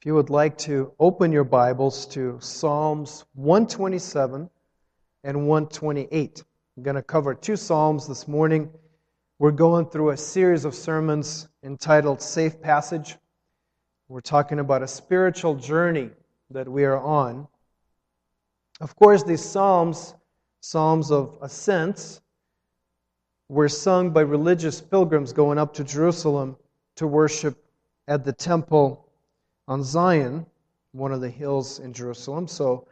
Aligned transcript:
If 0.00 0.06
you 0.06 0.14
would 0.14 0.30
like 0.30 0.56
to 0.58 0.92
open 1.00 1.32
your 1.32 1.42
Bibles 1.42 2.06
to 2.06 2.38
Psalms 2.40 3.24
127 3.34 4.48
and 5.24 5.48
128, 5.48 6.44
I'm 6.76 6.82
going 6.84 6.94
to 6.94 7.02
cover 7.02 7.34
two 7.34 7.56
Psalms 7.56 8.06
this 8.06 8.28
morning. 8.28 8.70
We're 9.40 9.50
going 9.50 9.86
through 9.86 10.10
a 10.10 10.16
series 10.16 10.64
of 10.64 10.76
sermons 10.76 11.48
entitled 11.64 12.22
Safe 12.22 12.62
Passage. 12.62 13.16
We're 14.06 14.20
talking 14.20 14.60
about 14.60 14.84
a 14.84 14.86
spiritual 14.86 15.56
journey 15.56 16.10
that 16.50 16.68
we 16.68 16.84
are 16.84 17.00
on. 17.00 17.48
Of 18.80 18.94
course, 18.94 19.24
these 19.24 19.44
Psalms, 19.44 20.14
Psalms 20.60 21.10
of 21.10 21.36
ascents, 21.42 22.20
were 23.48 23.68
sung 23.68 24.10
by 24.10 24.20
religious 24.20 24.80
pilgrims 24.80 25.32
going 25.32 25.58
up 25.58 25.74
to 25.74 25.82
Jerusalem 25.82 26.56
to 26.94 27.08
worship 27.08 27.58
at 28.06 28.24
the 28.24 28.32
temple 28.32 29.07
on 29.68 29.84
Zion, 29.84 30.46
one 30.92 31.12
of 31.12 31.20
the 31.20 31.28
hills 31.28 31.78
in 31.78 31.92
Jerusalem. 31.92 32.48
So 32.48 32.88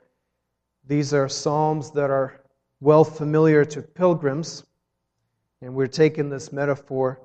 these 0.86 1.14
are 1.14 1.28
psalms 1.28 1.90
that 1.92 2.10
are 2.10 2.42
well 2.80 3.02
familiar 3.02 3.64
to 3.64 3.80
pilgrims, 3.80 4.64
and 5.62 5.74
we're 5.74 5.86
taking 5.86 6.28
this 6.28 6.52
metaphor 6.52 7.18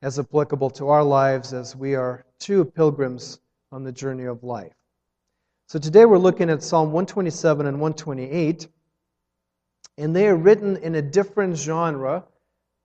as 0.00 0.18
applicable 0.18 0.70
to 0.70 0.88
our 0.88 1.04
lives 1.04 1.52
as 1.52 1.76
we 1.76 1.94
are 1.94 2.24
two 2.38 2.64
pilgrims 2.64 3.40
on 3.70 3.84
the 3.84 3.92
journey 3.92 4.24
of 4.24 4.42
life. 4.42 4.72
So 5.66 5.78
today 5.78 6.06
we're 6.06 6.18
looking 6.18 6.48
at 6.48 6.62
Psalm 6.62 6.88
127 6.88 7.66
and 7.66 7.78
128, 7.78 8.68
and 9.98 10.16
they 10.16 10.28
are 10.28 10.36
written 10.36 10.78
in 10.78 10.94
a 10.94 11.02
different 11.02 11.56
genre 11.56 12.24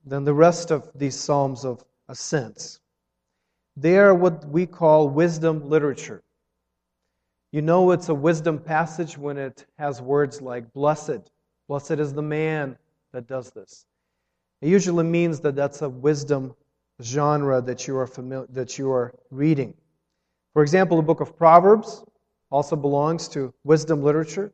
than 0.05 0.25
the 0.25 0.33
rest 0.33 0.71
of 0.71 0.89
these 0.95 1.15
psalms 1.15 1.63
of 1.63 1.83
ascents. 2.09 2.78
They 3.81 3.97
are 3.97 4.13
what 4.13 4.43
we 4.49 4.65
call 4.65 5.07
wisdom 5.07 5.69
literature. 5.69 6.21
You 7.53 7.61
know 7.61 7.91
it's 7.91 8.09
a 8.09 8.13
wisdom 8.13 8.59
passage 8.59 9.17
when 9.17 9.37
it 9.37 9.65
has 9.77 10.01
words 10.01 10.41
like 10.41 10.73
blessed. 10.73 11.31
Blessed 11.69 11.91
is 11.91 12.13
the 12.13 12.21
man 12.21 12.77
that 13.13 13.25
does 13.25 13.51
this. 13.51 13.85
It 14.61 14.67
usually 14.67 15.05
means 15.05 15.39
that 15.39 15.55
that's 15.55 15.81
a 15.81 15.87
wisdom 15.87 16.53
genre 17.01 17.61
that 17.61 17.87
you 17.87 17.97
are 17.97 18.05
familiar, 18.05 18.47
that 18.49 18.77
you 18.77 18.91
are 18.91 19.15
reading. 19.31 19.73
For 20.51 20.61
example, 20.61 20.97
the 20.97 21.03
book 21.03 21.21
of 21.21 21.37
Proverbs 21.37 22.03
also 22.51 22.75
belongs 22.75 23.29
to 23.29 23.53
wisdom 23.63 24.03
literature. 24.03 24.51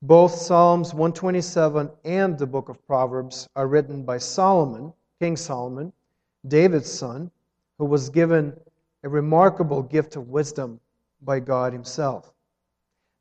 Both 0.00 0.32
Psalms 0.32 0.94
127 0.94 1.90
and 2.06 2.38
the 2.38 2.46
book 2.46 2.70
of 2.70 2.86
Proverbs 2.86 3.50
are 3.54 3.68
written 3.68 4.02
by 4.02 4.16
Solomon, 4.16 4.94
King 5.20 5.36
Solomon, 5.36 5.92
David's 6.48 6.90
son, 6.90 7.30
who 7.80 7.86
was 7.86 8.10
given 8.10 8.52
a 9.04 9.08
remarkable 9.08 9.82
gift 9.82 10.14
of 10.14 10.28
wisdom 10.28 10.78
by 11.22 11.40
God 11.40 11.72
Himself. 11.72 12.30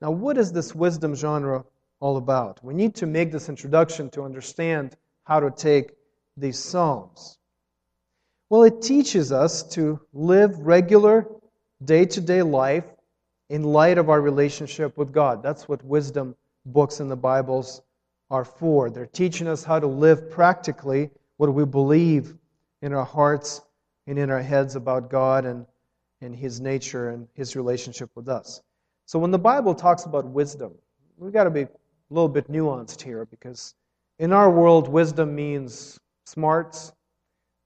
Now, 0.01 0.11
what 0.11 0.38
is 0.38 0.51
this 0.51 0.75
wisdom 0.75 1.16
genre 1.16 1.63
all 2.01 2.17
about? 2.17 2.61
We 2.61 2.73
need 2.73 2.93
to 2.95 3.05
make 3.05 3.31
this 3.31 3.47
introduction 3.47 4.09
to 4.09 4.23
understand 4.23 4.97
how 5.23 5.39
to 5.39 5.49
take 5.49 5.91
these 6.35 6.59
Psalms. 6.59 7.38
Well, 8.49 8.63
it 8.63 8.81
teaches 8.81 9.31
us 9.31 9.63
to 9.75 9.97
live 10.11 10.59
regular, 10.59 11.25
day 11.85 12.03
to 12.07 12.19
day 12.19 12.41
life 12.41 12.91
in 13.47 13.63
light 13.63 13.97
of 13.97 14.09
our 14.09 14.19
relationship 14.19 14.97
with 14.97 15.13
God. 15.13 15.41
That's 15.41 15.69
what 15.69 15.81
wisdom 15.85 16.35
books 16.66 16.99
in 16.99 17.07
the 17.07 17.16
Bibles 17.16 17.81
are 18.29 18.44
for. 18.44 18.89
They're 18.89 19.05
teaching 19.05 19.47
us 19.47 19.63
how 19.63 19.79
to 19.79 19.88
live 19.88 20.29
practically 20.29 21.11
what 21.38 21.53
we 21.53 21.63
believe 21.63 22.35
in 22.81 22.91
our 22.91 23.05
hearts 23.05 23.61
and 24.09 24.17
in 24.17 24.31
our 24.31 24.41
heads 24.41 24.75
about 24.75 25.07
God 25.07 25.45
and, 25.45 25.67
and 26.21 26.35
His 26.35 26.59
nature 26.59 27.09
and 27.09 27.27
His 27.35 27.55
relationship 27.55 28.09
with 28.16 28.27
us. 28.27 28.61
So 29.05 29.19
when 29.19 29.29
the 29.29 29.38
Bible 29.38 29.75
talks 29.75 30.05
about 30.05 30.25
wisdom, 30.25 30.73
we've 31.17 31.31
got 31.31 31.43
to 31.43 31.51
be 31.51 31.61
a 31.61 31.69
little 32.09 32.27
bit 32.27 32.51
nuanced 32.51 33.01
here 33.01 33.25
because 33.25 33.75
in 34.17 34.33
our 34.33 34.49
world, 34.49 34.88
wisdom 34.88 35.35
means 35.35 36.00
smarts, 36.25 36.91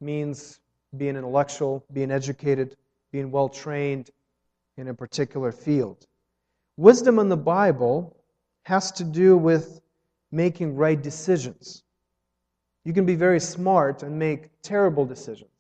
means 0.02 0.60
being 0.98 1.16
intellectual, 1.16 1.86
being 1.94 2.12
educated, 2.12 2.76
being 3.14 3.32
well 3.32 3.48
trained 3.48 4.10
in 4.76 4.90
a 4.90 4.94
particular 4.94 5.54
field. 5.54 6.06
Wisdom 6.76 7.20
in 7.20 7.30
the 7.30 7.38
Bible 7.38 8.18
has 8.64 8.92
to 8.94 9.06
do 9.06 9.38
with 9.38 9.80
making 10.34 10.76
right 10.76 11.02
decisions. 11.02 11.84
You 12.84 12.92
can 12.92 13.06
be 13.06 13.16
very 13.16 13.40
smart 13.40 14.04
and 14.04 14.20
make 14.20 14.50
terrible 14.62 15.06
decisions. 15.06 15.53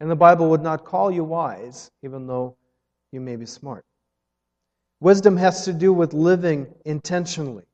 And 0.00 0.10
the 0.10 0.16
Bible 0.16 0.48
would 0.50 0.62
not 0.62 0.84
call 0.84 1.10
you 1.10 1.24
wise, 1.24 1.90
even 2.02 2.26
though 2.26 2.56
you 3.12 3.20
may 3.20 3.36
be 3.36 3.46
smart. 3.46 3.84
Wisdom 5.00 5.36
has 5.36 5.64
to 5.64 5.72
do 5.72 5.92
with 5.92 6.12
living 6.12 6.66
intentionally, 6.84 7.64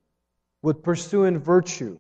with 0.63 0.83
pursuing 0.83 1.39
virtue, 1.39 1.99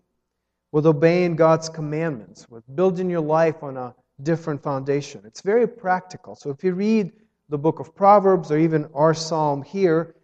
with 0.72 0.86
obeying 0.86 1.36
God's 1.36 1.68
commandments, 1.68 2.48
with 2.50 2.64
building 2.74 3.10
your 3.10 3.20
life 3.20 3.62
on 3.62 3.76
a 3.76 3.94
different 4.22 4.62
foundation. 4.62 5.22
It's 5.24 5.40
very 5.40 5.66
practical. 5.66 6.34
So 6.34 6.50
if 6.50 6.62
you 6.64 6.74
read 6.74 7.12
the 7.48 7.58
book 7.58 7.80
of 7.80 7.94
Proverbs 7.94 8.50
or 8.50 8.58
even 8.58 8.88
our 8.94 9.14
psalm 9.14 9.62
here, 9.62 10.14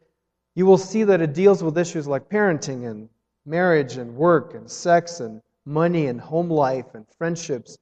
you 0.54 0.66
will 0.66 0.78
see 0.78 1.04
that 1.04 1.20
it 1.20 1.34
deals 1.34 1.62
with 1.62 1.78
issues 1.78 2.06
like 2.06 2.28
parenting 2.28 2.90
and 2.90 3.08
marriage 3.46 3.96
and 3.96 4.14
work 4.14 4.54
and 4.54 4.70
sex 4.70 5.20
and 5.20 5.40
money 5.64 6.06
and 6.06 6.20
home 6.20 6.50
life 6.50 6.94
and 6.94 7.06
friendships 7.16 7.78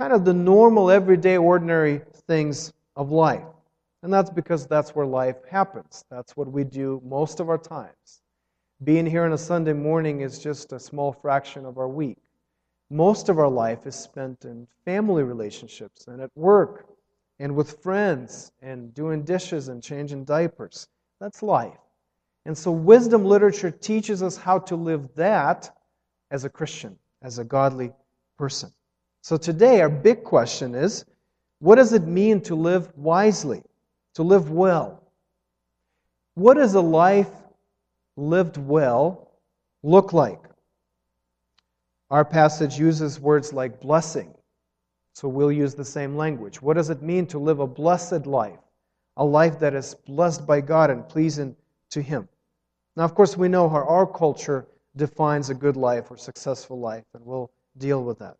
kind 0.00 0.14
of 0.14 0.24
the 0.24 0.32
normal, 0.32 0.90
everyday, 0.90 1.36
ordinary 1.36 2.00
things 2.26 2.72
of 2.96 3.10
life. 3.10 3.44
And 4.02 4.10
that's 4.10 4.30
because 4.30 4.66
that's 4.66 4.94
where 4.94 5.04
life 5.04 5.36
happens. 5.46 6.06
That's 6.10 6.34
what 6.38 6.50
we 6.50 6.64
do 6.64 7.02
most 7.04 7.38
of 7.38 7.50
our 7.50 7.58
times. 7.58 8.22
Being 8.82 9.04
here 9.04 9.24
on 9.24 9.34
a 9.34 9.38
Sunday 9.38 9.74
morning 9.74 10.22
is 10.22 10.38
just 10.38 10.72
a 10.72 10.80
small 10.80 11.12
fraction 11.12 11.66
of 11.66 11.76
our 11.76 11.86
week. 11.86 12.16
Most 12.88 13.28
of 13.28 13.38
our 13.38 13.50
life 13.50 13.86
is 13.86 13.94
spent 13.94 14.46
in 14.46 14.66
family 14.86 15.22
relationships 15.22 16.06
and 16.06 16.22
at 16.22 16.30
work 16.34 16.86
and 17.38 17.54
with 17.54 17.82
friends 17.82 18.52
and 18.62 18.94
doing 18.94 19.22
dishes 19.22 19.68
and 19.68 19.82
changing 19.82 20.24
diapers. 20.24 20.88
That's 21.20 21.42
life. 21.42 21.76
And 22.46 22.56
so, 22.56 22.70
wisdom 22.70 23.26
literature 23.26 23.70
teaches 23.70 24.22
us 24.22 24.38
how 24.38 24.60
to 24.60 24.76
live 24.76 25.14
that 25.16 25.76
as 26.30 26.46
a 26.46 26.48
Christian, 26.48 26.96
as 27.20 27.38
a 27.38 27.44
godly 27.44 27.92
person. 28.38 28.72
So 29.22 29.36
today, 29.36 29.80
our 29.80 29.88
big 29.88 30.24
question 30.24 30.74
is 30.74 31.04
what 31.58 31.76
does 31.76 31.92
it 31.92 32.06
mean 32.06 32.40
to 32.42 32.54
live 32.54 32.90
wisely, 32.96 33.62
to 34.14 34.22
live 34.22 34.50
well? 34.50 35.02
What 36.34 36.54
does 36.54 36.74
a 36.74 36.80
life 36.80 37.30
lived 38.16 38.56
well 38.56 39.30
look 39.82 40.12
like? 40.12 40.40
Our 42.10 42.24
passage 42.24 42.78
uses 42.78 43.20
words 43.20 43.52
like 43.52 43.80
blessing, 43.80 44.34
so 45.12 45.28
we'll 45.28 45.52
use 45.52 45.74
the 45.74 45.84
same 45.84 46.16
language. 46.16 46.62
What 46.62 46.74
does 46.74 46.90
it 46.90 47.02
mean 47.02 47.26
to 47.26 47.38
live 47.38 47.60
a 47.60 47.66
blessed 47.66 48.26
life? 48.26 48.58
A 49.16 49.24
life 49.24 49.58
that 49.60 49.74
is 49.74 49.94
blessed 50.06 50.46
by 50.46 50.60
God 50.60 50.90
and 50.90 51.06
pleasing 51.08 51.54
to 51.90 52.00
Him. 52.00 52.28
Now, 52.96 53.04
of 53.04 53.14
course, 53.14 53.36
we 53.36 53.48
know 53.48 53.68
how 53.68 53.84
our 53.84 54.06
culture 54.06 54.66
defines 54.96 55.50
a 55.50 55.54
good 55.54 55.76
life 55.76 56.10
or 56.10 56.16
successful 56.16 56.80
life, 56.80 57.04
and 57.14 57.24
we'll 57.24 57.50
deal 57.76 58.02
with 58.02 58.18
that. 58.20 58.36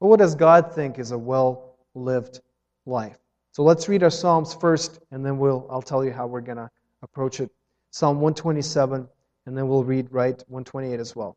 But 0.00 0.06
what 0.06 0.18
does 0.18 0.34
God 0.34 0.74
think 0.74 0.98
is 0.98 1.10
a 1.10 1.18
well 1.18 1.76
lived 1.94 2.40
life? 2.86 3.18
So 3.52 3.62
let's 3.62 3.88
read 3.88 4.02
our 4.02 4.10
Psalms 4.10 4.54
first, 4.54 5.00
and 5.10 5.24
then 5.24 5.38
we'll, 5.38 5.66
I'll 5.70 5.82
tell 5.82 6.04
you 6.04 6.12
how 6.12 6.26
we're 6.26 6.40
going 6.40 6.56
to 6.56 6.70
approach 7.02 7.40
it. 7.40 7.50
Psalm 7.90 8.16
127, 8.16 9.06
and 9.46 9.58
then 9.58 9.68
we'll 9.68 9.84
read 9.84 10.10
right 10.10 10.38
128 10.48 10.98
as 10.98 11.14
well. 11.14 11.36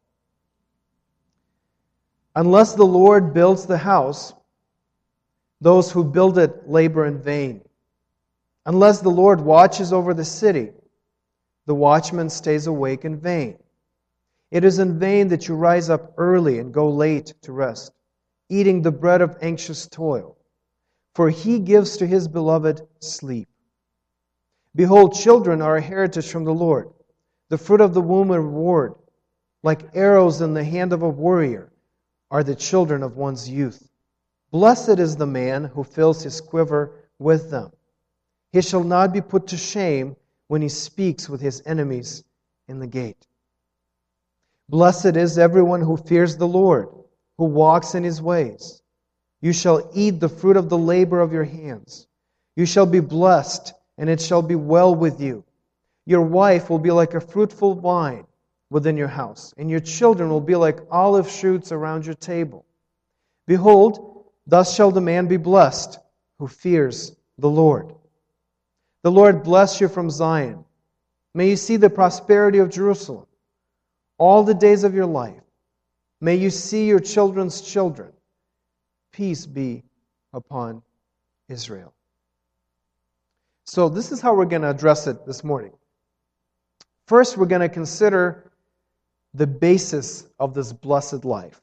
Unless 2.35 2.75
the 2.75 2.85
Lord 2.85 3.33
builds 3.33 3.65
the 3.65 3.77
house, 3.77 4.33
those 5.59 5.91
who 5.91 6.03
build 6.03 6.37
it 6.37 6.69
labor 6.69 7.05
in 7.05 7.21
vain. 7.21 7.61
Unless 8.65 9.01
the 9.01 9.09
Lord 9.09 9.41
watches 9.41 9.91
over 9.91 10.13
the 10.13 10.25
city, 10.25 10.71
the 11.65 11.75
watchman 11.75 12.29
stays 12.29 12.67
awake 12.67 13.03
in 13.03 13.19
vain. 13.19 13.57
It 14.51 14.63
is 14.63 14.79
in 14.79 14.99
vain 14.99 15.27
that 15.29 15.47
you 15.47 15.55
rise 15.55 15.89
up 15.89 16.13
early 16.17 16.59
and 16.59 16.73
go 16.73 16.89
late 16.89 17.33
to 17.41 17.51
rest 17.51 17.91
eating 18.53 18.81
the 18.81 18.91
bread 18.91 19.21
of 19.21 19.37
anxious 19.41 19.87
toil, 19.87 20.37
for 21.15 21.29
he 21.29 21.59
gives 21.59 21.97
to 21.97 22.07
his 22.07 22.27
beloved 22.27 22.81
sleep. 22.99 23.47
Behold, 24.75 25.15
children 25.15 25.61
are 25.61 25.77
a 25.77 25.81
heritage 25.81 26.29
from 26.29 26.43
the 26.43 26.53
Lord, 26.53 26.89
the 27.49 27.57
fruit 27.57 27.81
of 27.81 27.93
the 27.93 28.01
womb 28.01 28.31
a 28.31 28.39
reward. 28.39 28.95
Like 29.63 29.95
arrows 29.95 30.41
in 30.41 30.53
the 30.53 30.63
hand 30.63 30.91
of 30.91 31.03
a 31.03 31.09
warrior 31.09 31.71
are 32.29 32.43
the 32.43 32.55
children 32.55 33.01
of 33.01 33.15
one's 33.15 33.49
youth. 33.49 33.89
Blessed 34.51 34.99
is 34.99 35.15
the 35.15 35.25
man 35.25 35.63
who 35.63 35.83
fills 35.83 36.21
his 36.21 36.41
quiver 36.41 36.91
with 37.17 37.49
them. 37.49 37.71
He 38.51 38.61
shall 38.61 38.83
not 38.83 39.13
be 39.13 39.21
put 39.21 39.47
to 39.47 39.57
shame 39.57 40.15
when 40.47 40.61
he 40.61 40.69
speaks 40.69 41.29
with 41.29 41.41
his 41.41 41.63
enemies 41.65 42.23
in 42.67 42.79
the 42.79 42.87
gate. 42.87 43.25
Blessed 44.67 45.15
is 45.15 45.37
everyone 45.37 45.81
who 45.81 45.97
fears 45.97 46.37
the 46.37 46.47
Lord 46.47 46.89
who 47.37 47.45
walks 47.45 47.95
in 47.95 48.03
his 48.03 48.21
ways. 48.21 48.81
You 49.41 49.53
shall 49.53 49.89
eat 49.93 50.19
the 50.19 50.29
fruit 50.29 50.57
of 50.57 50.69
the 50.69 50.77
labor 50.77 51.19
of 51.19 51.33
your 51.33 51.43
hands. 51.43 52.07
You 52.55 52.65
shall 52.65 52.85
be 52.85 52.99
blessed 52.99 53.73
and 53.97 54.09
it 54.09 54.21
shall 54.21 54.41
be 54.41 54.55
well 54.55 54.93
with 54.93 55.21
you. 55.21 55.43
Your 56.05 56.21
wife 56.21 56.69
will 56.69 56.79
be 56.79 56.91
like 56.91 57.13
a 57.13 57.21
fruitful 57.21 57.75
vine 57.75 58.25
within 58.69 58.97
your 58.97 59.07
house, 59.07 59.53
and 59.57 59.69
your 59.69 59.79
children 59.79 60.29
will 60.29 60.41
be 60.41 60.55
like 60.55 60.79
olive 60.89 61.29
shoots 61.29 61.71
around 61.71 62.05
your 62.05 62.15
table. 62.15 62.65
Behold, 63.45 64.25
thus 64.47 64.73
shall 64.75 64.91
the 64.91 64.99
man 65.01 65.27
be 65.27 65.37
blessed 65.37 65.99
who 66.39 66.47
fears 66.47 67.15
the 67.37 67.49
Lord. 67.49 67.93
The 69.03 69.11
Lord 69.11 69.43
bless 69.43 69.79
you 69.79 69.87
from 69.87 70.09
Zion. 70.09 70.65
May 71.35 71.49
you 71.49 71.55
see 71.55 71.77
the 71.77 71.89
prosperity 71.89 72.57
of 72.57 72.69
Jerusalem 72.69 73.27
all 74.17 74.43
the 74.43 74.53
days 74.53 74.83
of 74.83 74.93
your 74.93 75.05
life. 75.05 75.42
May 76.23 76.35
you 76.35 76.51
see 76.51 76.87
your 76.87 77.01
children's 77.01 77.59
children. 77.59 78.13
Peace 79.11 79.45
be 79.45 79.83
upon 80.31 80.81
Israel. 81.49 81.93
So, 83.65 83.89
this 83.89 84.13
is 84.13 84.21
how 84.21 84.33
we're 84.33 84.45
going 84.45 84.61
to 84.61 84.69
address 84.69 85.05
it 85.05 85.25
this 85.25 85.43
morning. 85.43 85.73
First, 87.07 87.35
we're 87.35 87.45
going 87.45 87.59
to 87.59 87.67
consider 87.67 88.53
the 89.33 89.45
basis 89.45 90.27
of 90.39 90.53
this 90.53 90.71
blessed 90.71 91.25
life. 91.25 91.61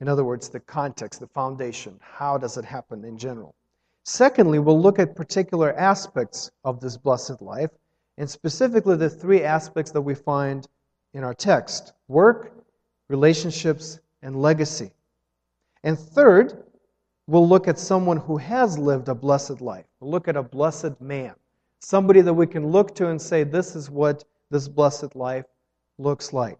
In 0.00 0.08
other 0.08 0.24
words, 0.24 0.48
the 0.48 0.58
context, 0.58 1.20
the 1.20 1.28
foundation. 1.28 1.96
How 2.00 2.36
does 2.36 2.56
it 2.56 2.64
happen 2.64 3.04
in 3.04 3.16
general? 3.16 3.54
Secondly, 4.02 4.58
we'll 4.58 4.80
look 4.80 4.98
at 4.98 5.14
particular 5.14 5.72
aspects 5.78 6.50
of 6.64 6.80
this 6.80 6.96
blessed 6.96 7.40
life, 7.40 7.70
and 8.18 8.28
specifically 8.28 8.96
the 8.96 9.08
three 9.08 9.44
aspects 9.44 9.92
that 9.92 10.02
we 10.02 10.16
find 10.16 10.66
in 11.14 11.22
our 11.22 11.34
text 11.34 11.92
work, 12.08 12.59
relationships, 13.10 13.98
and 14.22 14.40
legacy. 14.40 14.92
And 15.82 15.98
third, 15.98 16.62
we'll 17.26 17.48
look 17.48 17.66
at 17.66 17.76
someone 17.76 18.18
who 18.18 18.36
has 18.36 18.78
lived 18.78 19.08
a 19.08 19.14
blessed 19.14 19.60
life. 19.60 19.84
We'll 19.98 20.12
look 20.12 20.28
at 20.28 20.36
a 20.36 20.42
blessed 20.44 21.00
man, 21.00 21.34
somebody 21.80 22.20
that 22.20 22.32
we 22.32 22.46
can 22.46 22.68
look 22.68 22.94
to 22.94 23.08
and 23.08 23.20
say, 23.20 23.42
this 23.42 23.74
is 23.74 23.90
what 23.90 24.24
this 24.50 24.68
blessed 24.68 25.16
life 25.16 25.46
looks 25.98 26.32
like. 26.32 26.58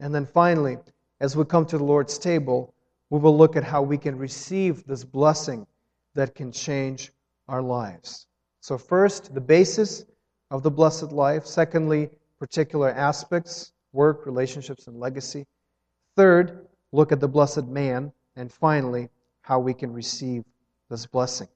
And 0.00 0.14
then 0.14 0.24
finally, 0.24 0.78
as 1.20 1.36
we 1.36 1.44
come 1.44 1.66
to 1.66 1.76
the 1.76 1.84
Lord's 1.84 2.18
table, 2.18 2.74
we 3.10 3.20
will 3.20 3.36
look 3.36 3.54
at 3.54 3.62
how 3.62 3.82
we 3.82 3.98
can 3.98 4.16
receive 4.16 4.86
this 4.86 5.04
blessing 5.04 5.66
that 6.14 6.34
can 6.34 6.50
change 6.50 7.12
our 7.48 7.60
lives. 7.60 8.26
So, 8.60 8.78
first, 8.78 9.34
the 9.34 9.40
basis 9.40 10.06
of 10.50 10.62
the 10.62 10.70
blessed 10.70 11.12
life. 11.12 11.44
Secondly, 11.44 12.08
particular 12.38 12.90
aspects 12.90 13.72
work, 13.92 14.26
relationships, 14.26 14.86
and 14.86 14.98
legacy. 14.98 15.46
Third, 16.16 16.66
look 16.92 17.12
at 17.12 17.20
the 17.20 17.28
blessed 17.28 17.66
man. 17.66 18.12
And 18.36 18.52
finally, 18.52 19.08
how 19.42 19.60
we 19.60 19.74
can 19.74 19.92
receive 19.92 20.44
this 20.90 21.06
blessing. 21.06 21.48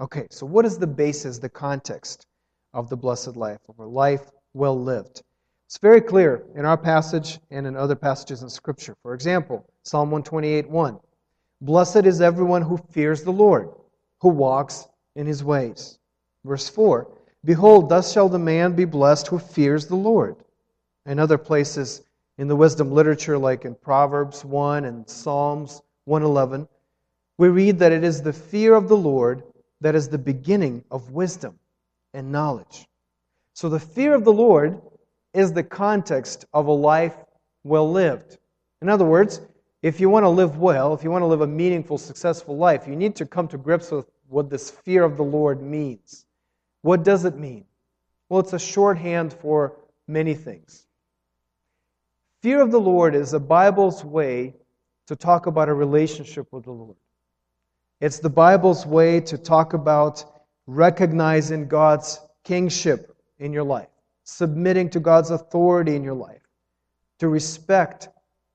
Okay, 0.00 0.26
so 0.30 0.46
what 0.46 0.64
is 0.64 0.78
the 0.78 0.86
basis, 0.86 1.38
the 1.38 1.48
context 1.48 2.26
of 2.74 2.88
the 2.88 2.96
blessed 2.96 3.36
life, 3.36 3.60
of 3.68 3.78
a 3.78 3.84
life 3.84 4.30
well 4.54 4.78
lived? 4.78 5.22
It's 5.66 5.78
very 5.78 6.00
clear 6.00 6.44
in 6.54 6.64
our 6.64 6.76
passage 6.76 7.40
and 7.50 7.66
in 7.66 7.76
other 7.76 7.96
passages 7.96 8.42
in 8.42 8.48
Scripture. 8.48 8.96
For 9.02 9.14
example, 9.14 9.68
Psalm 9.82 10.10
128 10.10 10.68
1. 10.70 11.00
Blessed 11.62 12.04
is 12.06 12.20
everyone 12.20 12.62
who 12.62 12.76
fears 12.90 13.22
the 13.22 13.32
Lord, 13.32 13.70
who 14.20 14.28
walks 14.28 14.86
in 15.16 15.26
his 15.26 15.42
ways. 15.42 15.98
Verse 16.44 16.68
4 16.68 17.08
Behold, 17.44 17.88
thus 17.88 18.12
shall 18.12 18.28
the 18.28 18.38
man 18.38 18.74
be 18.74 18.84
blessed 18.84 19.26
who 19.26 19.38
fears 19.38 19.86
the 19.86 19.96
Lord. 19.96 20.36
In 21.06 21.18
other 21.18 21.38
places 21.38 22.02
in 22.38 22.48
the 22.48 22.56
wisdom 22.56 22.92
literature, 22.92 23.38
like 23.38 23.64
in 23.64 23.74
Proverbs 23.74 24.44
1 24.44 24.84
and 24.84 25.08
Psalms 25.08 25.82
111, 26.04 26.68
we 27.38 27.48
read 27.48 27.78
that 27.78 27.92
it 27.92 28.04
is 28.04 28.22
the 28.22 28.32
fear 28.32 28.74
of 28.74 28.88
the 28.88 28.96
Lord 28.96 29.42
that 29.80 29.94
is 29.94 30.08
the 30.08 30.18
beginning 30.18 30.84
of 30.90 31.12
wisdom 31.12 31.58
and 32.14 32.32
knowledge. 32.32 32.86
So 33.52 33.68
the 33.68 33.80
fear 33.80 34.14
of 34.14 34.24
the 34.24 34.32
Lord 34.32 34.80
is 35.34 35.52
the 35.52 35.62
context 35.62 36.44
of 36.52 36.66
a 36.66 36.72
life 36.72 37.14
well 37.64 37.90
lived. 37.90 38.38
In 38.80 38.88
other 38.88 39.04
words, 39.04 39.40
if 39.82 40.00
you 40.00 40.08
want 40.08 40.24
to 40.24 40.28
live 40.30 40.58
well, 40.58 40.94
if 40.94 41.04
you 41.04 41.10
want 41.10 41.22
to 41.22 41.26
live 41.26 41.42
a 41.42 41.46
meaningful, 41.46 41.98
successful 41.98 42.56
life, 42.56 42.86
you 42.86 42.96
need 42.96 43.16
to 43.16 43.26
come 43.26 43.48
to 43.48 43.58
grips 43.58 43.90
with 43.90 44.06
what 44.28 44.50
this 44.50 44.70
fear 44.70 45.04
of 45.04 45.16
the 45.16 45.22
Lord 45.22 45.62
means. 45.62 46.24
What 46.82 47.04
does 47.04 47.24
it 47.24 47.36
mean? 47.36 47.64
Well, 48.28 48.40
it's 48.40 48.52
a 48.52 48.58
shorthand 48.58 49.32
for 49.32 49.76
many 50.08 50.34
things. 50.34 50.85
Fear 52.42 52.60
of 52.60 52.70
the 52.70 52.80
Lord 52.80 53.14
is 53.14 53.30
the 53.30 53.40
Bible's 53.40 54.04
way 54.04 54.54
to 55.06 55.16
talk 55.16 55.46
about 55.46 55.68
a 55.68 55.74
relationship 55.74 56.46
with 56.52 56.64
the 56.64 56.72
Lord. 56.72 56.96
It's 58.00 58.18
the 58.18 58.30
Bible's 58.30 58.84
way 58.84 59.20
to 59.20 59.38
talk 59.38 59.72
about 59.72 60.24
recognizing 60.66 61.66
God's 61.66 62.20
kingship 62.44 63.16
in 63.38 63.52
your 63.52 63.64
life, 63.64 63.88
submitting 64.24 64.90
to 64.90 65.00
God's 65.00 65.30
authority 65.30 65.96
in 65.96 66.02
your 66.02 66.14
life, 66.14 66.42
to 67.18 67.28
respect 67.28 68.08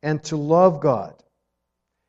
and 0.04 0.24
to 0.25 0.36
love 0.36 0.80
God. 0.80 1.16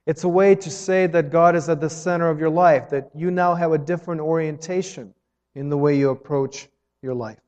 It's 0.07 0.25
a 0.25 0.29
way 0.29 0.55
to 0.57 0.71
say 0.71 1.07
that 1.07 1.31
God 1.31 1.55
is 1.55 1.69
at 1.69 1.81
the 1.81 1.89
center 1.89 2.29
of 2.29 2.41
your 2.41 2.51
life, 2.51 2.91
that 2.91 3.11
you 3.15 3.31
now 3.31 3.55
have 3.55 3.73
a 3.73 3.79
different 3.79 4.21
orientation 4.21 5.15
in 5.55 5.69
the 5.69 5.79
way 5.79 5.97
you 5.97 6.11
approach 6.11 6.69
your 7.03 7.15
life. 7.15 7.39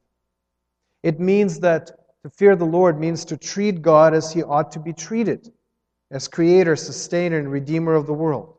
It 1.03 1.19
means 1.21 1.61
that 1.61 2.04
to 2.25 2.31
fear 2.31 2.57
the 2.57 2.65
Lord 2.65 2.99
means 2.99 3.27
to 3.27 3.37
treat 3.37 3.83
God 3.83 4.15
as 4.15 4.33
he 4.33 4.43
ought 4.43 4.73
to 4.73 4.81
be 4.81 4.95
treated, 4.95 5.53
as 6.11 6.27
creator, 6.27 6.75
sustainer, 6.75 7.39
and 7.39 7.53
redeemer 7.53 7.93
of 7.93 8.07
the 8.07 8.15
world. 8.15 8.55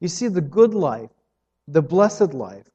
You 0.00 0.08
see, 0.08 0.28
the 0.28 0.42
good 0.42 0.74
life, 0.74 1.08
the 1.68 1.80
blessed 1.80 2.34
life, 2.34 2.66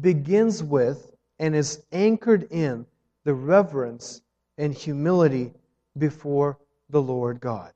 begins 0.00 0.62
with 0.62 1.10
and 1.40 1.56
is 1.56 1.82
anchored 1.90 2.44
in 2.52 2.86
the 3.24 3.34
reverence 3.34 4.22
and 4.56 4.72
humility 4.72 5.52
before 5.98 6.58
the 6.90 7.02
Lord 7.02 7.40
God. 7.40 7.72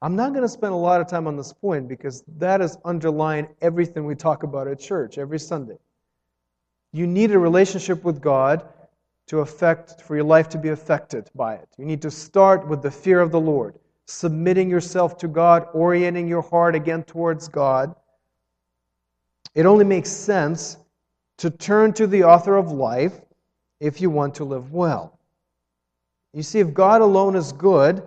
I'm 0.00 0.16
not 0.16 0.30
going 0.30 0.44
to 0.44 0.48
spend 0.48 0.72
a 0.72 0.76
lot 0.76 1.02
of 1.02 1.08
time 1.08 1.26
on 1.26 1.36
this 1.36 1.52
point 1.52 1.88
because 1.88 2.24
that 2.38 2.62
is 2.62 2.78
underlying 2.86 3.48
everything 3.60 4.06
we 4.06 4.14
talk 4.14 4.44
about 4.44 4.66
at 4.66 4.80
church 4.80 5.18
every 5.18 5.38
Sunday. 5.38 5.76
You 6.94 7.06
need 7.06 7.32
a 7.32 7.38
relationship 7.38 8.02
with 8.02 8.22
God 8.22 8.66
to 9.26 9.40
affect 9.40 10.00
for 10.02 10.14
your 10.16 10.24
life 10.24 10.48
to 10.50 10.58
be 10.58 10.68
affected 10.68 11.30
by 11.34 11.54
it. 11.54 11.68
You 11.78 11.84
need 11.84 12.02
to 12.02 12.10
start 12.10 12.66
with 12.68 12.82
the 12.82 12.90
fear 12.90 13.20
of 13.20 13.32
the 13.32 13.40
Lord 13.40 13.78
submitting 14.06 14.70
yourself 14.70 15.18
to 15.18 15.28
God, 15.28 15.66
orienting 15.74 16.28
your 16.28 16.42
heart 16.42 16.74
again 16.74 17.02
towards 17.02 17.48
God, 17.48 17.94
it 19.54 19.66
only 19.66 19.84
makes 19.84 20.10
sense 20.10 20.76
to 21.38 21.50
turn 21.50 21.92
to 21.94 22.06
the 22.06 22.24
author 22.24 22.56
of 22.56 22.70
life 22.70 23.20
if 23.80 24.00
you 24.00 24.08
want 24.08 24.34
to 24.36 24.44
live 24.44 24.72
well. 24.72 25.18
You 26.32 26.42
see, 26.42 26.60
if 26.60 26.72
God 26.72 27.00
alone 27.00 27.34
is 27.34 27.52
good, 27.52 28.02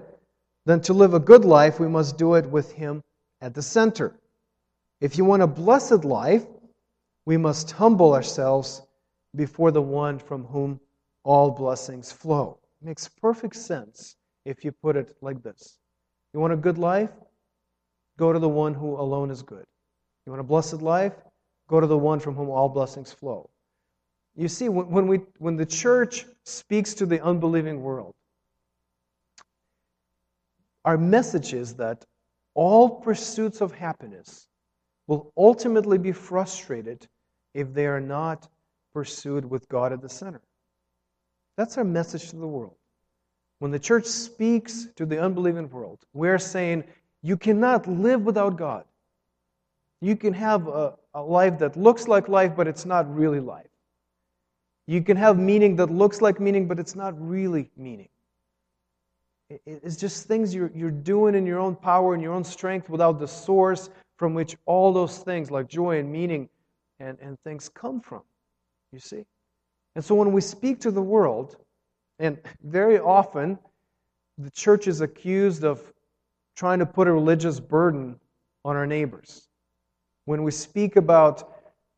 then 0.66 0.82
to 0.82 0.94
live 0.94 1.14
a 1.14 1.20
good 1.20 1.46
life, 1.46 1.80
we 1.80 1.88
must 1.88 2.18
do 2.18 2.36
it 2.36 2.46
with 2.46 2.72
Him 2.72 3.04
at 3.42 3.54
the 3.54 3.62
center. 3.62 4.16
If 5.02 5.18
you 5.18 5.26
want 5.26 5.42
a 5.42 5.48
blessed 5.48 6.06
life, 6.06 6.46
we 7.26 7.38
must 7.38 7.72
humble 7.72 8.14
ourselves 8.14 8.84
before 9.36 9.72
the 9.72 9.82
one 9.82 10.20
from 10.20 10.44
whom 10.46 10.80
all 11.24 11.52
blessings 11.52 12.12
flow. 12.12 12.60
Makes 12.82 13.08
perfect 13.08 13.56
sense 13.56 14.16
if 14.46 14.64
you 14.64 14.72
put 14.72 14.96
it 14.96 15.16
like 15.22 15.44
this 15.44 15.80
you 16.34 16.40
want 16.40 16.54
a 16.54 16.58
good 16.58 16.78
life? 16.78 17.10
Go 18.18 18.34
to 18.34 18.40
the 18.40 18.50
one 18.50 18.74
who 18.74 19.00
alone 19.00 19.32
is 19.32 19.42
good. 19.42 19.66
You 20.26 20.32
want 20.32 20.42
a 20.42 20.44
blessed 20.44 20.82
life? 20.82 21.14
Go 21.68 21.80
to 21.80 21.88
the 21.88 21.98
one 21.98 22.20
from 22.20 22.36
whom 22.36 22.50
all 22.50 22.70
blessings 22.70 23.12
flow. 23.12 23.50
You 24.36 24.48
see, 24.48 24.70
when, 24.70 25.08
we, 25.08 25.22
when 25.38 25.56
the 25.56 25.66
church 25.66 26.26
speaks 26.46 26.94
to 26.96 27.06
the 27.06 27.24
unbelieving 27.24 27.82
world, 27.82 28.16
our 30.86 30.98
message 30.98 31.54
is 31.54 31.74
that 31.76 32.06
all 32.54 33.02
pursuits 33.02 33.62
of 33.62 33.74
happiness 33.74 34.48
will 35.08 35.32
ultimately 35.38 35.98
be 35.98 36.12
frustrated 36.12 37.08
if 37.54 37.74
they 37.74 37.88
are 37.88 38.00
not 38.00 38.48
pursued 38.94 39.46
with 39.46 39.68
God 39.70 39.94
at 39.94 40.02
the 40.02 40.10
center. 40.10 40.42
That's 41.60 41.78
our 41.78 41.84
message 41.84 42.30
to 42.30 42.38
the 42.38 42.48
world. 42.48 42.76
When 43.58 43.70
the 43.70 43.80
church 43.80 44.06
speaks 44.06 44.88
to 44.96 45.06
the 45.06 45.22
unbelieving 45.22 45.70
world, 45.70 46.00
we're 46.14 46.40
saying 46.40 46.86
you 47.22 47.36
cannot 47.36 47.86
live 47.86 48.22
without 48.22 48.56
God. 48.56 48.86
You 50.00 50.16
can 50.16 50.32
have 50.32 50.70
a, 50.70 50.94
a 51.14 51.22
life 51.22 51.60
that 51.60 51.76
looks 51.76 52.08
like 52.08 52.30
life, 52.30 52.54
but 52.56 52.70
it's 52.70 52.86
not 52.86 53.14
really 53.14 53.42
life. 53.42 53.68
You 54.88 55.02
can 55.02 55.18
have 55.18 55.38
meaning 55.38 55.76
that 55.76 55.92
looks 55.92 56.22
like 56.22 56.40
meaning, 56.40 56.66
but 56.66 56.80
it's 56.80 56.96
not 56.96 57.14
really 57.20 57.70
meaning. 57.76 58.08
It's 59.66 59.98
just 59.98 60.28
things 60.28 60.56
you're, 60.56 60.72
you're 60.74 60.92
doing 60.92 61.36
in 61.36 61.46
your 61.46 61.60
own 61.60 61.76
power 61.76 62.14
and 62.14 62.24
your 62.24 62.34
own 62.34 62.46
strength 62.46 62.90
without 62.90 63.20
the 63.20 63.28
source 63.28 63.90
from 64.16 64.34
which 64.34 64.56
all 64.66 64.94
those 64.94 65.18
things 65.18 65.52
like 65.52 65.68
joy 65.68 66.00
and 66.00 66.10
meaning 66.10 66.48
and, 67.02 67.18
and 67.20 67.38
things 67.42 67.68
come 67.68 68.00
from. 68.00 68.22
You 68.94 69.00
see? 69.00 69.26
And 69.96 70.04
so 70.04 70.16
when 70.16 70.32
we 70.32 70.42
speak 70.42 70.80
to 70.82 70.92
the 70.92 71.02
world, 71.02 71.58
and 72.20 72.38
very 72.64 73.00
often, 73.00 73.58
the 74.38 74.52
church 74.52 74.88
is 74.88 75.02
accused 75.02 75.64
of 75.64 75.82
trying 76.56 76.80
to 76.80 76.86
put 76.86 77.08
a 77.08 77.12
religious 77.12 77.60
burden 77.60 78.20
on 78.66 78.76
our 78.76 78.86
neighbors. 78.86 79.48
When 80.26 80.44
we 80.44 80.52
speak 80.52 80.96
about 80.96 81.50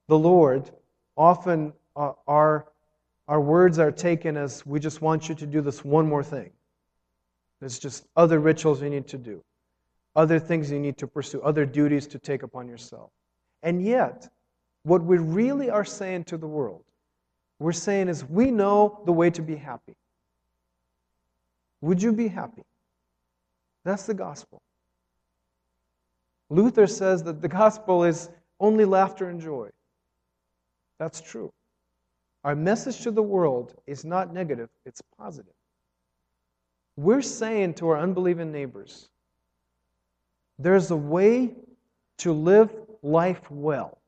the 0.07 0.17
Lord, 0.17 0.69
often 1.17 1.73
uh, 1.95 2.13
our, 2.27 2.67
our 3.27 3.41
words 3.41 3.79
are 3.79 3.91
taken 3.91 4.37
as 4.37 4.65
we 4.65 4.79
just 4.79 5.01
want 5.01 5.29
you 5.29 5.35
to 5.35 5.45
do 5.45 5.61
this 5.61 5.83
one 5.83 6.07
more 6.07 6.23
thing. 6.23 6.51
There's 7.59 7.79
just 7.79 8.07
other 8.15 8.39
rituals 8.39 8.81
you 8.81 8.89
need 8.89 9.07
to 9.07 9.17
do, 9.17 9.43
other 10.15 10.39
things 10.39 10.71
you 10.71 10.79
need 10.79 10.97
to 10.97 11.07
pursue, 11.07 11.41
other 11.41 11.65
duties 11.65 12.07
to 12.07 12.19
take 12.19 12.43
upon 12.43 12.67
yourself. 12.67 13.11
And 13.63 13.83
yet, 13.83 14.27
what 14.83 15.03
we 15.03 15.17
really 15.17 15.69
are 15.69 15.85
saying 15.85 16.23
to 16.25 16.37
the 16.37 16.47
world, 16.47 16.83
we're 17.61 17.71
saying 17.71 18.09
is 18.09 18.25
we 18.25 18.49
know 18.49 19.01
the 19.05 19.11
way 19.11 19.29
to 19.29 19.41
be 19.41 19.55
happy. 19.55 19.93
Would 21.81 22.01
you 22.01 22.11
be 22.11 22.27
happy? 22.27 22.63
That's 23.85 24.07
the 24.07 24.15
gospel. 24.15 24.61
Luther 26.49 26.87
says 26.87 27.21
that 27.23 27.39
the 27.39 27.47
gospel 27.47 28.03
is 28.03 28.29
only 28.59 28.83
laughter 28.83 29.29
and 29.29 29.39
joy. 29.39 29.69
That's 30.97 31.21
true. 31.21 31.51
Our 32.43 32.55
message 32.55 33.01
to 33.01 33.11
the 33.11 33.21
world 33.21 33.75
is 33.85 34.03
not 34.03 34.33
negative, 34.33 34.69
it's 34.85 35.01
positive. 35.17 35.53
We're 36.97 37.21
saying 37.21 37.75
to 37.75 37.89
our 37.89 37.99
unbelieving 37.99 38.51
neighbors, 38.51 39.09
there's 40.57 40.89
a 40.89 40.95
way 40.95 41.53
to 42.17 42.33
live 42.33 42.71
life 43.03 43.49
well. 43.51 44.00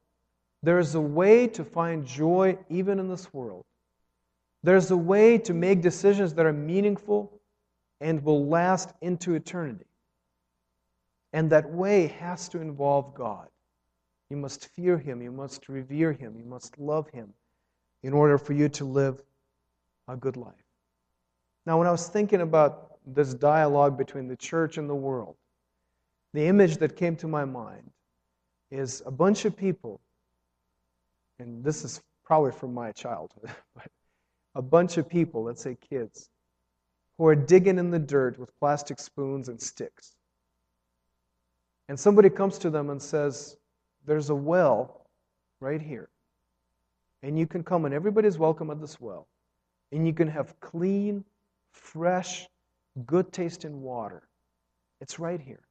There's 0.63 0.95
a 0.95 1.01
way 1.01 1.47
to 1.49 1.63
find 1.63 2.05
joy 2.05 2.57
even 2.69 2.97
in 2.97 3.09
this 3.09 3.33
world. 3.33 3.65
There's 4.63 4.91
a 4.91 4.97
way 4.97 5.37
to 5.39 5.53
make 5.53 5.81
decisions 5.81 6.33
that 6.35 6.45
are 6.45 6.53
meaningful 6.53 7.41
and 7.99 8.23
will 8.23 8.47
last 8.47 8.93
into 9.01 9.35
eternity. 9.35 9.85
And 11.33 11.49
that 11.49 11.69
way 11.69 12.07
has 12.07 12.47
to 12.49 12.61
involve 12.61 13.13
God. 13.13 13.47
You 14.29 14.37
must 14.37 14.67
fear 14.67 14.97
Him, 14.97 15.21
you 15.21 15.31
must 15.31 15.67
revere 15.67 16.13
Him, 16.13 16.37
you 16.37 16.45
must 16.45 16.79
love 16.79 17.09
Him 17.09 17.33
in 18.01 18.13
order 18.13 18.37
for 18.37 18.53
you 18.53 18.69
to 18.69 18.85
live 18.85 19.21
a 20.07 20.15
good 20.15 20.37
life. 20.37 20.53
Now, 21.65 21.77
when 21.77 21.87
I 21.87 21.91
was 21.91 22.07
thinking 22.07 22.41
about 22.41 22.97
this 23.05 23.33
dialogue 23.33 23.97
between 23.97 24.27
the 24.27 24.35
church 24.35 24.77
and 24.77 24.89
the 24.89 24.95
world, 24.95 25.35
the 26.33 26.45
image 26.45 26.77
that 26.77 26.95
came 26.95 27.15
to 27.17 27.27
my 27.27 27.45
mind 27.45 27.89
is 28.71 29.03
a 29.05 29.11
bunch 29.11 29.45
of 29.45 29.55
people, 29.55 30.01
and 31.43 31.63
this 31.63 31.83
is 31.83 32.01
probably 32.23 32.51
from 32.51 32.73
my 32.73 32.91
childhood, 32.91 33.51
but 33.75 33.87
a 34.55 34.61
bunch 34.61 34.97
of 34.97 35.09
people, 35.09 35.43
let's 35.43 35.61
say 35.61 35.77
kids, 35.89 36.29
who 37.17 37.27
are 37.27 37.35
digging 37.35 37.77
in 37.77 37.91
the 37.91 37.99
dirt 37.99 38.39
with 38.39 38.57
plastic 38.59 38.99
spoons 38.99 39.49
and 39.49 39.61
sticks. 39.61 40.15
And 41.89 41.99
somebody 41.99 42.29
comes 42.29 42.57
to 42.59 42.69
them 42.69 42.89
and 42.89 43.01
says, 43.01 43.57
There's 44.05 44.29
a 44.29 44.35
well 44.35 45.05
right 45.59 45.81
here. 45.81 46.09
And 47.21 47.37
you 47.37 47.45
can 47.45 47.63
come, 47.63 47.85
and 47.85 47.93
everybody's 47.93 48.37
welcome 48.37 48.71
at 48.71 48.81
this 48.81 48.99
well. 48.99 49.27
And 49.91 50.07
you 50.07 50.13
can 50.13 50.29
have 50.29 50.59
clean, 50.59 51.23
fresh, 51.71 52.47
good 53.05 53.31
tasting 53.31 53.81
water. 53.81 54.23
It's 55.01 55.19
right 55.19 55.39
here. 55.39 55.63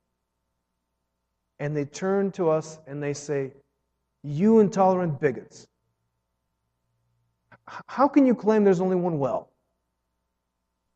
And 1.58 1.76
they 1.76 1.84
turn 1.86 2.30
to 2.32 2.50
us 2.50 2.78
and 2.86 3.02
they 3.02 3.14
say, 3.14 3.52
You 4.22 4.60
intolerant 4.60 5.20
bigots, 5.20 5.66
how 7.86 8.08
can 8.08 8.26
you 8.26 8.34
claim 8.34 8.64
there's 8.64 8.80
only 8.80 8.96
one 8.96 9.18
well? 9.18 9.50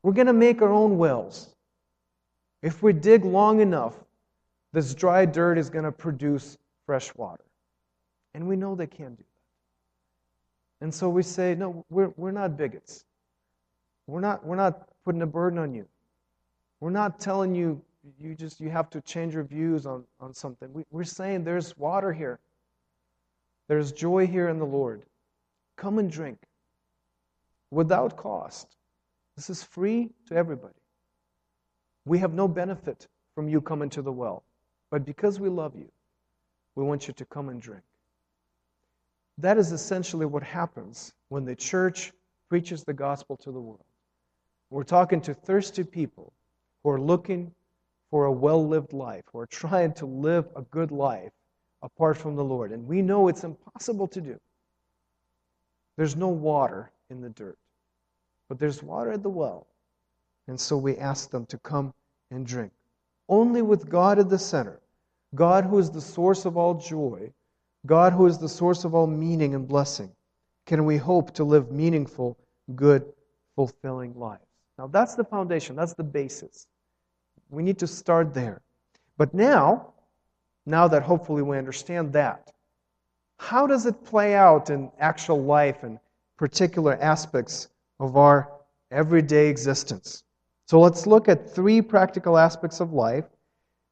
We're 0.02 0.12
going 0.12 0.26
to 0.26 0.32
make 0.32 0.62
our 0.62 0.72
own 0.72 0.98
wells. 0.98 1.54
If 2.62 2.82
we 2.82 2.92
dig 2.92 3.24
long 3.24 3.60
enough, 3.60 3.94
this 4.72 4.94
dry 4.94 5.24
dirt 5.24 5.58
is 5.58 5.70
going 5.70 5.84
to 5.84 5.92
produce 5.92 6.58
fresh 6.84 7.14
water. 7.14 7.44
And 8.34 8.46
we 8.46 8.56
know 8.56 8.74
they 8.74 8.86
can't 8.86 9.16
do 9.16 9.22
that. 9.22 10.84
And 10.84 10.94
so 10.94 11.08
we 11.08 11.22
say, 11.22 11.54
no, 11.54 11.84
we're, 11.88 12.12
we're 12.16 12.32
not 12.32 12.56
bigots. 12.56 13.04
We're 14.06 14.20
not, 14.20 14.44
we're 14.44 14.56
not 14.56 14.88
putting 15.04 15.22
a 15.22 15.26
burden 15.26 15.58
on 15.58 15.74
you. 15.74 15.86
We're 16.80 16.90
not 16.90 17.18
telling 17.18 17.54
you 17.54 17.82
you 18.20 18.34
just 18.34 18.60
you 18.60 18.70
have 18.70 18.90
to 18.90 19.00
change 19.00 19.34
your 19.34 19.42
views 19.42 19.86
on, 19.86 20.04
on 20.20 20.32
something. 20.32 20.72
We, 20.72 20.84
we're 20.90 21.04
saying 21.04 21.44
there's 21.44 21.76
water 21.76 22.12
here. 22.12 22.38
There's 23.68 23.92
joy 23.92 24.26
here 24.26 24.48
in 24.48 24.58
the 24.58 24.66
Lord. 24.66 25.02
Come 25.76 25.98
and 25.98 26.10
drink 26.10 26.38
without 27.70 28.16
cost. 28.16 28.76
This 29.36 29.50
is 29.50 29.62
free 29.62 30.10
to 30.28 30.34
everybody. 30.34 30.74
We 32.04 32.18
have 32.18 32.32
no 32.32 32.48
benefit 32.48 33.08
from 33.34 33.48
you 33.48 33.60
coming 33.60 33.90
to 33.90 34.02
the 34.02 34.12
well, 34.12 34.44
but 34.90 35.04
because 35.04 35.40
we 35.40 35.48
love 35.48 35.74
you, 35.76 35.90
we 36.74 36.84
want 36.84 37.08
you 37.08 37.14
to 37.14 37.24
come 37.26 37.48
and 37.48 37.60
drink. 37.60 37.82
That 39.38 39.58
is 39.58 39.72
essentially 39.72 40.24
what 40.24 40.42
happens 40.42 41.12
when 41.28 41.44
the 41.44 41.54
church 41.54 42.12
preaches 42.48 42.84
the 42.84 42.94
gospel 42.94 43.36
to 43.38 43.50
the 43.50 43.60
world. 43.60 43.84
We're 44.70 44.84
talking 44.84 45.20
to 45.22 45.34
thirsty 45.34 45.84
people 45.84 46.32
who 46.82 46.90
are 46.90 47.00
looking 47.00 47.52
for 48.10 48.24
a 48.26 48.32
well 48.32 48.66
lived 48.66 48.92
life, 48.92 49.24
who 49.32 49.40
are 49.40 49.46
trying 49.46 49.92
to 49.94 50.06
live 50.06 50.48
a 50.56 50.62
good 50.62 50.90
life 50.90 51.32
apart 51.86 52.18
from 52.18 52.34
the 52.34 52.44
Lord. 52.44 52.72
And 52.72 52.86
we 52.86 53.00
know 53.00 53.28
it's 53.28 53.44
impossible 53.44 54.08
to 54.08 54.20
do. 54.20 54.40
There's 55.96 56.16
no 56.16 56.28
water 56.28 56.90
in 57.08 57.20
the 57.22 57.30
dirt, 57.30 57.56
but 58.48 58.58
there's 58.58 58.82
water 58.82 59.12
at 59.12 59.22
the 59.22 59.30
well. 59.30 59.68
And 60.48 60.60
so 60.60 60.76
we 60.76 60.98
ask 60.98 61.30
them 61.30 61.46
to 61.46 61.58
come 61.58 61.94
and 62.30 62.44
drink. 62.44 62.72
Only 63.28 63.62
with 63.62 63.88
God 63.88 64.18
at 64.18 64.28
the 64.28 64.38
center, 64.38 64.80
God 65.34 65.64
who 65.64 65.78
is 65.78 65.90
the 65.90 66.00
source 66.00 66.44
of 66.44 66.56
all 66.56 66.74
joy, 66.74 67.32
God 67.86 68.12
who 68.12 68.26
is 68.26 68.36
the 68.36 68.48
source 68.48 68.84
of 68.84 68.94
all 68.94 69.06
meaning 69.06 69.54
and 69.54 69.66
blessing, 69.66 70.10
can 70.66 70.84
we 70.84 70.96
hope 70.96 71.32
to 71.34 71.44
live 71.44 71.70
meaningful, 71.70 72.36
good, 72.74 73.04
fulfilling 73.54 74.12
lives. 74.18 74.42
Now, 74.76 74.88
that's 74.88 75.14
the 75.14 75.24
foundation, 75.24 75.76
that's 75.76 75.94
the 75.94 76.04
basis. 76.04 76.66
We 77.48 77.62
need 77.62 77.78
to 77.78 77.86
start 77.86 78.34
there. 78.34 78.60
But 79.16 79.32
now, 79.32 79.94
now 80.66 80.88
that 80.88 81.02
hopefully 81.02 81.42
we 81.42 81.56
understand 81.56 82.12
that, 82.12 82.52
how 83.38 83.66
does 83.66 83.86
it 83.86 84.04
play 84.04 84.34
out 84.34 84.70
in 84.70 84.90
actual 84.98 85.42
life 85.42 85.82
and 85.82 85.98
particular 86.36 86.98
aspects 87.00 87.68
of 88.00 88.16
our 88.16 88.50
everyday 88.90 89.48
existence? 89.48 90.24
So 90.66 90.80
let's 90.80 91.06
look 91.06 91.28
at 91.28 91.48
three 91.48 91.80
practical 91.80 92.36
aspects 92.36 92.80
of 92.80 92.92
life, 92.92 93.26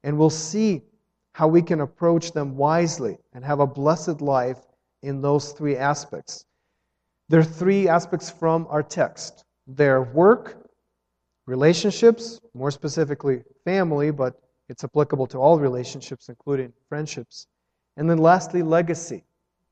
and 0.03 0.17
we'll 0.17 0.29
see 0.29 0.83
how 1.31 1.47
we 1.47 1.61
can 1.61 1.81
approach 1.81 2.31
them 2.31 2.57
wisely 2.57 3.17
and 3.33 3.43
have 3.43 3.59
a 3.59 3.67
blessed 3.67 4.21
life 4.21 4.59
in 5.03 5.21
those 5.21 5.51
three 5.53 5.77
aspects. 5.77 6.45
There 7.29 7.39
are 7.39 7.43
three 7.43 7.87
aspects 7.87 8.29
from 8.29 8.67
our 8.69 8.83
text 8.83 9.45
their 9.67 10.03
work, 10.03 10.69
relationships, 11.47 12.39
more 12.53 12.69
specifically 12.69 13.43
family, 13.63 14.11
but 14.11 14.39
it's 14.69 14.83
applicable 14.83 15.27
to 15.27 15.37
all 15.37 15.59
relationships, 15.59 16.29
including 16.29 16.73
friendships. 16.89 17.47
And 17.97 18.09
then 18.09 18.17
lastly, 18.17 18.61
legacy. 18.61 19.23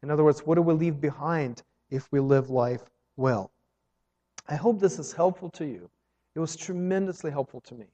In 0.01 0.11
other 0.11 0.23
words, 0.23 0.41
what 0.41 0.55
do 0.55 0.61
we 0.61 0.73
leave 0.73 1.01
behind 1.01 1.63
if 1.89 2.11
we 2.11 2.19
live 2.19 2.49
life 2.49 2.83
well? 3.15 3.51
I 4.47 4.55
hope 4.55 4.79
this 4.79 4.99
is 4.99 5.13
helpful 5.13 5.49
to 5.51 5.65
you. 5.65 5.89
It 6.35 6.39
was 6.39 6.55
tremendously 6.55 7.31
helpful 7.31 7.61
to 7.61 7.75
me. 7.75 7.85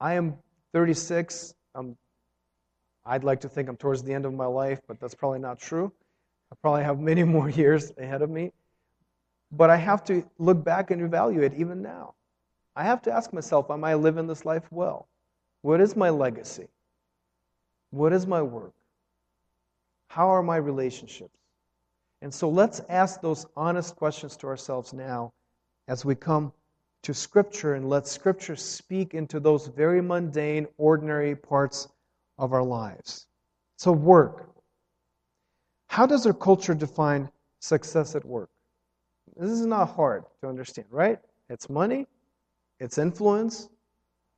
I 0.00 0.14
am 0.14 0.36
36. 0.72 1.54
I'm, 1.74 1.96
I'd 3.04 3.24
like 3.24 3.40
to 3.40 3.48
think 3.48 3.68
I'm 3.68 3.76
towards 3.76 4.02
the 4.02 4.12
end 4.12 4.26
of 4.26 4.34
my 4.34 4.46
life, 4.46 4.80
but 4.86 5.00
that's 5.00 5.14
probably 5.14 5.40
not 5.40 5.58
true. 5.58 5.92
I 6.52 6.56
probably 6.62 6.84
have 6.84 6.98
many 6.98 7.24
more 7.36 7.50
years 7.50 7.92
ahead 7.98 8.22
of 8.22 8.30
me. 8.30 8.52
But 9.50 9.70
I 9.70 9.76
have 9.76 10.04
to 10.04 10.28
look 10.38 10.62
back 10.62 10.90
and 10.90 11.02
evaluate 11.02 11.54
even 11.54 11.82
now. 11.82 12.14
I 12.76 12.84
have 12.84 13.02
to 13.02 13.12
ask 13.12 13.32
myself, 13.32 13.70
am 13.70 13.82
I 13.82 13.94
living 13.94 14.26
this 14.26 14.44
life 14.44 14.70
well? 14.70 15.08
What 15.62 15.80
is 15.80 15.96
my 15.96 16.10
legacy? 16.10 16.68
What 17.90 18.12
is 18.12 18.26
my 18.26 18.42
work? 18.42 18.72
How 20.08 20.28
are 20.28 20.42
my 20.42 20.56
relationships? 20.56 21.38
And 22.22 22.32
so 22.32 22.48
let's 22.48 22.80
ask 22.88 23.20
those 23.20 23.46
honest 23.56 23.96
questions 23.96 24.36
to 24.38 24.46
ourselves 24.46 24.92
now 24.92 25.32
as 25.86 26.04
we 26.04 26.14
come 26.14 26.52
to 27.02 27.14
Scripture 27.14 27.74
and 27.74 27.88
let 27.88 28.06
Scripture 28.06 28.56
speak 28.56 29.14
into 29.14 29.38
those 29.40 29.68
very 29.68 30.02
mundane, 30.02 30.66
ordinary 30.78 31.36
parts 31.36 31.88
of 32.38 32.52
our 32.52 32.62
lives. 32.62 33.26
So, 33.76 33.92
work. 33.92 34.48
How 35.86 36.06
does 36.06 36.26
our 36.26 36.34
culture 36.34 36.74
define 36.74 37.30
success 37.60 38.14
at 38.14 38.24
work? 38.24 38.50
This 39.36 39.50
is 39.50 39.64
not 39.66 39.86
hard 39.94 40.24
to 40.40 40.48
understand, 40.48 40.88
right? 40.90 41.18
It's 41.48 41.70
money, 41.70 42.06
it's 42.80 42.98
influence, 42.98 43.68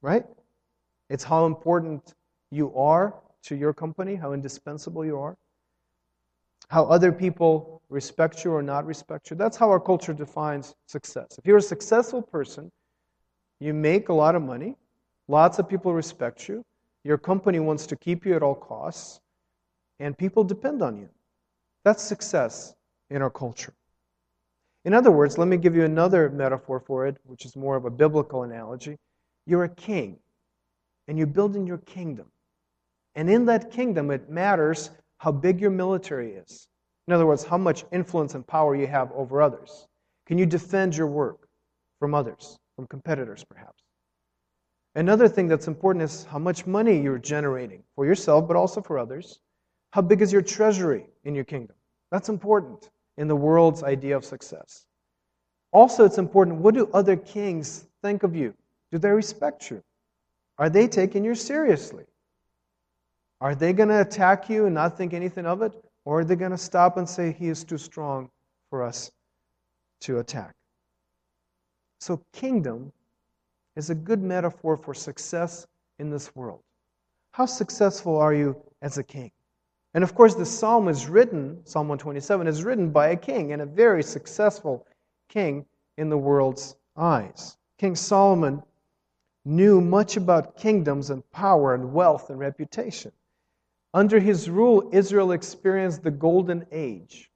right? 0.03 0.25
It's 1.11 1.25
how 1.25 1.45
important 1.45 2.15
you 2.51 2.75
are 2.75 3.15
to 3.43 3.57
your 3.57 3.75
company, 3.75 4.15
how 4.15 4.33
indispensable 4.33 5.05
you 5.05 5.19
are, 5.19 5.37
how 6.69 6.85
other 6.85 7.11
people 7.13 7.83
respect 7.89 8.45
you 8.45 8.53
or 8.53 8.63
not 8.63 8.87
respect 8.87 9.29
you. 9.29 9.37
That's 9.37 9.57
how 9.57 9.69
our 9.69 9.81
culture 9.81 10.15
defines 10.15 10.75
success. 10.87 11.37
If 11.37 11.47
you're 11.47 11.57
a 11.57 11.63
successful 11.63 12.23
person, 12.23 12.71
you 13.59 13.75
make 13.75 14.09
a 14.09 14.13
lot 14.13 14.37
of 14.37 14.43
money, 14.43 14.77
lots 15.27 15.59
of 15.59 15.69
people 15.69 15.93
respect 15.93 16.49
you, 16.49 16.65
your 17.03 17.19
company 17.19 17.59
wants 17.59 17.87
to 17.89 17.97
keep 17.97 18.25
you 18.25 18.37
at 18.37 18.43
all 18.43 18.55
costs, 18.55 19.21
and 19.99 20.17
people 20.17 20.45
depend 20.45 20.81
on 20.81 20.97
you. 20.97 21.09
That's 21.85 22.05
success 22.05 22.75
in 23.11 23.21
our 23.21 23.31
culture. 23.31 23.75
In 24.85 24.95
other 24.95 25.11
words, 25.11 25.39
let 25.39 25.49
me 25.49 25.57
give 25.57 25.75
you 25.75 25.85
another 25.85 26.31
metaphor 26.31 26.79
for 26.79 27.07
it, 27.09 27.17
which 27.25 27.45
is 27.45 27.57
more 27.57 27.75
of 27.75 27.85
a 27.85 27.91
biblical 27.91 28.45
analogy. 28.45 28.97
You're 29.47 29.65
a 29.65 29.69
king, 29.75 30.20
and 31.11 31.19
you're 31.19 31.27
building 31.27 31.67
your 31.67 31.79
kingdom. 31.79 32.27
And 33.17 33.29
in 33.29 33.45
that 33.47 33.73
kingdom, 33.73 34.13
it 34.13 34.31
matters 34.31 34.91
how 35.19 35.33
big 35.33 35.61
your 35.61 35.73
military 35.73 36.35
is. 36.35 36.69
In 37.09 37.13
other 37.13 37.27
words, 37.27 37.43
how 37.43 37.59
much 37.59 37.85
influence 37.91 38.37
and 38.37 38.47
power 38.47 38.77
you 38.77 38.87
have 38.87 39.11
over 39.11 39.43
others. 39.43 39.89
Can 40.27 40.39
you 40.39 40.47
defend 40.47 40.97
your 40.97 41.09
work 41.09 41.49
from 41.99 42.15
others, 42.15 42.57
from 42.77 42.87
competitors 42.87 43.45
perhaps? 43.45 43.83
Another 44.95 45.27
thing 45.27 45.49
that's 45.49 45.67
important 45.67 46.05
is 46.05 46.23
how 46.27 46.39
much 46.39 46.65
money 46.65 47.03
you're 47.03 47.19
generating 47.19 47.83
for 47.97 48.07
yourself, 48.07 48.47
but 48.47 48.57
also 48.57 48.81
for 48.81 48.97
others. 48.97 49.41
How 49.91 50.03
big 50.03 50.23
is 50.23 50.33
your 50.33 50.43
treasury 50.43 51.07
in 51.25 51.35
your 51.35 51.45
kingdom? 51.45 51.75
That's 52.13 52.29
important 52.29 52.89
in 53.17 53.27
the 53.27 53.35
world's 53.35 53.83
idea 53.83 54.17
of 54.17 54.25
success. 54.25 54.87
Also, 55.73 56.05
it's 56.05 56.19
important 56.19 56.59
what 56.59 56.77
do 56.77 56.89
other 56.95 57.17
kings 57.17 57.87
think 58.01 58.23
of 58.23 58.37
you? 58.37 58.55
Do 58.93 58.99
they 58.99 59.11
respect 59.11 59.73
you? 59.73 59.83
Are 60.61 60.69
they 60.69 60.87
taking 60.87 61.25
you 61.25 61.35
seriously? 61.35 62.05
Are 63.41 63.55
they 63.55 63.73
going 63.73 63.89
to 63.89 64.03
attack 64.03 64.51
you 64.51 64.67
and 64.67 64.75
not 64.75 64.97
think 64.97 65.15
anything 65.15 65.47
of 65.47 65.63
it? 65.63 65.73
Or 66.05 66.21
are 66.21 66.25
they 66.25 66.37
going 66.37 66.51
to 66.51 66.59
stop 66.59 66.99
and 66.99 67.09
say, 67.09 67.33
He 67.33 67.49
is 67.49 67.65
too 67.65 67.79
strong 67.79 68.29
for 68.69 68.83
us 68.83 69.11
to 70.03 70.19
attack? 70.19 70.55
So, 71.99 72.23
kingdom 72.35 72.93
is 73.75 73.89
a 73.89 73.95
good 73.95 74.23
metaphor 74.23 74.77
for 74.77 74.93
success 74.93 75.67
in 75.99 76.11
this 76.11 76.37
world. 76.37 76.61
How 77.33 77.47
successful 77.47 78.19
are 78.19 78.35
you 78.35 78.55
as 78.83 78.99
a 78.99 79.03
king? 79.03 79.31
And 79.95 80.05
of 80.05 80.15
course, 80.15 80.35
the 80.35 80.47
psalm 80.47 80.89
is 80.89 81.09
written, 81.09 81.61
Psalm 81.65 81.89
127, 81.89 82.47
is 82.47 82.65
written 82.65 82.91
by 82.91 83.09
a 83.09 83.17
king 83.17 83.53
and 83.53 83.63
a 83.63 83.67
very 83.67 84.03
successful 84.03 84.87
king 85.31 85.65
in 85.97 86.11
the 86.11 86.19
world's 86.19 86.77
eyes. 86.97 87.57
King 87.79 87.97
Solomon 87.97 88.63
knew 89.45 89.81
much 89.81 90.17
about 90.17 90.57
kingdoms 90.57 91.11
and 91.11 91.29
power 91.31 91.75
and 91.75 91.93
wealth 91.93 92.31
and 92.31 92.39
reputation. 92.39 93.13
Under 93.93 94.21
his 94.21 94.49
rule, 94.49 94.89
Israel 94.93 95.33
experienced 95.33 96.03
the 96.03 96.11
golden 96.11 96.67
age. 96.71 97.31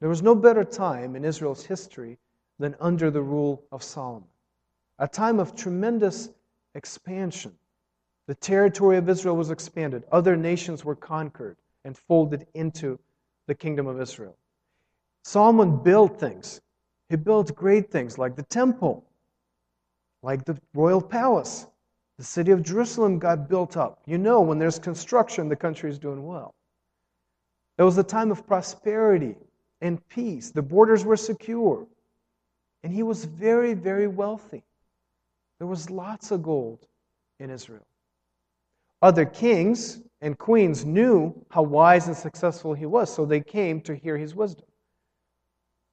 There 0.00 0.08
was 0.08 0.22
no 0.22 0.34
better 0.34 0.64
time 0.64 1.14
in 1.14 1.24
Israel's 1.24 1.64
history 1.64 2.18
than 2.58 2.76
under 2.80 3.10
the 3.10 3.22
rule 3.22 3.64
of 3.70 3.82
Solomon, 3.82 4.28
a 4.98 5.08
time 5.08 5.38
of 5.38 5.54
tremendous 5.54 6.30
expansion. 6.74 7.52
The 8.26 8.34
territory 8.36 8.96
of 8.96 9.08
Israel 9.08 9.36
was 9.36 9.50
expanded, 9.50 10.04
other 10.10 10.36
nations 10.36 10.84
were 10.84 10.96
conquered 10.96 11.56
and 11.84 11.96
folded 11.96 12.46
into 12.54 12.98
the 13.46 13.54
kingdom 13.54 13.86
of 13.86 14.00
Israel. 14.00 14.36
Solomon 15.24 15.82
built 15.82 16.18
things. 16.18 16.60
He 17.08 17.16
built 17.16 17.54
great 17.54 17.90
things 17.90 18.18
like 18.18 18.36
the 18.36 18.44
temple, 18.44 19.04
like 20.22 20.44
the 20.44 20.58
royal 20.74 21.00
palace. 21.00 21.66
The 22.18 22.24
city 22.24 22.52
of 22.52 22.62
Jerusalem 22.62 23.18
got 23.18 23.48
built 23.48 23.76
up. 23.76 24.02
You 24.06 24.18
know, 24.18 24.40
when 24.40 24.58
there's 24.58 24.78
construction, 24.78 25.48
the 25.48 25.56
country 25.56 25.90
is 25.90 25.98
doing 25.98 26.24
well. 26.24 26.54
It 27.78 27.82
was 27.82 27.98
a 27.98 28.04
time 28.04 28.30
of 28.30 28.46
prosperity 28.46 29.34
and 29.80 30.06
peace. 30.08 30.50
The 30.50 30.62
borders 30.62 31.04
were 31.04 31.16
secure. 31.16 31.86
And 32.84 32.92
he 32.92 33.02
was 33.02 33.24
very, 33.24 33.74
very 33.74 34.06
wealthy. 34.06 34.62
There 35.58 35.66
was 35.66 35.90
lots 35.90 36.30
of 36.30 36.42
gold 36.42 36.86
in 37.40 37.50
Israel. 37.50 37.86
Other 39.00 39.24
kings 39.24 40.00
and 40.20 40.38
queens 40.38 40.84
knew 40.84 41.34
how 41.50 41.62
wise 41.62 42.06
and 42.06 42.16
successful 42.16 42.74
he 42.74 42.86
was, 42.86 43.12
so 43.12 43.24
they 43.24 43.40
came 43.40 43.80
to 43.82 43.94
hear 43.94 44.16
his 44.16 44.34
wisdom. 44.34 44.66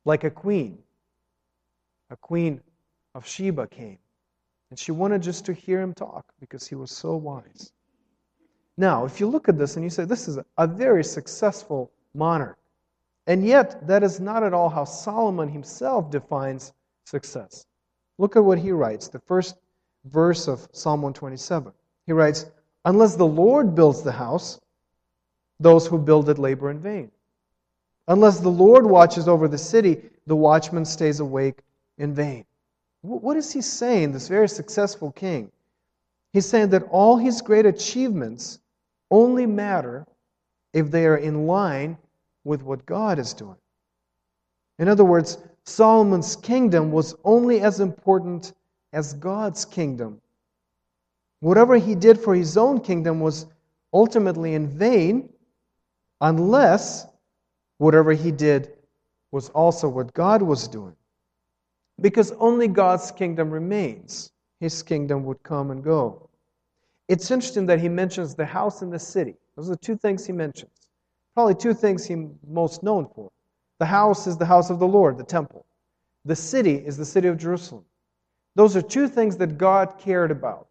Like 0.05 0.23
a 0.23 0.29
queen. 0.29 0.79
A 2.11 2.17
queen 2.17 2.61
of 3.15 3.27
Sheba 3.27 3.67
came. 3.67 3.97
And 4.69 4.77
she 4.77 4.91
wanted 4.91 5.21
just 5.21 5.45
to 5.45 5.53
hear 5.53 5.81
him 5.81 5.93
talk 5.93 6.25
because 6.39 6.67
he 6.67 6.75
was 6.75 6.91
so 6.91 7.15
wise. 7.15 7.71
Now, 8.77 9.05
if 9.05 9.19
you 9.19 9.27
look 9.27 9.49
at 9.49 9.57
this 9.57 9.75
and 9.75 9.83
you 9.83 9.89
say, 9.89 10.05
this 10.05 10.27
is 10.27 10.39
a 10.57 10.67
very 10.67 11.03
successful 11.03 11.91
monarch, 12.13 12.57
and 13.27 13.45
yet 13.45 13.85
that 13.87 14.03
is 14.03 14.19
not 14.19 14.43
at 14.43 14.53
all 14.53 14.69
how 14.69 14.85
Solomon 14.85 15.49
himself 15.49 16.09
defines 16.09 16.73
success. 17.03 17.65
Look 18.17 18.35
at 18.35 18.43
what 18.43 18.57
he 18.57 18.71
writes, 18.71 19.07
the 19.07 19.19
first 19.19 19.55
verse 20.05 20.47
of 20.47 20.67
Psalm 20.71 21.01
127. 21.01 21.73
He 22.05 22.13
writes, 22.13 22.45
Unless 22.85 23.15
the 23.15 23.27
Lord 23.27 23.75
builds 23.75 24.01
the 24.01 24.11
house, 24.11 24.59
those 25.59 25.85
who 25.85 25.97
build 25.97 26.29
it 26.29 26.39
labor 26.39 26.71
in 26.71 26.79
vain. 26.79 27.11
Unless 28.07 28.39
the 28.39 28.49
Lord 28.49 28.85
watches 28.85 29.27
over 29.27 29.47
the 29.47 29.57
city, 29.57 30.01
the 30.25 30.35
watchman 30.35 30.85
stays 30.85 31.19
awake 31.19 31.61
in 31.97 32.13
vain. 32.13 32.45
What 33.01 33.37
is 33.37 33.51
he 33.51 33.61
saying, 33.61 34.11
this 34.11 34.27
very 34.27 34.49
successful 34.49 35.11
king? 35.11 35.51
He's 36.33 36.47
saying 36.47 36.69
that 36.69 36.83
all 36.91 37.17
his 37.17 37.41
great 37.41 37.65
achievements 37.65 38.59
only 39.09 39.45
matter 39.45 40.05
if 40.73 40.91
they 40.91 41.05
are 41.05 41.17
in 41.17 41.47
line 41.47 41.97
with 42.43 42.61
what 42.61 42.85
God 42.85 43.19
is 43.19 43.33
doing. 43.33 43.55
In 44.77 44.87
other 44.87 45.05
words, 45.05 45.37
Solomon's 45.65 46.35
kingdom 46.35 46.91
was 46.91 47.15
only 47.23 47.61
as 47.61 47.79
important 47.79 48.53
as 48.93 49.13
God's 49.13 49.65
kingdom 49.65 50.21
Whatever 51.41 51.77
he 51.77 51.95
did 51.95 52.19
for 52.19 52.35
his 52.35 52.57
own 52.57 52.81
kingdom 52.81 53.19
was 53.19 53.45
ultimately 53.93 54.55
in 54.55 54.67
vain 54.67 55.29
unless 56.21 57.05
whatever 57.77 58.11
he 58.11 58.31
did 58.31 58.73
was 59.31 59.49
also 59.49 59.87
what 59.87 60.13
God 60.13 60.41
was 60.41 60.67
doing. 60.67 60.95
Because 62.01 62.31
only 62.39 62.67
God's 62.67 63.11
kingdom 63.11 63.49
remains, 63.49 64.31
his 64.59 64.83
kingdom 64.83 65.23
would 65.25 65.41
come 65.43 65.71
and 65.71 65.83
go. 65.83 66.29
It's 67.07 67.31
interesting 67.31 67.65
that 67.65 67.79
he 67.79 67.89
mentions 67.89 68.35
the 68.35 68.45
house 68.45 68.81
and 68.81 68.93
the 68.93 68.99
city. 68.99 69.35
Those 69.55 69.67
are 69.67 69.73
the 69.73 69.77
two 69.77 69.97
things 69.97 70.25
he 70.25 70.33
mentions. 70.33 70.71
Probably 71.33 71.55
two 71.55 71.73
things 71.73 72.05
he's 72.05 72.17
most 72.47 72.83
known 72.83 73.07
for. 73.15 73.31
The 73.79 73.85
house 73.85 74.27
is 74.27 74.37
the 74.37 74.45
house 74.45 74.69
of 74.69 74.79
the 74.79 74.87
Lord, 74.87 75.17
the 75.17 75.23
temple. 75.23 75.65
The 76.25 76.35
city 76.35 76.75
is 76.75 76.97
the 76.97 77.05
city 77.05 77.27
of 77.27 77.37
Jerusalem. 77.37 77.85
Those 78.55 78.75
are 78.75 78.81
two 78.81 79.07
things 79.07 79.37
that 79.37 79.57
God 79.57 79.97
cared 79.97 80.31
about. 80.31 80.67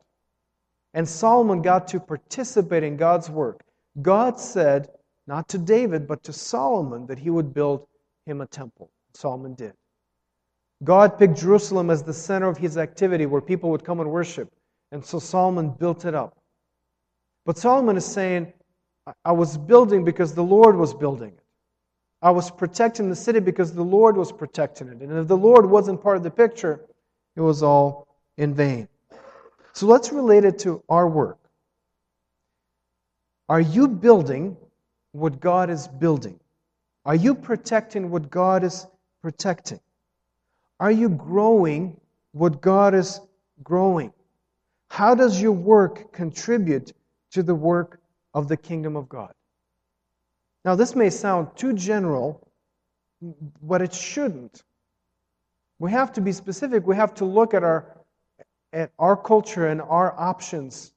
And 0.94 1.08
Solomon 1.08 1.62
got 1.62 1.88
to 1.88 2.00
participate 2.00 2.82
in 2.82 2.96
God's 2.96 3.30
work. 3.30 3.64
God 4.02 4.38
said, 4.38 4.88
not 5.26 5.48
to 5.48 5.58
David, 5.58 6.06
but 6.06 6.22
to 6.24 6.32
Solomon, 6.32 7.06
that 7.06 7.18
he 7.18 7.30
would 7.30 7.52
build 7.52 7.86
him 8.26 8.40
a 8.40 8.46
temple. 8.46 8.90
Solomon 9.14 9.54
did. 9.54 9.74
God 10.84 11.18
picked 11.18 11.38
Jerusalem 11.38 11.90
as 11.90 12.02
the 12.02 12.12
center 12.12 12.48
of 12.48 12.56
his 12.56 12.78
activity 12.78 13.26
where 13.26 13.40
people 13.40 13.70
would 13.70 13.84
come 13.84 14.00
and 14.00 14.10
worship. 14.10 14.52
And 14.92 15.04
so 15.04 15.18
Solomon 15.18 15.70
built 15.70 16.04
it 16.04 16.14
up. 16.14 16.36
But 17.44 17.58
Solomon 17.58 17.96
is 17.96 18.06
saying, 18.06 18.52
I 19.24 19.32
was 19.32 19.56
building 19.56 20.04
because 20.04 20.34
the 20.34 20.42
Lord 20.42 20.76
was 20.76 20.94
building 20.94 21.30
it. 21.30 21.44
I 22.20 22.30
was 22.30 22.50
protecting 22.50 23.08
the 23.08 23.16
city 23.16 23.40
because 23.40 23.72
the 23.72 23.82
Lord 23.82 24.16
was 24.16 24.32
protecting 24.32 24.88
it. 24.88 25.00
And 25.00 25.12
if 25.18 25.28
the 25.28 25.36
Lord 25.36 25.66
wasn't 25.66 26.02
part 26.02 26.16
of 26.16 26.22
the 26.22 26.30
picture, 26.30 26.84
it 27.36 27.40
was 27.40 27.62
all 27.62 28.06
in 28.36 28.54
vain. 28.54 28.88
So 29.72 29.86
let's 29.86 30.12
relate 30.12 30.44
it 30.44 30.58
to 30.60 30.82
our 30.88 31.08
work. 31.08 31.38
Are 33.48 33.60
you 33.60 33.88
building 33.88 34.56
what 35.12 35.40
God 35.40 35.70
is 35.70 35.88
building? 35.88 36.38
Are 37.04 37.14
you 37.14 37.34
protecting 37.34 38.10
what 38.10 38.30
God 38.30 38.64
is 38.64 38.86
protecting? 39.22 39.80
Are 40.80 40.90
you 40.90 41.08
growing 41.08 42.00
what 42.32 42.60
God 42.60 42.94
is 42.94 43.20
growing? 43.62 44.12
How 44.90 45.14
does 45.14 45.40
your 45.40 45.52
work 45.52 46.12
contribute 46.12 46.92
to 47.32 47.42
the 47.42 47.54
work 47.54 48.00
of 48.34 48.48
the 48.48 48.56
kingdom 48.56 48.96
of 48.96 49.08
God? 49.08 49.32
Now, 50.64 50.74
this 50.74 50.94
may 50.94 51.10
sound 51.10 51.48
too 51.56 51.72
general, 51.72 52.48
but 53.62 53.82
it 53.82 53.92
shouldn't. 53.92 54.64
We 55.78 55.90
have 55.90 56.12
to 56.14 56.20
be 56.20 56.32
specific. 56.32 56.86
We 56.86 56.96
have 56.96 57.14
to 57.14 57.24
look 57.24 57.54
at 57.54 57.62
our 57.62 57.94
at 58.72 58.90
our 58.98 59.16
culture 59.16 59.68
and 59.68 59.80
our 59.80 60.18
options 60.18 60.92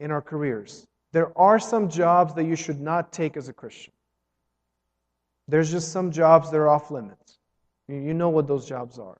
in 0.00 0.10
our 0.10 0.22
careers. 0.22 0.86
There 1.12 1.36
are 1.38 1.58
some 1.58 1.88
jobs 1.88 2.34
that 2.34 2.44
you 2.44 2.56
should 2.56 2.80
not 2.80 3.12
take 3.12 3.36
as 3.36 3.48
a 3.48 3.52
Christian. 3.52 3.92
There's 5.48 5.70
just 5.70 5.92
some 5.92 6.10
jobs 6.10 6.50
that 6.50 6.56
are 6.56 6.68
off 6.68 6.90
limits. 6.90 7.38
You 7.88 8.14
know 8.14 8.30
what 8.30 8.46
those 8.46 8.66
jobs 8.66 8.98
are. 8.98 9.18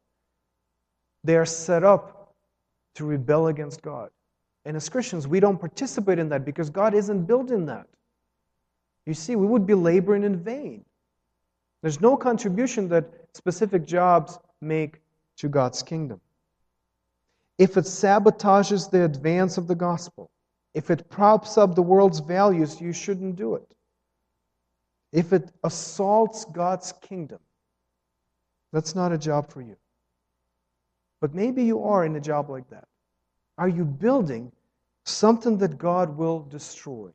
They 1.23 1.37
are 1.37 1.47
set 1.47 1.85
up 1.85 2.35
to 2.95 3.05
rebel 3.05 3.49
against 3.49 3.83
God. 3.83 4.11
And 4.65 4.77
as 4.77 4.89
Christians, 4.89 5.29
we 5.29 5.41
don't 5.41 5.59
participate 5.59 6.19
in 6.19 6.29
that 6.31 6.45
because 6.45 6.71
God 6.71 6.95
isn't 6.95 7.25
building 7.25 7.67
that. 7.67 7.87
You 9.07 9.15
see, 9.15 9.37
we 9.37 9.47
would 9.47 9.67
be 9.67 9.75
laboring 9.75 10.25
in 10.25 10.37
vain. 10.37 10.85
There's 11.83 12.01
no 12.01 12.17
contribution 12.17 12.89
that 12.89 13.05
specific 13.35 13.85
jobs 13.85 14.39
make 14.63 15.01
to 15.37 15.49
God's 15.49 15.83
kingdom 15.83 16.21
if 17.59 17.77
it 17.77 17.85
sabotages 17.85 18.91
the 18.91 19.05
advance 19.05 19.59
of 19.59 19.69
the 19.69 19.75
gospel, 19.75 20.31
if 20.75 20.91
it 20.91 21.09
props 21.09 21.57
up 21.57 21.75
the 21.75 21.83
world's 21.83 22.21
values, 22.21 22.81
you 22.81 22.93
shouldn't 22.93 23.37
do 23.37 23.55
it. 23.55 23.69
If 25.13 25.33
it 25.33 25.51
assaults 25.63 26.45
God's 26.47 26.93
kingdom, 26.93 27.39
That's 28.75 28.97
not 28.97 29.13
a 29.13 29.19
job 29.19 29.53
for 29.53 29.63
you. 29.63 29.77
But 31.21 31.33
maybe 31.33 31.63
you 31.63 31.85
are 31.85 32.05
in 32.05 32.17
a 32.17 32.21
job 32.21 32.51
like 32.51 32.69
that. 32.71 32.89
Are 33.57 33.69
you 33.69 33.85
building 33.85 34.51
something 35.05 35.59
that 35.59 35.79
God 35.79 36.17
will 36.17 36.41
destroy? 36.41 37.11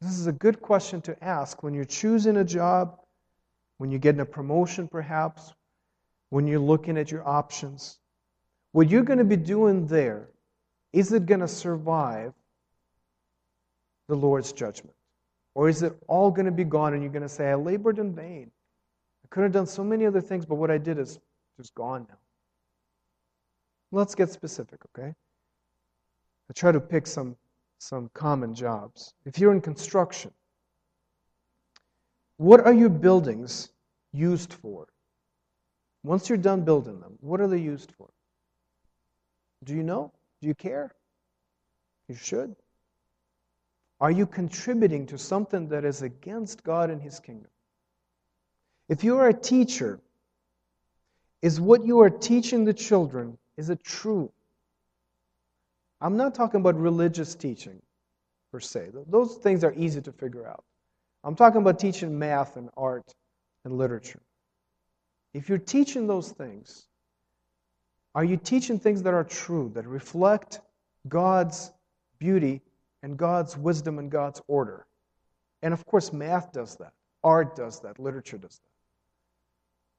This 0.00 0.18
is 0.18 0.26
a 0.26 0.32
good 0.32 0.60
question 0.60 1.00
to 1.02 1.24
ask 1.24 1.62
when 1.62 1.72
you're 1.72 1.84
choosing 1.84 2.38
a 2.38 2.44
job, 2.44 2.98
when 3.78 3.92
you're 3.92 4.00
getting 4.00 4.22
a 4.22 4.26
promotion, 4.26 4.88
perhaps, 4.88 5.54
when 6.30 6.48
you're 6.48 6.58
looking 6.58 6.98
at 6.98 7.12
your 7.12 7.26
options. 7.26 8.00
What 8.72 8.90
you're 8.90 9.04
going 9.04 9.20
to 9.20 9.24
be 9.24 9.36
doing 9.36 9.86
there, 9.86 10.30
is 10.92 11.12
it 11.12 11.26
going 11.26 11.42
to 11.42 11.48
survive 11.48 12.34
the 14.08 14.16
Lord's 14.16 14.52
judgment? 14.52 14.96
Or 15.54 15.68
is 15.68 15.84
it 15.84 15.96
all 16.08 16.32
going 16.32 16.46
to 16.46 16.52
be 16.52 16.64
gone 16.64 16.92
and 16.92 17.04
you're 17.04 17.12
going 17.12 17.22
to 17.22 17.28
say, 17.28 17.52
I 17.52 17.54
labored 17.54 18.00
in 18.00 18.16
vain? 18.16 18.50
I 19.24 19.28
could 19.28 19.42
have 19.42 19.52
done 19.52 19.66
so 19.66 19.82
many 19.82 20.06
other 20.06 20.20
things, 20.20 20.44
but 20.44 20.56
what 20.56 20.70
I 20.70 20.78
did 20.78 20.98
is 20.98 21.18
just 21.56 21.74
gone 21.74 22.06
now. 22.08 22.18
Let's 23.90 24.14
get 24.14 24.30
specific, 24.30 24.80
okay? 24.86 25.14
I 26.50 26.52
try 26.52 26.72
to 26.72 26.80
pick 26.80 27.06
some, 27.06 27.36
some 27.78 28.10
common 28.12 28.54
jobs. 28.54 29.14
If 29.24 29.38
you're 29.38 29.52
in 29.52 29.60
construction, 29.60 30.30
what 32.36 32.60
are 32.66 32.72
your 32.72 32.88
buildings 32.88 33.70
used 34.12 34.52
for? 34.52 34.88
Once 36.02 36.28
you're 36.28 36.36
done 36.36 36.64
building 36.64 37.00
them, 37.00 37.14
what 37.20 37.40
are 37.40 37.48
they 37.48 37.58
used 37.58 37.92
for? 37.92 38.10
Do 39.64 39.74
you 39.74 39.82
know? 39.82 40.12
Do 40.42 40.48
you 40.48 40.54
care? 40.54 40.92
You 42.08 42.14
should. 42.14 42.54
Are 44.00 44.10
you 44.10 44.26
contributing 44.26 45.06
to 45.06 45.16
something 45.16 45.68
that 45.68 45.84
is 45.84 46.02
against 46.02 46.62
God 46.62 46.90
and 46.90 47.00
His 47.00 47.20
kingdom? 47.20 47.50
If 48.88 49.04
you 49.04 49.18
are 49.18 49.28
a 49.28 49.34
teacher, 49.34 50.00
is 51.42 51.60
what 51.60 51.84
you 51.84 52.00
are 52.00 52.10
teaching 52.10 52.64
the 52.64 52.74
children 52.74 53.38
is 53.56 53.70
it 53.70 53.84
true? 53.84 54.32
I'm 56.00 56.16
not 56.16 56.34
talking 56.34 56.60
about 56.60 56.76
religious 56.76 57.34
teaching 57.34 57.80
per 58.50 58.60
se. 58.60 58.90
Those 59.08 59.36
things 59.36 59.64
are 59.64 59.72
easy 59.74 60.00
to 60.02 60.12
figure 60.12 60.46
out. 60.46 60.64
I'm 61.22 61.34
talking 61.34 61.60
about 61.60 61.78
teaching 61.78 62.18
math 62.18 62.56
and 62.56 62.68
art 62.76 63.14
and 63.64 63.78
literature. 63.78 64.20
If 65.32 65.48
you're 65.48 65.58
teaching 65.58 66.06
those 66.06 66.30
things, 66.30 66.86
are 68.14 68.24
you 68.24 68.36
teaching 68.36 68.78
things 68.78 69.02
that 69.02 69.14
are 69.14 69.24
true, 69.24 69.70
that 69.74 69.86
reflect 69.86 70.60
God's 71.08 71.72
beauty 72.18 72.60
and 73.02 73.16
God's 73.16 73.56
wisdom 73.56 73.98
and 73.98 74.10
God's 74.10 74.40
order? 74.46 74.86
And 75.62 75.72
of 75.72 75.84
course, 75.86 76.12
math 76.12 76.52
does 76.52 76.76
that, 76.76 76.92
art 77.22 77.56
does 77.56 77.80
that, 77.80 77.98
literature 77.98 78.38
does 78.38 78.60
that. 78.62 78.73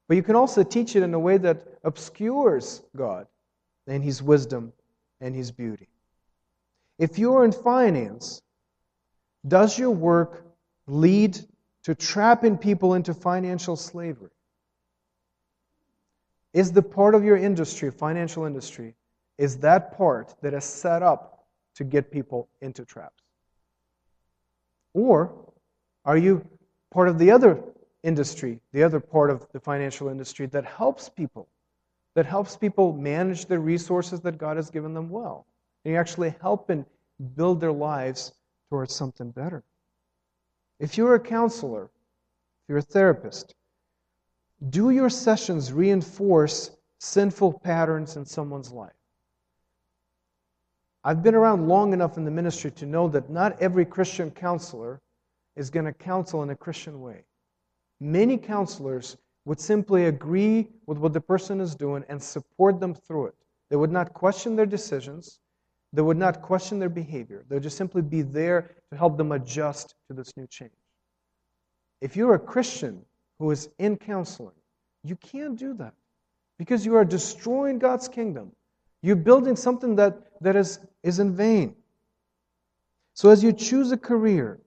But 0.08 0.16
you 0.16 0.22
can 0.22 0.36
also 0.36 0.62
teach 0.62 0.94
it 0.94 1.02
in 1.02 1.14
a 1.14 1.18
way 1.18 1.36
that 1.38 1.66
obscures 1.82 2.82
God 2.96 3.26
and 3.86 4.02
His 4.02 4.22
wisdom 4.22 4.72
and 5.20 5.34
His 5.34 5.50
beauty. 5.50 5.88
If 6.98 7.18
you're 7.18 7.44
in 7.44 7.52
finance, 7.52 8.42
does 9.46 9.78
your 9.78 9.90
work 9.90 10.44
lead 10.86 11.38
to 11.84 11.94
trapping 11.94 12.58
people 12.58 12.94
into 12.94 13.14
financial 13.14 13.76
slavery? 13.76 14.30
Is 16.52 16.72
the 16.72 16.82
part 16.82 17.14
of 17.14 17.22
your 17.22 17.36
industry, 17.36 17.90
financial 17.90 18.44
industry, 18.44 18.94
is 19.38 19.58
that 19.58 19.96
part 19.96 20.34
that 20.42 20.54
is 20.54 20.64
set 20.64 21.02
up 21.02 21.44
to 21.74 21.84
get 21.84 22.10
people 22.10 22.48
into 22.62 22.84
traps? 22.84 23.22
Or 24.94 25.52
are 26.04 26.16
you 26.16 26.48
part 26.90 27.08
of 27.08 27.18
the 27.18 27.30
other 27.30 27.62
industry, 28.02 28.60
the 28.72 28.82
other 28.82 29.00
part 29.00 29.30
of 29.30 29.46
the 29.52 29.60
financial 29.60 30.08
industry 30.08 30.46
that 30.46 30.64
helps 30.64 31.08
people 31.08 31.48
that 32.16 32.24
helps 32.24 32.56
people 32.56 32.94
manage 32.94 33.44
the 33.44 33.58
resources 33.58 34.20
that 34.22 34.38
God 34.38 34.56
has 34.56 34.70
given 34.70 34.94
them 34.94 35.10
well. 35.10 35.46
And 35.84 35.92
you 35.92 36.00
actually 36.00 36.34
help 36.40 36.70
and 36.70 36.84
build 37.36 37.60
their 37.60 37.72
lives 37.72 38.32
towards 38.70 38.94
something 38.94 39.30
better. 39.30 39.62
If 40.80 40.96
you're 40.96 41.14
a 41.14 41.20
counselor, 41.20 41.84
if 41.84 42.68
you're 42.68 42.78
a 42.78 42.82
therapist, 42.82 43.54
do 44.70 44.88
your 44.90 45.10
sessions 45.10 45.74
reinforce 45.74 46.70
sinful 46.98 47.52
patterns 47.60 48.16
in 48.16 48.24
someone's 48.24 48.72
life? 48.72 48.92
I've 51.04 51.22
been 51.22 51.34
around 51.34 51.68
long 51.68 51.92
enough 51.92 52.16
in 52.16 52.24
the 52.24 52.30
ministry 52.30 52.70
to 52.72 52.86
know 52.86 53.08
that 53.08 53.28
not 53.28 53.60
every 53.60 53.84
Christian 53.84 54.30
counselor 54.30 55.02
is 55.54 55.68
going 55.68 55.84
to 55.84 55.92
counsel 55.92 56.42
in 56.42 56.48
a 56.48 56.56
Christian 56.56 57.02
way. 57.02 57.24
Many 58.00 58.36
counselors 58.36 59.16
would 59.44 59.60
simply 59.60 60.06
agree 60.06 60.68
with 60.86 60.98
what 60.98 61.12
the 61.12 61.20
person 61.20 61.60
is 61.60 61.74
doing 61.74 62.04
and 62.08 62.22
support 62.22 62.80
them 62.80 62.94
through 62.94 63.26
it. 63.26 63.34
They 63.70 63.76
would 63.76 63.92
not 63.92 64.12
question 64.12 64.56
their 64.56 64.66
decisions. 64.66 65.40
They 65.92 66.02
would 66.02 66.16
not 66.16 66.42
question 66.42 66.78
their 66.78 66.88
behavior. 66.88 67.44
They 67.48 67.56
would 67.56 67.62
just 67.62 67.76
simply 67.76 68.02
be 68.02 68.22
there 68.22 68.74
to 68.90 68.96
help 68.96 69.16
them 69.16 69.32
adjust 69.32 69.94
to 70.08 70.14
this 70.14 70.36
new 70.36 70.46
change. 70.46 70.72
If 72.00 72.16
you're 72.16 72.34
a 72.34 72.38
Christian 72.38 73.02
who 73.38 73.50
is 73.50 73.68
in 73.78 73.96
counseling, 73.96 74.54
you 75.02 75.16
can't 75.16 75.56
do 75.56 75.74
that 75.74 75.94
because 76.58 76.84
you 76.84 76.96
are 76.96 77.04
destroying 77.04 77.78
God's 77.78 78.08
kingdom. 78.08 78.52
You're 79.02 79.16
building 79.16 79.56
something 79.56 79.96
that, 79.96 80.18
that 80.40 80.56
is, 80.56 80.80
is 81.02 81.18
in 81.18 81.34
vain. 81.36 81.76
So, 83.14 83.30
as 83.30 83.42
you 83.42 83.52
choose 83.52 83.92
a 83.92 83.96
career, 83.96 84.60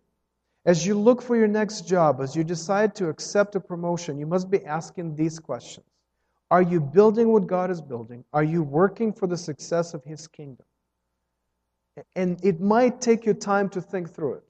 as 0.69 0.85
you 0.85 0.93
look 0.93 1.19
for 1.19 1.35
your 1.35 1.47
next 1.47 1.87
job, 1.87 2.21
as 2.21 2.35
you 2.35 2.43
decide 2.43 2.93
to 2.93 3.09
accept 3.09 3.55
a 3.55 3.59
promotion, 3.59 4.19
you 4.19 4.27
must 4.27 4.51
be 4.51 4.63
asking 4.65 5.15
these 5.15 5.39
questions 5.39 5.87
Are 6.51 6.61
you 6.61 6.79
building 6.79 7.29
what 7.33 7.47
God 7.47 7.71
is 7.71 7.81
building? 7.81 8.23
Are 8.33 8.43
you 8.43 8.61
working 8.61 9.11
for 9.11 9.25
the 9.25 9.35
success 9.35 9.95
of 9.95 10.03
His 10.03 10.27
kingdom? 10.27 10.67
And 12.15 12.39
it 12.45 12.61
might 12.61 13.01
take 13.01 13.25
you 13.25 13.33
time 13.33 13.67
to 13.69 13.81
think 13.81 14.13
through 14.13 14.35
it 14.35 14.43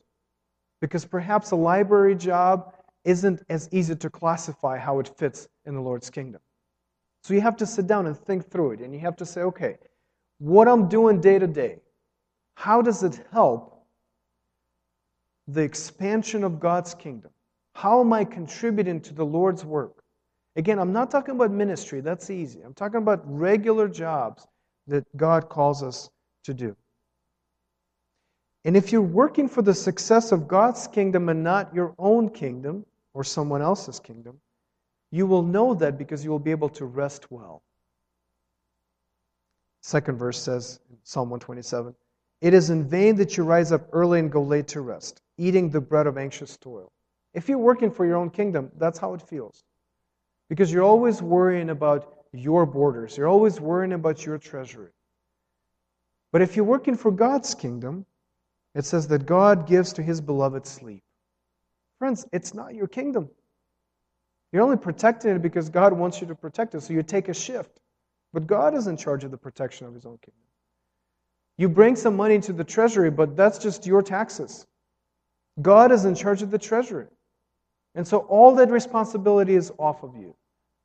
because 0.81 1.05
perhaps 1.05 1.51
a 1.51 1.55
library 1.55 2.15
job 2.15 2.73
isn't 3.05 3.41
as 3.47 3.69
easy 3.71 3.95
to 3.95 4.09
classify 4.09 4.77
how 4.77 4.99
it 4.99 5.07
fits 5.17 5.47
in 5.65 5.73
the 5.73 5.81
Lord's 5.81 6.09
kingdom. 6.09 6.41
So 7.23 7.33
you 7.33 7.39
have 7.39 7.55
to 7.55 7.65
sit 7.65 7.87
down 7.87 8.07
and 8.07 8.17
think 8.17 8.51
through 8.51 8.71
it 8.71 8.81
and 8.81 8.93
you 8.93 8.99
have 8.99 9.15
to 9.15 9.25
say, 9.25 9.41
okay, 9.41 9.77
what 10.39 10.67
I'm 10.67 10.89
doing 10.89 11.21
day 11.21 11.39
to 11.39 11.47
day, 11.47 11.79
how 12.55 12.81
does 12.81 13.03
it 13.03 13.21
help 13.31 13.78
the 15.53 15.61
expansion 15.61 16.43
of 16.43 16.59
God's 16.59 16.93
kingdom? 16.93 17.31
How 17.73 18.01
am 18.01 18.13
I 18.13 18.23
contributing 18.23 19.01
to 19.01 19.13
the 19.13 19.25
Lord's 19.25 19.65
work? 19.65 20.03
Again, 20.55 20.79
I'm 20.79 20.91
not 20.93 21.09
talking 21.09 21.35
about 21.35 21.51
ministry, 21.51 22.01
that's 22.01 22.29
easy. 22.29 22.61
I'm 22.61 22.73
talking 22.73 22.97
about 22.97 23.21
regular 23.25 23.87
jobs 23.87 24.47
that 24.87 25.05
God 25.15 25.49
calls 25.49 25.83
us 25.83 26.09
to 26.43 26.53
do. 26.53 26.75
And 28.65 28.75
if 28.75 28.91
you're 28.91 29.01
working 29.01 29.47
for 29.47 29.61
the 29.61 29.73
success 29.73 30.31
of 30.31 30.47
God's 30.47 30.87
kingdom 30.87 31.29
and 31.29 31.43
not 31.43 31.73
your 31.73 31.95
own 31.97 32.29
kingdom 32.29 32.85
or 33.13 33.23
someone 33.23 33.61
else's 33.61 33.99
kingdom, 33.99 34.39
you 35.11 35.25
will 35.25 35.43
know 35.43 35.73
that 35.75 35.97
because 35.97 36.23
you 36.23 36.29
will 36.29 36.39
be 36.39 36.51
able 36.51 36.69
to 36.69 36.85
rest 36.85 37.31
well. 37.31 37.63
Second 39.81 40.17
verse 40.17 40.41
says, 40.41 40.81
in 40.89 40.97
Psalm 41.03 41.29
127, 41.29 41.95
It 42.41 42.53
is 42.53 42.69
in 42.69 42.87
vain 42.87 43.15
that 43.17 43.35
you 43.35 43.43
rise 43.43 43.71
up 43.71 43.87
early 43.91 44.19
and 44.19 44.31
go 44.31 44.41
late 44.41 44.67
to 44.69 44.81
rest 44.81 45.21
eating 45.39 45.69
the 45.69 45.79
bread 45.79 46.05
of 46.05 46.17
anxious 46.17 46.57
toil. 46.57 46.91
If 47.33 47.47
you're 47.47 47.57
working 47.57 47.91
for 47.91 48.05
your 48.05 48.17
own 48.17 48.29
kingdom, 48.29 48.69
that's 48.77 48.99
how 48.99 49.13
it 49.13 49.21
feels. 49.21 49.63
Because 50.49 50.71
you're 50.71 50.83
always 50.83 51.21
worrying 51.21 51.69
about 51.69 52.25
your 52.33 52.65
borders, 52.65 53.15
you're 53.15 53.27
always 53.27 53.59
worrying 53.61 53.93
about 53.93 54.25
your 54.25 54.37
treasury. 54.37 54.91
But 56.31 56.41
if 56.41 56.55
you're 56.55 56.65
working 56.65 56.95
for 56.95 57.09
God's 57.09 57.55
kingdom, 57.55 58.05
it 58.75 58.85
says 58.85 59.07
that 59.07 59.25
God 59.25 59.65
gives 59.65 59.93
to 59.93 60.03
his 60.03 60.19
beloved 60.19 60.65
sleep. 60.67 61.03
Friends, 61.97 62.25
it's 62.33 62.53
not 62.53 62.75
your 62.75 62.87
kingdom. 62.87 63.29
You're 64.51 64.63
only 64.63 64.77
protecting 64.77 65.35
it 65.35 65.41
because 65.41 65.69
God 65.69 65.93
wants 65.93 66.21
you 66.21 66.27
to 66.27 66.35
protect 66.35 66.75
it, 66.75 66.81
so 66.81 66.93
you 66.93 67.03
take 67.03 67.29
a 67.29 67.33
shift. 67.33 67.79
But 68.33 68.45
God 68.45 68.75
is 68.75 68.87
in 68.87 68.97
charge 68.97 69.23
of 69.23 69.31
the 69.31 69.37
protection 69.37 69.87
of 69.87 69.93
his 69.93 70.05
own 70.05 70.17
kingdom. 70.17 70.48
You 71.59 71.67
bring 71.67 71.97
some 71.97 72.15
money 72.15 72.39
to 72.39 72.53
the 72.53 72.63
treasury, 72.63 73.11
but 73.11 73.35
that's 73.35 73.57
just 73.57 73.85
your 73.85 74.01
taxes. 74.01 74.65
God 75.61 75.91
is 75.91 76.05
in 76.05 76.15
charge 76.15 76.41
of 76.41 76.51
the 76.51 76.57
treasury. 76.57 77.07
And 77.95 78.07
so 78.07 78.19
all 78.19 78.55
that 78.55 78.71
responsibility 78.71 79.55
is 79.55 79.69
off 79.77 80.01
of 80.01 80.15
you. 80.15 80.33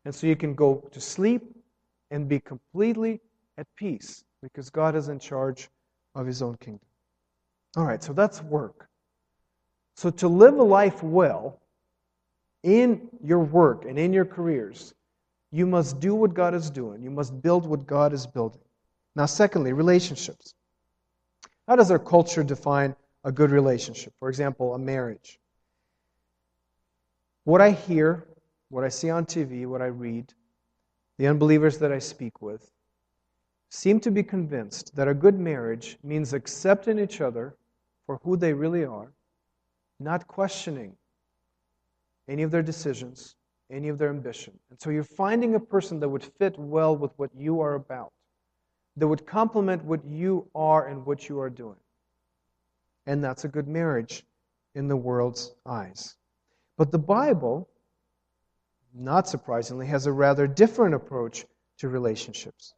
And 0.05 0.13
so 0.13 0.27
you 0.27 0.35
can 0.35 0.53
go 0.53 0.83
to 0.91 1.01
sleep 1.01 1.43
and 2.11 2.29
be 2.29 2.41
completely 2.41 3.21
at 3.57 3.69
peace 3.77 4.25
because 4.43 4.69
God 4.69 4.97
is 4.97 5.11
in 5.11 5.21
charge 5.21 5.69
of 6.17 6.27
his 6.27 6.43
own 6.43 6.57
kingdom. 6.57 6.89
All 7.77 7.85
right, 7.85 8.03
so 8.03 8.13
that's 8.13 8.43
work. 8.43 8.89
So 9.95 10.11
to 10.11 10.27
live 10.27 10.59
a 10.59 10.63
life 10.65 11.05
well 11.05 11.61
in 12.65 13.09
your 13.23 13.39
work 13.39 13.85
and 13.85 13.97
in 13.97 14.13
your 14.13 14.25
careers, 14.25 14.93
you 15.53 15.67
must 15.67 16.01
do 16.01 16.17
what 16.17 16.35
God 16.35 16.53
is 16.53 16.69
doing. 16.69 17.01
You 17.01 17.13
must 17.13 17.41
build 17.43 17.65
what 17.65 17.87
God 17.87 18.13
is 18.13 18.27
building. 18.27 18.61
Now, 19.15 19.27
secondly, 19.27 19.73
relationships. 19.73 20.53
How 21.67 21.77
does 21.77 21.91
our 21.91 21.99
culture 21.99 22.45
define 22.45 22.95
a 23.25 23.33
good 23.33 23.51
relationship. 23.51 24.13
For 24.19 24.29
example, 24.29 24.75
a 24.75 24.79
marriage. 24.79 25.41
What 27.45 27.61
I 27.61 27.71
hear 27.71 28.27
what 28.71 28.85
I 28.85 28.89
see 28.89 29.11
on 29.11 29.25
TV, 29.25 29.67
what 29.67 29.83
I 29.83 29.87
read, 29.87 30.33
the 31.19 31.29
unbelievers 31.29 31.79
that 31.79 31.93
I 31.93 31.99
speak 31.99 32.43
with, 32.43 32.73
seem 33.71 34.01
to 34.01 34.11
be 34.11 34.23
convinced 34.23 34.97
that 34.97 35.07
a 35.07 35.15
good 35.15 35.39
marriage 35.39 35.97
means 36.03 36.33
accepting 36.33 36.99
each 36.99 37.21
other 37.21 37.55
for 38.07 38.19
who 38.25 38.37
they 38.37 38.53
really 38.53 38.85
are, 38.85 39.13
not 40.01 40.27
questioning 40.27 40.97
any 42.29 42.43
of 42.43 42.51
their 42.51 42.63
decisions, 42.63 43.37
any 43.71 43.89
of 43.89 43.99
their 43.99 44.11
ambition. 44.11 44.59
And 44.71 44.81
so 44.81 44.91
you're 44.91 45.05
finding 45.05 45.55
a 45.55 45.61
person 45.61 46.01
that 46.01 46.09
would 46.09 46.25
fit 46.25 46.59
well 46.59 46.97
with 46.97 47.13
what 47.17 47.31
you 47.37 47.61
are 47.61 47.75
about, 47.75 48.13
that 48.97 49.09
would 49.09 49.27
complement 49.27 49.85
what 49.85 50.05
you 50.05 50.49
are 50.55 50.87
and 50.87 51.05
what 51.05 51.29
you 51.29 51.41
are 51.41 51.51
doing. 51.51 51.79
And 53.07 53.23
that's 53.23 53.45
a 53.45 53.49
good 53.49 53.69
marriage 53.69 54.25
in 54.75 54.89
the 54.89 54.97
world's 54.97 55.53
eyes. 55.67 56.17
But 56.77 56.91
the 56.91 56.99
Bible, 56.99 57.69
not 58.95 59.29
surprisingly, 59.29 59.87
has 59.87 60.07
a 60.07 60.13
rather 60.13 60.47
different 60.47 60.95
approach 60.95 61.45
to 61.79 61.89
relationships. 61.89 62.75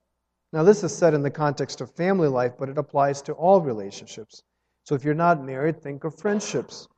Now, 0.53 0.63
this 0.63 0.83
is 0.83 0.97
said 0.97 1.15
in 1.15 1.23
the 1.23 1.31
context 1.31 1.81
of 1.81 1.91
family 1.91 2.29
life, 2.29 2.53
but 2.59 2.69
it 2.69 2.79
applies 2.79 3.21
to 3.23 3.33
all 3.33 3.61
relationships. 3.61 4.43
So 4.85 4.95
if 4.95 5.05
you're 5.05 5.15
not 5.15 5.45
married, 5.45 5.83
think 5.83 6.05
of 6.05 6.19
friendships. 6.19 6.89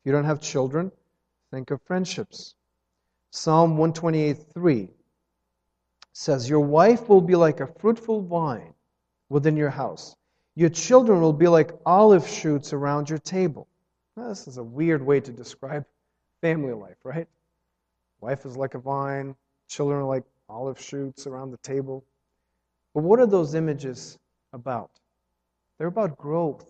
If 0.00 0.06
you 0.06 0.12
don't 0.12 0.24
have 0.24 0.40
children, 0.40 0.90
think 1.50 1.70
of 1.70 1.80
friendships. 1.82 2.54
Psalm 3.30 3.76
128:3 3.76 4.88
says, 6.12 6.48
Your 6.48 6.60
wife 6.60 7.08
will 7.08 7.20
be 7.20 7.36
like 7.36 7.60
a 7.60 7.66
fruitful 7.66 8.22
vine 8.22 8.74
within 9.28 9.56
your 9.56 9.70
house. 9.70 10.16
Your 10.54 10.68
children 10.68 11.20
will 11.20 11.32
be 11.32 11.48
like 11.48 11.72
olive 11.86 12.28
shoots 12.28 12.72
around 12.72 13.08
your 13.08 13.18
table. 13.18 13.66
Now, 14.16 14.28
this 14.28 14.46
is 14.46 14.58
a 14.58 14.62
weird 14.62 15.04
way 15.04 15.20
to 15.20 15.32
describe 15.32 15.86
family 16.42 16.74
life, 16.74 16.98
right? 17.04 17.26
Wife 18.20 18.44
is 18.44 18.56
like 18.56 18.74
a 18.74 18.78
vine, 18.78 19.34
children 19.68 20.00
are 20.00 20.04
like 20.04 20.24
olive 20.48 20.78
shoots 20.78 21.26
around 21.26 21.50
the 21.50 21.56
table. 21.58 22.04
But 22.94 23.04
what 23.04 23.18
are 23.18 23.26
those 23.26 23.54
images 23.54 24.18
about? 24.52 24.90
They're 25.78 25.88
about 25.88 26.18
growth, 26.18 26.66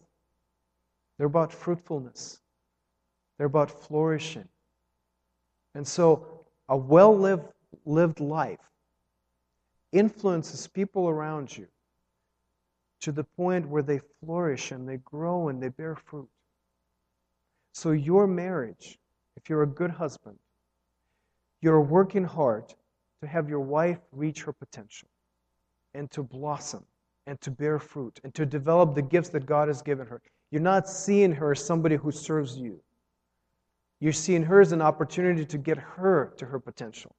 they're 1.18 1.26
about 1.26 1.52
fruitfulness, 1.52 2.40
they're 3.36 3.48
about 3.48 3.70
flourishing. 3.70 4.48
And 5.74 5.86
so, 5.86 6.44
a 6.68 6.76
well 6.76 7.16
lived, 7.16 7.48
lived 7.84 8.20
life 8.20 8.60
influences 9.92 10.66
people 10.66 11.08
around 11.08 11.56
you 11.56 11.66
to 13.00 13.12
the 13.12 13.24
point 13.24 13.68
where 13.68 13.82
they 13.82 14.00
flourish 14.24 14.70
and 14.70 14.88
they 14.88 14.98
grow 14.98 15.48
and 15.48 15.62
they 15.62 15.68
bear 15.68 15.96
fruit. 15.96 16.28
So, 17.72 17.92
your 17.92 18.26
marriage, 18.26 18.98
if 19.36 19.48
you're 19.48 19.62
a 19.62 19.66
good 19.66 19.90
husband, 19.90 20.38
you're 21.60 21.80
working 21.80 22.24
hard 22.24 22.74
to 23.20 23.26
have 23.26 23.48
your 23.48 23.60
wife 23.60 23.98
reach 24.12 24.42
her 24.42 24.52
potential 24.52 25.08
and 25.94 26.10
to 26.10 26.22
blossom 26.22 26.84
and 27.26 27.40
to 27.40 27.50
bear 27.50 27.78
fruit 27.78 28.20
and 28.24 28.34
to 28.34 28.44
develop 28.44 28.94
the 28.94 29.02
gifts 29.02 29.30
that 29.30 29.46
God 29.46 29.68
has 29.68 29.82
given 29.82 30.06
her. 30.06 30.20
You're 30.50 30.60
not 30.60 30.88
seeing 30.88 31.32
her 31.32 31.52
as 31.52 31.64
somebody 31.64 31.96
who 31.96 32.10
serves 32.10 32.56
you. 32.56 32.80
You're 34.00 34.12
seeing 34.12 34.42
her 34.42 34.60
as 34.60 34.72
an 34.72 34.82
opportunity 34.82 35.46
to 35.46 35.58
get 35.58 35.78
her 35.78 36.34
to 36.36 36.46
her 36.46 36.58
potential. 36.58 37.14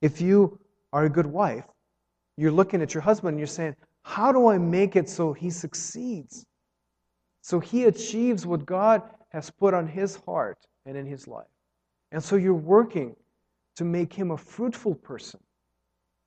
If 0.00 0.20
you 0.20 0.58
are 0.94 1.06
a 1.06 1.10
good 1.10 1.26
wife, 1.26 1.64
you're 2.36 2.52
looking 2.52 2.80
at 2.80 2.94
your 2.94 3.00
husband 3.02 3.30
and 3.30 3.38
you're 3.38 3.46
saying, 3.48 3.74
How 4.02 4.30
do 4.30 4.46
I 4.46 4.58
make 4.58 4.94
it 4.94 5.08
so 5.08 5.32
he 5.32 5.50
succeeds? 5.50 6.46
So 7.42 7.58
he 7.58 7.84
achieves 7.84 8.46
what 8.46 8.64
God 8.64 9.02
has 9.30 9.50
put 9.50 9.74
on 9.74 9.88
his 9.88 10.16
heart 10.24 10.56
and 10.86 10.96
in 10.96 11.04
his 11.04 11.26
life. 11.26 11.48
And 12.12 12.22
so 12.22 12.36
you're 12.36 12.54
working 12.54 13.16
to 13.74 13.84
make 13.84 14.12
him 14.12 14.30
a 14.30 14.36
fruitful 14.36 14.94
person 14.94 15.40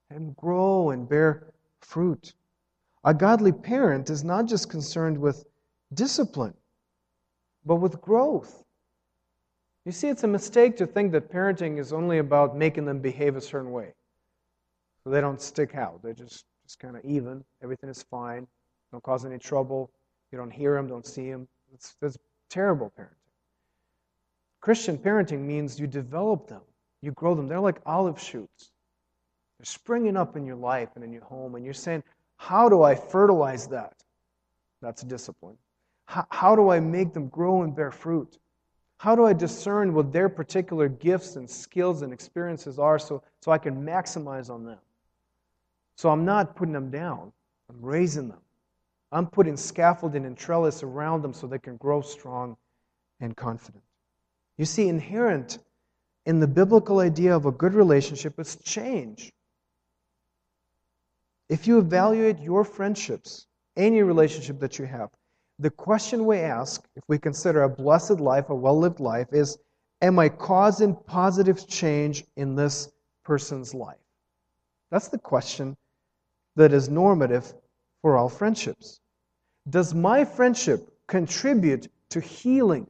and 0.10 0.36
grow 0.36 0.90
and 0.90 1.08
bear 1.08 1.54
fruit. 1.80 2.34
A 3.06 3.14
godly 3.14 3.54
parent 3.54 4.10
is 4.10 4.26
not 4.26 4.48
just 4.48 4.70
concerned 4.70 5.18
with 5.18 5.46
discipline, 5.94 6.54
but 7.66 7.78
with 7.78 8.02
growth. 8.02 8.66
You 9.86 9.94
see, 9.94 10.10
it's 10.10 10.26
a 10.26 10.28
mistake 10.28 10.76
to 10.78 10.86
think 10.86 11.14
that 11.14 11.32
parenting 11.32 11.80
is 11.80 11.94
only 11.94 12.18
about 12.18 12.58
making 12.58 12.84
them 12.84 13.00
behave 13.00 13.38
a 13.38 13.42
certain 13.42 13.72
way. 13.72 13.94
They 15.10 15.22
don't 15.22 15.42
stick 15.42 15.76
out. 15.76 16.02
They're 16.04 16.14
just, 16.14 16.46
just 16.66 16.80
kind 16.80 16.96
of 16.96 17.04
even. 17.06 17.44
Everything 17.64 17.90
is 17.90 18.04
fine. 18.04 18.48
Don't 18.92 19.04
cause 19.04 19.26
any 19.26 19.38
trouble. 19.38 19.92
You 20.32 20.38
don't 20.38 20.52
hear 20.52 20.76
them, 20.76 20.88
don't 20.88 21.06
see 21.06 21.32
them. 21.32 21.48
It's, 21.74 21.96
that's 22.02 22.18
terrible 22.50 22.92
parenting. 22.98 23.12
Christian 24.62 24.98
parenting 24.98 25.40
means 25.40 25.80
you 25.80 25.88
develop 25.88 26.48
them, 26.48 26.62
you 27.02 27.12
grow 27.12 27.36
them. 27.36 27.48
They're 27.48 27.60
like 27.60 27.80
olive 27.86 28.22
shoots. 28.22 28.72
They're 29.58 29.66
springing 29.66 30.18
up 30.18 30.36
in 30.36 30.46
your 30.46 30.56
life 30.56 30.90
and 30.96 31.04
in 31.04 31.12
your 31.12 31.24
home, 31.24 31.56
and 31.56 31.64
you're 31.64 31.74
saying, 31.74 32.04
How 32.38 32.70
do 32.70 32.84
I 32.84 32.96
fertilize 32.96 33.68
that? 33.68 34.04
That's 34.82 35.02
discipline. 35.04 35.58
How, 36.06 36.26
how 36.30 36.56
do 36.56 36.70
I 36.70 36.80
make 36.80 37.14
them 37.14 37.28
grow 37.28 37.64
and 37.64 37.76
bear 37.76 37.92
fruit? 37.92 38.40
How 38.98 39.16
do 39.16 39.26
I 39.26 39.34
discern 39.34 39.94
what 39.94 40.12
their 40.12 40.30
particular 40.30 40.90
gifts 40.90 41.36
and 41.36 41.50
skills 41.50 42.02
and 42.02 42.12
experiences 42.12 42.80
are 42.80 42.98
so, 42.98 43.24
so 43.42 43.52
I 43.52 43.58
can 43.58 43.86
maximize 43.86 44.50
on 44.50 44.64
them? 44.64 44.80
So 45.98 46.10
I'm 46.10 46.26
not 46.26 46.56
putting 46.56 46.74
them 46.74 46.92
down, 46.92 47.34
I'm 47.70 47.82
raising 47.82 48.30
them. 48.30 48.40
I'm 49.12 49.28
putting 49.28 49.58
scaffolding 49.58 50.26
and 50.26 50.38
trellis 50.38 50.84
around 50.84 51.24
them 51.24 51.34
so 51.34 51.48
they 51.48 51.60
can 51.60 51.78
grow 51.78 52.02
strong 52.02 52.56
and 53.20 53.36
confident. 53.36 53.84
You 54.58 54.66
see, 54.66 54.90
inherent 54.90 55.60
in 56.26 56.40
the 56.40 56.48
biblical 56.48 57.00
idea 57.00 57.36
of 57.36 57.46
a 57.46 57.52
good 57.52 57.74
relationship 57.74 58.40
is 58.40 58.58
change. 58.58 59.32
If 61.50 61.68
you 61.68 61.80
evaluate 61.80 62.40
your 62.40 62.64
friendships, 62.64 63.48
any 63.76 64.04
relationship 64.04 64.60
that 64.60 64.78
you 64.78 64.86
have, 64.86 65.10
the 65.58 65.70
question 65.72 66.26
we 66.26 66.38
ask, 66.38 66.86
if 66.96 67.04
we 67.08 67.18
consider 67.18 67.64
a 67.64 67.70
blessed 67.70 68.20
life, 68.20 68.50
a 68.50 68.56
well 68.56 68.78
lived 68.78 69.00
life, 69.00 69.28
is 69.32 69.58
Am 70.02 70.20
I 70.20 70.30
causing 70.30 70.96
positive 70.96 71.68
change 71.68 72.24
in 72.36 72.56
this 72.56 72.92
person's 73.24 73.74
life? 73.74 73.98
That's 74.92 75.08
the 75.08 75.18
question 75.18 75.76
that 76.58 76.74
is 76.74 76.90
normative 76.90 77.54
for 78.02 78.18
all 78.18 78.28
friendships. 78.28 79.00
Does 79.70 79.94
my 79.94 80.26
friendship 80.26 80.90
contribute 81.08 81.88
to 82.10 82.20
healing, 82.20 82.88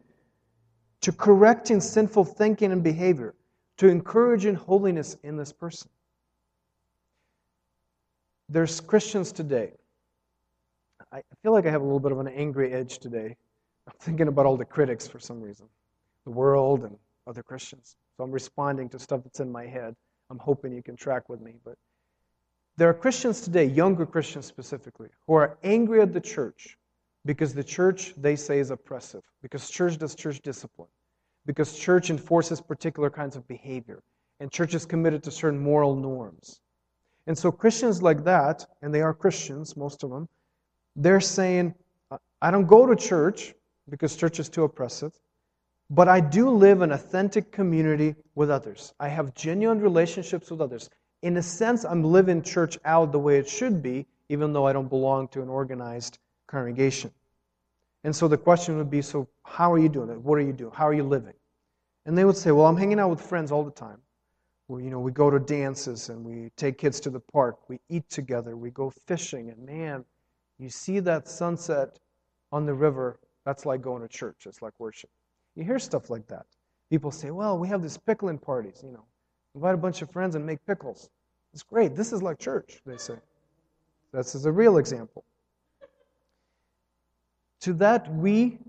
to 1.01 1.11
correcting 1.11 1.81
sinful 1.81 2.25
thinking 2.25 2.71
and 2.71 2.81
behavior, 2.81 3.35
to 3.77 3.89
encouraging 3.89 4.55
holiness 4.55 5.17
in 5.23 5.35
this 5.35 5.51
person? 5.51 5.89
There's 8.49 8.79
Christians 8.79 9.33
today. 9.33 9.73
I 11.11 11.21
feel 11.43 11.51
like 11.51 11.65
I 11.65 11.71
have 11.71 11.81
a 11.81 11.83
little 11.83 11.99
bit 11.99 12.13
of 12.13 12.19
an 12.19 12.29
angry 12.29 12.73
edge 12.73 12.99
today. 12.99 13.35
I'm 13.85 13.93
thinking 13.99 14.29
about 14.29 14.45
all 14.45 14.57
the 14.57 14.65
critics 14.65 15.07
for 15.07 15.19
some 15.19 15.41
reason, 15.41 15.67
the 16.23 16.31
world 16.31 16.83
and 16.83 16.97
other 17.27 17.43
Christians. 17.43 17.97
So 18.15 18.23
I'm 18.23 18.31
responding 18.31 18.87
to 18.89 18.99
stuff 18.99 19.23
that's 19.23 19.41
in 19.41 19.51
my 19.51 19.65
head. 19.65 19.95
I'm 20.29 20.39
hoping 20.39 20.73
you 20.73 20.83
can 20.83 20.95
track 20.95 21.27
with 21.27 21.41
me. 21.41 21.55
But 21.63 21.77
there 22.77 22.87
are 22.87 22.93
Christians 22.93 23.41
today, 23.41 23.65
younger 23.65 24.05
Christians 24.05 24.45
specifically, 24.45 25.09
who 25.25 25.33
are 25.33 25.57
angry 25.63 25.99
at 26.01 26.13
the 26.13 26.21
church 26.21 26.77
because 27.25 27.53
the 27.53 27.63
church, 27.63 28.13
they 28.15 28.35
say, 28.35 28.59
is 28.59 28.71
oppressive, 28.71 29.23
because 29.41 29.69
church 29.69 29.97
does 29.97 30.15
church 30.15 30.41
discipline, 30.41 30.87
because 31.45 31.77
church 31.77 32.09
enforces 32.09 32.61
particular 32.61 33.09
kinds 33.09 33.35
of 33.35 33.47
behavior, 33.47 34.01
and 34.39 34.51
church 34.51 34.73
is 34.75 34.85
committed 34.85 35.23
to 35.23 35.31
certain 35.31 35.59
moral 35.59 35.95
norms. 35.95 36.61
And 37.25 37.37
so 37.37 37.51
Christians 37.51 38.01
like 38.01 38.23
that, 38.23 38.65
and 38.81 38.93
they 38.93 39.01
are 39.01 39.13
Christians, 39.13 39.75
most 39.75 40.03
of 40.03 40.09
them, 40.11 40.29
they're 40.95 41.19
saying, 41.19 41.73
I 42.41 42.51
don't 42.51 42.67
go 42.67 42.85
to 42.85 42.95
church 42.95 43.53
because 43.89 44.15
church 44.15 44.39
is 44.39 44.49
too 44.49 44.63
oppressive, 44.63 45.13
but 45.89 46.07
I 46.07 46.19
do 46.19 46.49
live 46.49 46.81
an 46.81 46.91
authentic 46.91 47.51
community 47.51 48.15
with 48.35 48.49
others. 48.49 48.93
I 48.99 49.09
have 49.09 49.33
genuine 49.33 49.81
relationships 49.81 50.51
with 50.51 50.61
others. 50.61 50.89
In 51.21 51.37
a 51.37 51.41
sense, 51.41 51.83
I'm 51.83 52.03
living 52.03 52.41
church 52.41 52.77
out 52.85 53.11
the 53.11 53.19
way 53.19 53.37
it 53.37 53.49
should 53.49 53.81
be, 53.81 54.05
even 54.29 54.53
though 54.53 54.67
I 54.67 54.73
don't 54.73 54.89
belong 54.89 55.27
to 55.29 55.41
an 55.41 55.49
organized 55.49 56.19
congregation. 56.47 57.11
And 58.03 58.15
so 58.15 58.27
the 58.27 58.37
question 58.37 58.77
would 58.77 58.89
be 58.89 59.01
so, 59.01 59.27
how 59.43 59.71
are 59.71 59.79
you 59.79 59.89
doing 59.89 60.09
it? 60.09 60.21
What 60.21 60.37
are 60.37 60.41
you 60.41 60.53
doing? 60.53 60.71
How 60.73 60.87
are 60.87 60.93
you 60.93 61.03
living? 61.03 61.33
And 62.05 62.17
they 62.17 62.23
would 62.23 62.37
say, 62.37 62.51
well, 62.51 62.67
I'm 62.67 62.77
hanging 62.77 62.99
out 62.99 63.09
with 63.09 63.21
friends 63.21 63.51
all 63.51 63.63
the 63.63 63.71
time. 63.71 63.97
You 64.69 64.89
know, 64.89 64.99
we 64.99 65.11
go 65.11 65.29
to 65.29 65.39
dances 65.39 66.09
and 66.09 66.23
we 66.25 66.51
take 66.57 66.77
kids 66.77 66.99
to 67.01 67.09
the 67.09 67.19
park. 67.19 67.69
We 67.69 67.79
eat 67.89 68.09
together. 68.09 68.55
We 68.57 68.69
go 68.69 68.89
fishing. 68.89 69.49
And 69.49 69.65
man, 69.65 70.05
you 70.59 70.69
see 70.69 70.99
that 70.99 71.27
sunset 71.27 71.99
on 72.51 72.65
the 72.65 72.73
river. 72.73 73.19
That's 73.45 73.65
like 73.65 73.81
going 73.81 74.01
to 74.01 74.07
church. 74.07 74.45
It's 74.45 74.61
like 74.61 74.73
worship. 74.77 75.09
You 75.55 75.63
hear 75.63 75.79
stuff 75.79 76.09
like 76.09 76.27
that. 76.27 76.45
People 76.89 77.11
say, 77.11 77.31
well, 77.31 77.57
we 77.57 77.67
have 77.69 77.81
these 77.81 77.97
pickling 77.97 78.37
parties, 78.37 78.81
you 78.85 78.91
know. 78.91 79.05
Invite 79.57 79.73
a 79.73 79.77
bunch 79.77 80.03
of 80.03 80.11
friends 80.11 80.35
and 80.35 80.45
make 80.45 80.63
pickles. 80.67 81.09
It's 81.51 81.63
great. 81.63 81.95
This 81.95 82.13
is 82.13 82.21
like 82.21 82.37
church, 82.37 82.79
they 82.85 82.97
say. 82.97 83.15
This 84.13 84.35
is 84.35 84.45
a 84.45 84.51
real 84.51 84.77
example. 84.77 85.23
To 87.61 87.73
that, 87.73 88.13
we, 88.13 88.59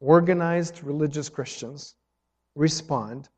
organized 0.00 0.82
religious 0.82 1.28
Christians, 1.28 1.94
respond 2.56 3.28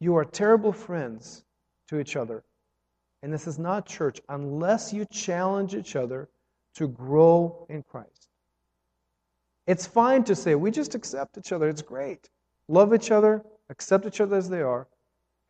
you 0.00 0.16
are 0.16 0.24
terrible 0.24 0.72
friends 0.72 1.44
to 1.88 2.00
each 2.00 2.16
other. 2.16 2.44
And 3.22 3.30
this 3.30 3.46
is 3.46 3.58
not 3.58 3.84
church 3.84 4.22
unless 4.30 4.90
you 4.90 5.04
challenge 5.04 5.74
each 5.74 5.96
other 5.96 6.30
to 6.76 6.88
grow 6.88 7.66
in 7.68 7.82
Christ. 7.82 8.28
It's 9.66 9.86
fine 9.86 10.24
to 10.24 10.34
say, 10.34 10.54
we 10.54 10.70
just 10.70 10.94
accept 10.94 11.36
each 11.36 11.52
other. 11.52 11.68
It's 11.68 11.82
great. 11.82 12.30
Love 12.68 12.94
each 12.94 13.10
other, 13.10 13.44
accept 13.68 14.06
each 14.06 14.22
other 14.22 14.36
as 14.38 14.48
they 14.48 14.62
are. 14.62 14.88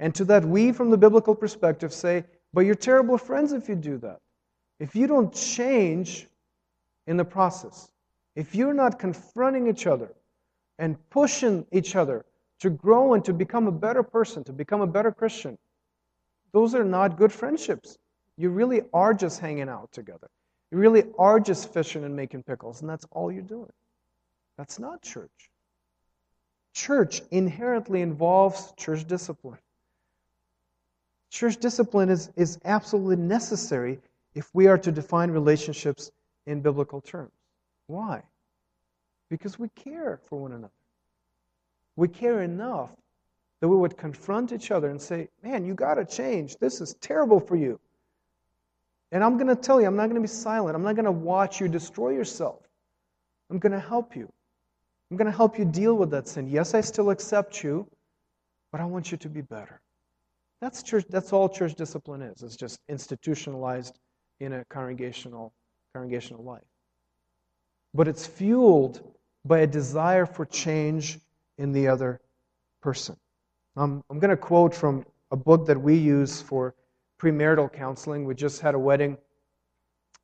And 0.03 0.13
to 0.17 0.25
that, 0.25 0.45
we, 0.45 0.73
from 0.73 0.91
the 0.91 0.97
biblical 0.97 1.33
perspective, 1.33 1.95
say, 1.95 2.25
but 2.53 2.63
you're 2.63 2.75
terrible 2.75 3.17
friends 3.17 3.53
if 3.53 3.69
you 3.69 3.77
do 3.77 3.99
that. 3.99 4.19
If 4.81 4.97
you 4.97 5.07
don't 5.07 5.33
change 5.33 6.27
in 7.07 7.17
the 7.17 7.25
process, 7.25 7.89
if 8.35 8.53
you're 8.53 8.75
not 8.75 8.99
confronting 8.99 9.69
each 9.69 9.87
other 9.87 10.13
and 10.81 10.97
pushing 11.11 11.65
each 11.71 11.95
other 11.95 12.25
to 12.59 12.71
grow 12.71 13.15
and 13.15 13.25
to 13.25 13.33
become 13.33 13.69
a 13.69 13.73
better 13.73 14.03
person, 14.03 14.43
to 14.43 14.53
become 14.53 14.81
a 14.81 14.89
better 14.89 15.13
Christian, 15.13 15.57
those 16.51 16.75
are 16.75 16.85
not 16.85 17.17
good 17.17 17.33
friendships. 17.33 17.97
You 18.37 18.51
really 18.51 18.83
are 18.93 19.15
just 19.15 19.39
hanging 19.39 19.69
out 19.69 19.93
together. 19.93 20.29
You 20.73 20.79
really 20.79 21.05
are 21.17 21.39
just 21.39 21.73
fishing 21.73 22.03
and 22.03 22.17
making 22.17 22.43
pickles, 22.43 22.81
and 22.81 22.91
that's 22.91 23.07
all 23.13 23.31
you're 23.31 23.43
doing. 23.43 23.71
That's 24.59 24.81
not 24.81 25.01
church. 25.01 25.51
Church 26.75 27.23
inherently 27.31 28.03
involves 28.03 28.73
church 28.77 29.07
discipline. 29.07 29.59
Church 31.33 31.57
discipline 31.57 32.11
is, 32.11 32.31
is 32.37 32.59
absolutely 32.67 33.17
necessary 33.17 33.99
if 34.35 34.55
we 34.55 34.67
are 34.67 34.77
to 34.77 34.93
define 34.93 35.31
relationships 35.31 36.11
in 36.47 36.61
biblical 36.61 37.01
terms. 37.01 37.33
Why? 37.87 38.23
Because 39.31 39.59
we 39.59 39.71
care 39.71 40.21
for 40.29 40.39
one 40.39 40.53
another. 40.53 40.75
We 41.97 42.09
care 42.09 42.43
enough 42.43 42.91
that 43.61 43.69
we 43.69 43.77
would 43.77 43.97
confront 43.97 44.53
each 44.53 44.71
other 44.71 44.91
and 44.91 45.01
say, 45.01 45.31
Man, 45.43 45.65
you 45.65 45.73
got 45.73 45.95
to 45.95 46.05
change. 46.05 46.59
This 46.59 46.83
is 46.83 46.97
terrible 47.01 47.41
for 47.41 47.57
you. 47.57 47.81
And 49.11 49.25
I'm 49.25 49.39
going 49.39 49.47
to 49.47 49.57
tell 49.57 49.81
you, 49.81 49.87
I'm 49.87 49.97
not 49.97 50.11
going 50.11 50.17
to 50.17 50.21
be 50.21 50.27
silent. 50.27 50.77
I'm 50.77 50.83
not 50.83 50.97
going 50.97 51.07
to 51.07 51.13
watch 51.13 51.63
you 51.63 51.69
destroy 51.69 52.11
yourself. 52.11 52.61
I'm 53.49 53.59
going 53.59 53.73
to 53.73 53.81
help 53.81 54.15
you. 54.15 54.31
I'm 55.11 55.17
going 55.17 55.31
to 55.31 55.37
help 55.37 55.59
you 55.59 55.65
deal 55.65 55.95
with 55.95 56.11
that 56.11 56.29
sin. 56.29 56.47
Yes, 56.47 56.75
I 56.75 56.83
still 56.83 57.09
accept 57.09 57.65
you, 57.65 57.87
but 58.71 58.83
I 58.83 58.85
want 58.85 59.11
you 59.11 59.17
to 59.17 59.29
be 59.31 59.41
better. 59.41 59.81
That's 60.63 60.81
church 60.85 61.07
that's 61.11 61.33
all 61.33 61.49
church 61.49 61.75
discipline 61.75 62.23
is. 62.23 62.45
It's 62.45 62.57
just 62.57 62.79
institutionalized 62.89 63.99
in 64.39 64.53
a 64.53 64.65
congregational 64.67 65.53
congregational 65.93 66.45
life. 66.45 66.63
But 67.93 68.07
it's 68.07 68.25
fueled 68.29 69.03
by 69.45 69.59
a 69.59 69.67
desire 69.67 70.25
for 70.25 70.47
change 70.47 71.19
in 71.59 71.73
the 71.73 71.89
other 71.89 72.21
person. 72.81 73.17
Um, 73.77 74.05
I'm 74.09 74.21
going 74.21 74.31
to 74.31 74.37
quote 74.37 74.73
from 74.73 75.05
a 75.33 75.37
book 75.37 75.67
that 75.67 75.81
we 75.81 75.97
use 75.97 76.41
for 76.41 76.77
premarital 77.21 77.73
counseling. 77.73 78.25
We 78.25 78.37
just 78.37 78.61
had 78.61 78.77
a 78.77 78.79
wedding 78.79 79.19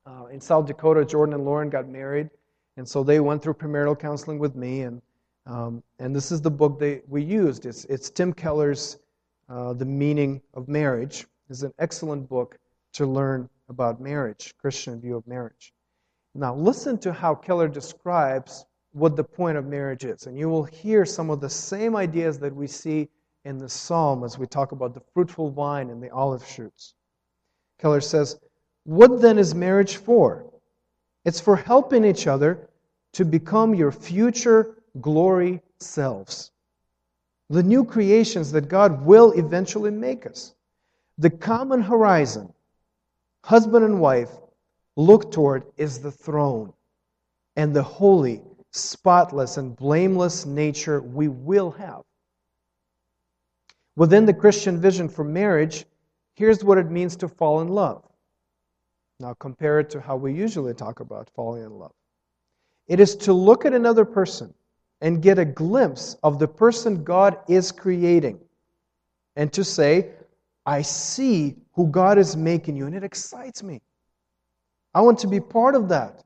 uh, 0.07 0.27
in 0.27 0.41
South 0.41 0.67
Dakota. 0.67 1.05
Jordan 1.05 1.35
and 1.35 1.45
Lauren 1.45 1.69
got 1.69 1.89
married, 1.89 2.31
and 2.77 2.89
so 2.89 3.03
they 3.03 3.19
went 3.19 3.43
through 3.43 3.55
premarital 3.55 3.99
counseling 3.99 4.39
with 4.39 4.55
me. 4.55 4.83
And 4.83 5.03
um, 5.47 5.83
and 5.99 6.15
this 6.15 6.31
is 6.31 6.41
the 6.41 6.51
book 6.51 6.79
they 6.79 7.03
we 7.09 7.25
used. 7.25 7.67
It's 7.67 7.85
it's 7.87 8.09
Tim 8.09 8.33
Keller's 8.33 8.99
uh, 9.49 9.73
The 9.73 9.85
Meaning 9.85 10.43
of 10.55 10.69
Marriage. 10.69 11.27
is 11.49 11.63
an 11.63 11.73
excellent 11.79 12.29
book 12.29 12.59
to 12.93 13.07
learn 13.07 13.49
about 13.69 14.01
marriage, 14.01 14.55
Christian 14.59 15.01
view 15.01 15.17
of 15.17 15.27
marriage. 15.27 15.73
Now 16.35 16.55
listen 16.55 16.99
to 16.99 17.13
how 17.13 17.35
Keller 17.35 17.69
describes 17.69 18.67
what 18.93 19.17
the 19.17 19.25
point 19.25 19.59
of 19.59 19.67
marriage 19.67 20.05
is, 20.05 20.27
and 20.27 20.39
you 20.39 20.49
will 20.49 20.65
hear 20.65 21.05
some 21.05 21.31
of 21.31 21.41
the 21.41 21.51
same 21.51 21.97
ideas 21.97 22.39
that 22.39 22.55
we 22.55 22.67
see 22.67 23.09
in 23.45 23.59
the 23.59 23.69
psalm 23.69 24.25
as 24.25 24.39
we 24.39 24.47
talk 24.47 24.73
about 24.73 24.95
the 24.95 25.03
fruitful 25.15 25.51
vine 25.51 25.91
and 25.91 26.03
the 26.03 26.11
olive 26.11 26.47
shoots. 26.47 26.95
Keller 27.79 28.01
says, 28.01 28.39
What 28.85 29.21
then 29.21 29.39
is 29.39 29.55
marriage 29.55 29.97
for? 29.97 30.45
It's 31.25 31.41
for 31.41 31.57
helping 31.57 32.05
each 32.05 32.27
other 32.27 32.69
to 33.13 33.25
become 33.25 33.75
your 33.75 33.93
future 33.93 34.77
glory 35.01 35.61
selves, 35.79 36.53
the 37.51 37.63
new 37.63 37.85
creations 37.85 38.53
that 38.53 38.69
God 38.69 39.05
will 39.05 39.33
eventually 39.33 39.91
make 39.91 40.27
us. 40.27 40.55
The 41.17 41.31
common 41.31 41.83
horizon, 41.83 42.53
husband 43.45 43.85
and 43.85 44.01
wife, 44.01 44.31
look 44.97 45.33
toward 45.33 45.65
is 45.77 45.99
the 45.99 46.11
throne 46.11 46.73
and 47.57 47.75
the 47.75 47.83
holy, 47.83 48.43
spotless, 48.73 49.57
and 49.57 49.75
blameless 49.75 50.47
nature 50.47 51.01
we 51.01 51.29
will 51.29 51.71
have. 51.73 52.03
Within 53.97 54.27
the 54.27 54.35
Christian 54.35 54.81
vision 54.81 55.09
for 55.09 55.25
marriage, 55.25 55.85
here's 56.35 56.63
what 56.63 56.79
it 56.79 56.91
means 56.91 57.17
to 57.17 57.29
fall 57.29 57.61
in 57.61 57.69
love. 57.69 58.05
Now, 59.19 59.35
compare 59.35 59.81
it 59.81 59.91
to 59.91 60.01
how 60.01 60.17
we 60.17 60.33
usually 60.33 60.75
talk 60.75 61.01
about 61.01 61.29
falling 61.35 61.65
in 61.65 61.73
love. 61.73 61.91
It 62.87 63.01
is 63.01 63.17
to 63.17 63.33
look 63.33 63.67
at 63.67 63.75
another 63.75 64.05
person 64.05 64.55
and 65.01 65.23
get 65.23 65.39
a 65.39 65.45
glimpse 65.45 66.17
of 66.23 66.39
the 66.39 66.49
person 66.49 67.05
God 67.05 67.39
is 67.49 67.71
creating 67.71 68.41
and 69.37 69.53
to 69.53 69.63
say, 69.63 70.11
I 70.67 70.83
see 70.83 71.57
who 71.73 71.87
God 71.87 72.19
is 72.19 72.37
making 72.37 72.77
you, 72.77 72.87
and 72.87 72.95
it 72.95 73.05
excites 73.05 73.63
me. 73.63 73.81
I 74.93 75.01
want 75.01 75.19
to 75.21 75.29
be 75.29 75.41
part 75.41 75.75
of 75.75 75.89
that. 75.91 76.25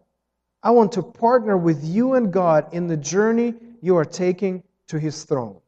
I 0.62 0.70
want 0.70 0.92
to 0.92 1.02
partner 1.02 1.56
with 1.56 1.84
you 1.84 2.14
and 2.14 2.32
God 2.32 2.72
in 2.72 2.86
the 2.86 2.96
journey 2.96 3.54
you 3.82 3.96
are 3.96 4.04
taking 4.04 4.62
to 4.88 4.98
His 4.98 5.24
throne. 5.24 5.58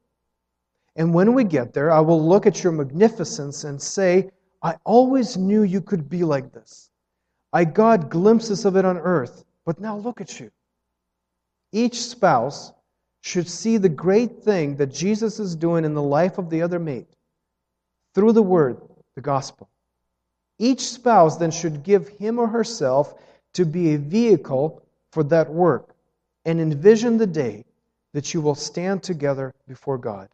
And 0.96 1.12
when 1.12 1.34
we 1.34 1.44
get 1.44 1.74
there, 1.74 1.90
I 1.90 2.00
will 2.00 2.26
look 2.26 2.46
at 2.46 2.62
your 2.62 2.72
magnificence 2.72 3.64
and 3.64 3.80
say, 3.80 4.30
I 4.62 4.76
always 4.84 5.36
knew 5.36 5.64
you 5.64 5.80
could 5.80 6.08
be 6.08 6.24
like 6.24 6.52
this. 6.52 6.90
I 7.52 7.64
got 7.64 8.08
glimpses 8.08 8.64
of 8.64 8.76
it 8.76 8.84
on 8.84 8.96
earth, 8.96 9.44
but 9.66 9.80
now 9.80 9.98
look 9.98 10.20
at 10.20 10.40
you. 10.40 10.50
Each 11.72 12.00
spouse 12.00 12.72
should 13.24 13.48
see 13.48 13.78
the 13.78 13.88
great 13.88 14.42
thing 14.42 14.76
that 14.76 14.92
Jesus 14.92 15.40
is 15.40 15.56
doing 15.56 15.86
in 15.86 15.94
the 15.94 16.02
life 16.02 16.36
of 16.36 16.50
the 16.50 16.60
other 16.60 16.78
mate 16.78 17.08
through 18.14 18.32
the 18.32 18.42
word, 18.42 18.76
the 19.14 19.22
gospel. 19.22 19.70
Each 20.58 20.82
spouse 20.82 21.38
then 21.38 21.50
should 21.50 21.82
give 21.82 22.06
him 22.06 22.38
or 22.38 22.46
herself 22.46 23.14
to 23.54 23.64
be 23.64 23.94
a 23.94 23.98
vehicle 23.98 24.82
for 25.10 25.24
that 25.24 25.50
work 25.50 25.94
and 26.44 26.60
envision 26.60 27.16
the 27.16 27.26
day 27.26 27.64
that 28.12 28.34
you 28.34 28.42
will 28.42 28.54
stand 28.54 29.02
together 29.02 29.54
before 29.66 29.96
God 29.96 30.28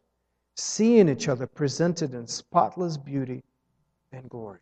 seeing 0.57 1.07
each 1.07 1.29
other 1.29 1.47
presented 1.47 2.13
in 2.13 2.27
spotless 2.27 2.97
beauty 2.97 3.41
and 4.11 4.29
glory. 4.29 4.59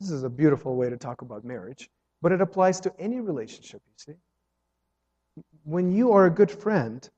This 0.00 0.10
is 0.10 0.22
a 0.22 0.30
beautiful 0.30 0.76
way 0.76 0.88
to 0.88 0.96
talk 0.96 1.20
about 1.20 1.44
marriage, 1.44 1.90
but 2.22 2.32
it 2.32 2.40
applies 2.40 2.80
to 2.80 2.92
any 2.98 3.20
relationship, 3.20 3.82
you 3.86 4.14
see. 4.14 4.18
When 5.64 5.92
you 5.92 6.12
are 6.12 6.26
a 6.26 6.30
good 6.30 6.50
friend, 6.50 7.08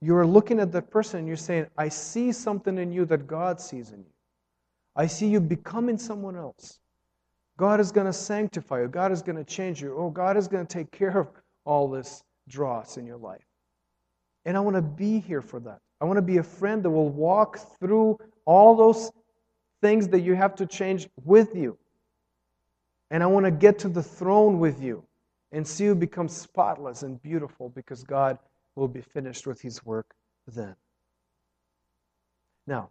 you're 0.00 0.26
looking 0.26 0.60
at 0.60 0.72
that 0.72 0.90
person 0.90 1.20
and 1.20 1.28
you're 1.28 1.36
saying, 1.36 1.66
I 1.78 1.88
see 1.88 2.32
something 2.32 2.78
in 2.78 2.92
you 2.92 3.04
that 3.06 3.26
God 3.26 3.60
sees 3.60 3.90
in 3.90 4.00
you. 4.00 4.12
I 4.94 5.06
see 5.06 5.26
you 5.26 5.40
becoming 5.40 5.98
someone 5.98 6.36
else. 6.36 6.78
God 7.56 7.80
is 7.80 7.90
going 7.90 8.06
to 8.06 8.12
sanctify 8.12 8.82
you. 8.82 8.88
God 8.88 9.12
is 9.12 9.22
going 9.22 9.36
to 9.36 9.44
change 9.44 9.80
you. 9.80 9.96
Oh, 9.96 10.10
God 10.10 10.36
is 10.36 10.48
going 10.48 10.66
to 10.66 10.72
take 10.72 10.90
care 10.90 11.18
of 11.18 11.28
all 11.64 11.88
this 11.88 12.22
dross 12.48 12.98
in 12.98 13.06
your 13.06 13.16
life. 13.16 13.44
And 14.44 14.56
I 14.56 14.60
want 14.60 14.76
to 14.76 14.82
be 14.82 15.18
here 15.18 15.42
for 15.42 15.58
that. 15.60 15.80
I 16.00 16.04
want 16.04 16.18
to 16.18 16.22
be 16.22 16.36
a 16.36 16.42
friend 16.42 16.82
that 16.82 16.90
will 16.90 17.08
walk 17.08 17.58
through 17.80 18.18
all 18.44 18.76
those 18.76 19.10
things 19.80 20.08
that 20.08 20.20
you 20.20 20.34
have 20.34 20.54
to 20.56 20.66
change 20.66 21.08
with 21.24 21.54
you. 21.54 21.76
And 23.10 23.22
I 23.22 23.26
want 23.26 23.46
to 23.46 23.50
get 23.50 23.78
to 23.80 23.88
the 23.88 24.02
throne 24.02 24.58
with 24.58 24.82
you 24.82 25.02
and 25.52 25.66
see 25.66 25.84
you 25.84 25.94
become 25.94 26.28
spotless 26.28 27.02
and 27.02 27.22
beautiful 27.22 27.68
because 27.70 28.02
God 28.02 28.38
will 28.74 28.88
be 28.88 29.00
finished 29.00 29.46
with 29.46 29.60
his 29.60 29.84
work 29.84 30.14
then. 30.46 30.74
Now, 32.66 32.90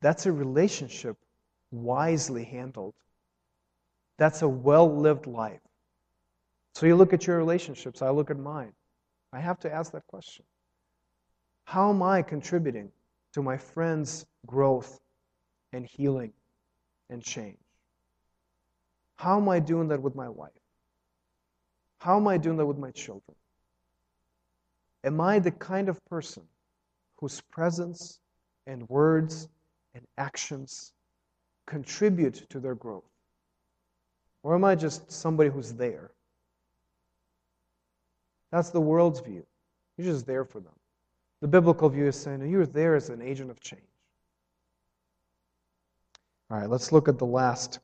that's 0.00 0.26
a 0.26 0.32
relationship 0.32 1.16
wisely 1.70 2.44
handled. 2.44 2.94
That's 4.18 4.42
a 4.42 4.48
well 4.48 4.94
lived 4.94 5.26
life. 5.26 5.60
So 6.74 6.86
you 6.86 6.96
look 6.96 7.12
at 7.12 7.26
your 7.26 7.38
relationships, 7.38 8.02
I 8.02 8.10
look 8.10 8.30
at 8.30 8.38
mine. 8.38 8.72
I 9.32 9.40
have 9.40 9.58
to 9.60 9.72
ask 9.72 9.92
that 9.92 10.06
question. 10.06 10.44
How 11.64 11.90
am 11.90 12.02
I 12.02 12.22
contributing 12.22 12.90
to 13.32 13.42
my 13.42 13.56
friend's 13.58 14.24
growth 14.46 15.00
and 15.72 15.86
healing 15.86 16.32
and 17.10 17.22
change? 17.22 17.58
How 19.16 19.38
am 19.38 19.48
I 19.48 19.58
doing 19.58 19.88
that 19.88 20.00
with 20.00 20.14
my 20.14 20.28
wife? 20.28 20.52
How 21.98 22.16
am 22.16 22.28
I 22.28 22.36
doing 22.36 22.56
that 22.58 22.66
with 22.66 22.78
my 22.78 22.90
children? 22.90 23.34
Am 25.04 25.20
I 25.20 25.38
the 25.38 25.50
kind 25.50 25.88
of 25.88 26.04
person 26.06 26.42
whose 27.16 27.40
presence 27.40 28.20
and 28.66 28.88
words 28.88 29.48
and 29.94 30.04
actions 30.18 30.92
contribute 31.66 32.48
to 32.50 32.60
their 32.60 32.74
growth? 32.74 33.10
Or 34.42 34.54
am 34.54 34.64
I 34.64 34.74
just 34.74 35.10
somebody 35.10 35.50
who's 35.50 35.72
there? 35.72 36.10
That's 38.52 38.70
the 38.70 38.80
world's 38.80 39.20
view. 39.20 39.44
You're 39.96 40.12
just 40.12 40.26
there 40.26 40.44
for 40.44 40.60
them. 40.60 40.72
The 41.40 41.48
biblical 41.48 41.88
view 41.88 42.06
is 42.06 42.16
saying 42.16 42.48
you're 42.48 42.66
there 42.66 42.94
as 42.94 43.08
an 43.08 43.22
agent 43.22 43.50
of 43.50 43.60
change. 43.60 43.82
All 46.50 46.58
right, 46.58 46.70
let's 46.70 46.92
look 46.92 47.08
at 47.08 47.18
the 47.18 47.26
last 47.26 47.80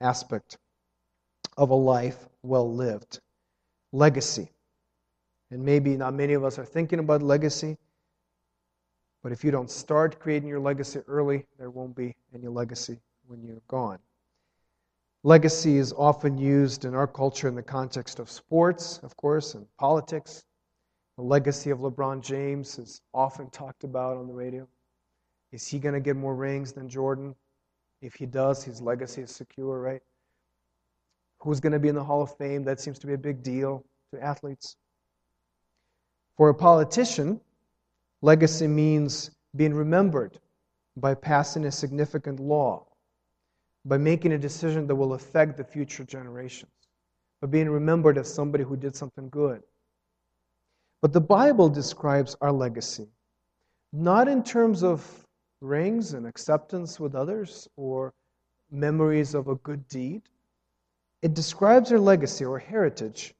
aspect 0.00 0.58
of 1.56 1.70
a 1.70 1.74
life 1.74 2.28
well 2.42 2.72
lived 2.72 3.20
legacy. 3.92 4.50
And 5.50 5.64
maybe 5.64 5.96
not 5.96 6.14
many 6.14 6.34
of 6.34 6.44
us 6.44 6.58
are 6.58 6.64
thinking 6.64 6.98
about 6.98 7.22
legacy, 7.22 7.78
but 9.22 9.32
if 9.32 9.44
you 9.44 9.50
don't 9.50 9.70
start 9.70 10.20
creating 10.20 10.48
your 10.48 10.60
legacy 10.60 11.00
early, 11.08 11.46
there 11.58 11.70
won't 11.70 11.96
be 11.96 12.14
any 12.34 12.48
legacy 12.48 13.00
when 13.26 13.42
you're 13.42 13.62
gone. 13.68 13.98
Legacy 15.24 15.78
is 15.78 15.92
often 15.94 16.38
used 16.38 16.84
in 16.84 16.94
our 16.94 17.06
culture 17.06 17.48
in 17.48 17.54
the 17.54 17.62
context 17.62 18.20
of 18.20 18.30
sports, 18.30 18.98
of 19.02 19.16
course, 19.16 19.54
and 19.54 19.66
politics. 19.76 20.44
The 21.16 21.24
legacy 21.24 21.70
of 21.70 21.80
LeBron 21.80 22.22
James 22.22 22.78
is 22.78 23.02
often 23.12 23.50
talked 23.50 23.82
about 23.82 24.16
on 24.16 24.28
the 24.28 24.32
radio. 24.32 24.68
Is 25.50 25.66
he 25.66 25.78
going 25.80 25.94
to 25.94 26.00
get 26.00 26.16
more 26.16 26.34
rings 26.34 26.72
than 26.72 26.88
Jordan? 26.88 27.34
If 28.00 28.14
he 28.14 28.26
does, 28.26 28.62
his 28.62 28.80
legacy 28.80 29.22
is 29.22 29.34
secure, 29.34 29.80
right? 29.80 30.02
Who's 31.40 31.60
going 31.60 31.72
to 31.72 31.78
be 31.78 31.88
in 31.88 31.94
the 31.94 32.04
Hall 32.04 32.22
of 32.22 32.36
Fame? 32.36 32.64
That 32.64 32.80
seems 32.80 32.98
to 33.00 33.06
be 33.06 33.14
a 33.14 33.18
big 33.18 33.42
deal 33.42 33.84
to 34.12 34.22
athletes. 34.22 34.76
For 36.36 36.48
a 36.48 36.54
politician, 36.54 37.40
legacy 38.22 38.66
means 38.66 39.30
being 39.56 39.74
remembered 39.74 40.38
by 40.96 41.14
passing 41.14 41.64
a 41.64 41.72
significant 41.72 42.40
law, 42.40 42.86
by 43.84 43.98
making 43.98 44.32
a 44.32 44.38
decision 44.38 44.86
that 44.86 44.96
will 44.96 45.14
affect 45.14 45.56
the 45.56 45.64
future 45.64 46.04
generations, 46.04 46.72
by 47.40 47.46
being 47.48 47.70
remembered 47.70 48.18
as 48.18 48.32
somebody 48.32 48.64
who 48.64 48.76
did 48.76 48.96
something 48.96 49.28
good. 49.28 49.62
But 51.00 51.12
the 51.12 51.20
Bible 51.20 51.68
describes 51.68 52.36
our 52.40 52.52
legacy 52.52 53.08
not 53.92 54.28
in 54.28 54.42
terms 54.42 54.82
of 54.82 55.26
rings 55.60 56.12
and 56.12 56.26
acceptance 56.26 57.00
with 57.00 57.14
others 57.14 57.68
or 57.76 58.12
memories 58.70 59.34
of 59.34 59.48
a 59.48 59.54
good 59.56 59.86
deed. 59.88 60.22
It 61.20 61.34
describes 61.34 61.90
our 61.90 61.98
legacy 61.98 62.44
or 62.44 62.58
heritage 62.58 63.34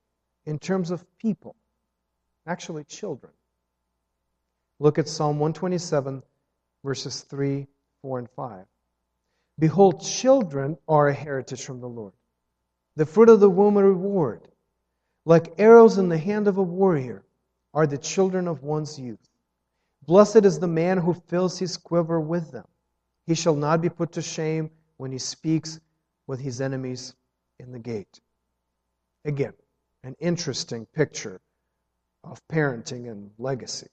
in 0.46 0.58
terms 0.58 0.90
of 0.90 1.06
people, 1.18 1.54
actually, 2.46 2.84
children. 2.84 3.32
Look 4.80 4.98
at 4.98 5.08
Psalm 5.08 5.38
127, 5.38 6.22
verses 6.84 7.22
3, 7.22 7.66
4, 8.02 8.18
and 8.18 8.30
5. 8.30 8.66
Behold, 9.58 10.00
children 10.00 10.76
are 10.88 11.08
a 11.08 11.14
heritage 11.14 11.64
from 11.64 11.80
the 11.80 11.88
Lord, 11.88 12.12
the 12.96 13.06
fruit 13.06 13.28
of 13.28 13.40
the 13.40 13.50
womb 13.50 13.76
a 13.76 13.84
reward. 13.84 14.48
Like 15.24 15.54
arrows 15.58 15.98
in 15.98 16.08
the 16.08 16.18
hand 16.18 16.48
of 16.48 16.58
a 16.58 16.62
warrior 16.62 17.24
are 17.74 17.86
the 17.86 17.98
children 17.98 18.48
of 18.48 18.62
one's 18.62 18.98
youth. 18.98 19.28
Blessed 20.06 20.44
is 20.44 20.58
the 20.58 20.68
man 20.68 20.98
who 20.98 21.12
fills 21.12 21.58
his 21.58 21.76
quiver 21.76 22.18
with 22.18 22.50
them. 22.50 22.66
He 23.26 23.34
shall 23.34 23.54
not 23.54 23.82
be 23.82 23.90
put 23.90 24.12
to 24.12 24.22
shame 24.22 24.70
when 24.96 25.12
he 25.12 25.18
speaks 25.18 25.80
with 26.26 26.40
his 26.40 26.60
enemies 26.60 27.14
in 27.58 27.72
the 27.72 27.78
gate. 27.78 28.20
Again, 29.24 29.52
an 30.04 30.16
interesting 30.20 30.86
picture 30.86 31.40
of 32.24 32.40
parenting 32.48 33.10
and 33.10 33.30
legacy. 33.38 33.88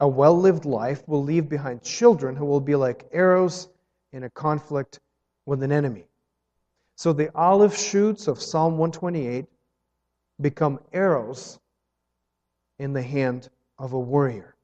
A 0.00 0.08
well 0.08 0.38
lived 0.38 0.64
life 0.64 1.06
will 1.08 1.22
leave 1.22 1.48
behind 1.48 1.82
children 1.82 2.36
who 2.36 2.44
will 2.44 2.60
be 2.60 2.74
like 2.74 3.08
arrows 3.12 3.68
in 4.12 4.24
a 4.24 4.30
conflict 4.30 5.00
with 5.46 5.62
an 5.62 5.72
enemy. 5.72 6.06
So 6.96 7.12
the 7.12 7.34
olive 7.34 7.76
shoots 7.76 8.28
of 8.28 8.40
Psalm 8.40 8.78
128 8.78 9.46
become 10.40 10.80
arrows 10.92 11.58
in 12.78 12.92
the 12.92 13.02
hand 13.02 13.48
of 13.78 13.92
a 13.92 13.98
warrior. 13.98 14.56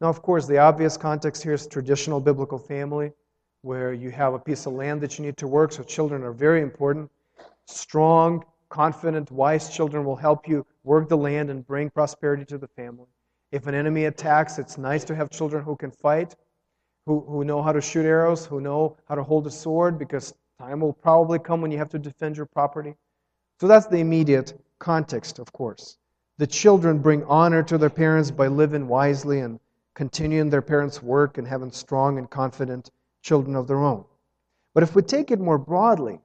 Now, 0.00 0.08
of 0.08 0.22
course, 0.22 0.46
the 0.46 0.58
obvious 0.58 0.96
context 0.96 1.42
here 1.42 1.54
is 1.54 1.66
traditional 1.66 2.20
biblical 2.20 2.58
family, 2.58 3.12
where 3.62 3.92
you 3.92 4.10
have 4.10 4.34
a 4.34 4.38
piece 4.38 4.66
of 4.66 4.72
land 4.72 5.00
that 5.00 5.18
you 5.18 5.24
need 5.24 5.36
to 5.38 5.48
work, 5.48 5.72
so 5.72 5.82
children 5.82 6.22
are 6.22 6.32
very 6.32 6.62
important. 6.62 7.10
Strong, 7.68 8.46
confident, 8.70 9.30
wise 9.30 9.68
children 9.68 10.02
will 10.02 10.16
help 10.16 10.48
you 10.48 10.64
work 10.84 11.08
the 11.08 11.16
land 11.16 11.50
and 11.50 11.66
bring 11.66 11.90
prosperity 11.90 12.44
to 12.46 12.56
the 12.56 12.66
family. 12.66 13.06
If 13.52 13.66
an 13.66 13.74
enemy 13.74 14.06
attacks, 14.06 14.58
it's 14.58 14.78
nice 14.78 15.04
to 15.04 15.14
have 15.14 15.28
children 15.28 15.62
who 15.62 15.76
can 15.76 15.90
fight, 15.90 16.34
who, 17.04 17.20
who 17.28 17.44
know 17.44 17.62
how 17.62 17.72
to 17.72 17.80
shoot 17.82 18.06
arrows, 18.06 18.46
who 18.46 18.62
know 18.62 18.96
how 19.06 19.16
to 19.16 19.22
hold 19.22 19.46
a 19.46 19.50
sword, 19.50 19.98
because 19.98 20.32
time 20.58 20.80
will 20.80 20.94
probably 20.94 21.38
come 21.38 21.60
when 21.60 21.70
you 21.70 21.76
have 21.76 21.90
to 21.90 21.98
defend 21.98 22.38
your 22.38 22.46
property. 22.46 22.94
So 23.60 23.68
that's 23.68 23.86
the 23.86 23.98
immediate 23.98 24.58
context, 24.78 25.38
of 25.38 25.52
course. 25.52 25.98
The 26.38 26.46
children 26.46 27.00
bring 27.00 27.22
honor 27.24 27.62
to 27.64 27.76
their 27.76 27.90
parents 27.90 28.30
by 28.30 28.46
living 28.46 28.88
wisely 28.88 29.40
and 29.40 29.60
continuing 29.94 30.48
their 30.48 30.62
parents' 30.62 31.02
work 31.02 31.36
and 31.36 31.46
having 31.46 31.72
strong 31.72 32.16
and 32.16 32.30
confident 32.30 32.90
children 33.20 33.56
of 33.56 33.66
their 33.66 33.84
own. 33.84 34.04
But 34.72 34.84
if 34.84 34.94
we 34.94 35.02
take 35.02 35.30
it 35.30 35.40
more 35.40 35.58
broadly, 35.58 36.20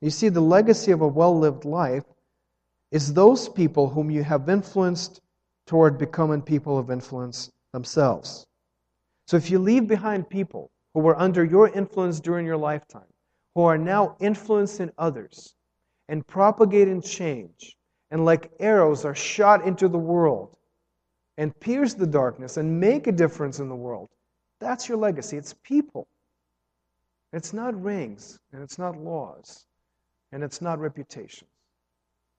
you 0.00 0.10
see, 0.10 0.28
the 0.28 0.40
legacy 0.40 0.92
of 0.92 1.02
a 1.02 1.08
well 1.08 1.38
lived 1.38 1.64
life 1.64 2.04
is 2.90 3.12
those 3.12 3.48
people 3.48 3.88
whom 3.88 4.10
you 4.10 4.22
have 4.22 4.48
influenced 4.48 5.20
toward 5.66 5.98
becoming 5.98 6.42
people 6.42 6.78
of 6.78 6.90
influence 6.90 7.50
themselves. 7.72 8.46
So 9.26 9.36
if 9.36 9.50
you 9.50 9.58
leave 9.58 9.86
behind 9.86 10.28
people 10.28 10.70
who 10.94 11.00
were 11.00 11.18
under 11.18 11.44
your 11.44 11.68
influence 11.68 12.18
during 12.18 12.46
your 12.46 12.56
lifetime, 12.56 13.06
who 13.54 13.62
are 13.62 13.78
now 13.78 14.16
influencing 14.20 14.90
others 14.98 15.54
and 16.08 16.26
propagating 16.26 17.00
change, 17.02 17.76
and 18.10 18.24
like 18.24 18.50
arrows 18.58 19.04
are 19.04 19.14
shot 19.14 19.64
into 19.64 19.86
the 19.88 19.98
world 19.98 20.56
and 21.38 21.58
pierce 21.60 21.94
the 21.94 22.06
darkness 22.06 22.56
and 22.56 22.80
make 22.80 23.06
a 23.06 23.12
difference 23.12 23.60
in 23.60 23.68
the 23.68 23.74
world. 23.76 24.08
That's 24.60 24.88
your 24.88 24.98
legacy. 24.98 25.36
It's 25.36 25.54
people. 25.62 26.08
It's 27.32 27.52
not 27.52 27.80
rings, 27.80 28.38
and 28.52 28.62
it's 28.62 28.78
not 28.78 28.96
laws, 28.96 29.66
and 30.32 30.42
it's 30.42 30.60
not 30.60 30.78
reputations. 30.78 31.50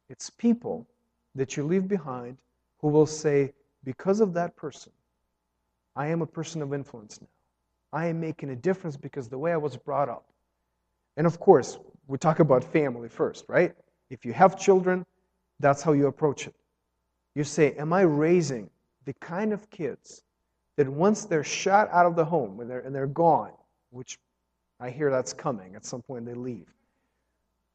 It's 0.10 0.30
people 0.30 0.88
that 1.36 1.56
you 1.56 1.64
leave 1.64 1.88
behind 1.88 2.38
who 2.80 2.90
will 2.90 3.06
say, 3.06 3.54
because 3.84 4.22
of 4.22 4.34
that 4.34 4.56
person, 4.56 4.92
I 5.96 6.08
am 6.08 6.22
a 6.22 6.26
person 6.26 6.62
of 6.62 6.74
influence 6.74 7.22
now. 7.22 7.28
I 7.94 8.08
am 8.08 8.20
making 8.20 8.50
a 8.50 8.56
difference 8.56 8.96
because 8.96 9.28
the 9.28 9.38
way 9.38 9.52
I 9.52 9.58
was 9.58 9.76
brought 9.76 10.10
up. 10.10 10.26
And 11.18 11.28
of 11.28 11.40
course, 11.40 11.78
we 12.08 12.18
talk 12.18 12.40
about 12.40 12.64
family 12.64 13.10
first, 13.10 13.46
right? 13.48 13.74
If 14.10 14.26
you 14.26 14.34
have 14.34 14.58
children, 14.58 15.06
that's 15.60 15.82
how 15.82 15.92
you 15.92 16.08
approach 16.08 16.48
it. 16.48 16.56
You 17.36 17.44
say, 17.44 17.74
Am 17.74 17.94
I 17.94 18.02
raising 18.02 18.70
the 19.06 19.14
kind 19.14 19.52
of 19.54 19.70
kids 19.70 20.24
that 20.78 20.88
once 20.88 21.26
they're 21.26 21.44
shot 21.44 21.90
out 21.92 22.06
of 22.06 22.16
the 22.16 22.26
home 22.26 22.60
and 22.60 22.70
they're, 22.70 22.80
and 22.80 22.96
they're 22.96 23.08
gone, 23.08 23.52
which 23.90 24.18
I 24.80 24.90
hear 24.90 25.12
that's 25.12 25.34
coming 25.34 25.76
at 25.76 25.86
some 25.86 26.02
point 26.02 26.26
they 26.26 26.34
leave. 26.34 26.68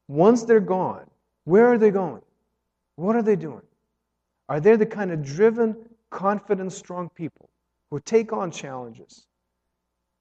Once 0.08 0.44
they're 0.44 0.60
gone, 0.60 1.06
where 1.44 1.66
are 1.66 1.78
they 1.78 1.90
going? 1.90 2.22
What 2.96 3.16
are 3.16 3.22
they 3.22 3.36
doing? 3.36 3.62
Are 4.48 4.60
they 4.60 4.76
the 4.76 4.86
kind 4.86 5.10
of 5.10 5.22
driven, 5.22 5.76
confident, 6.10 6.72
strong 6.72 7.08
people 7.10 7.50
who 7.90 8.00
take 8.00 8.32
on 8.32 8.50
challenges 8.50 9.26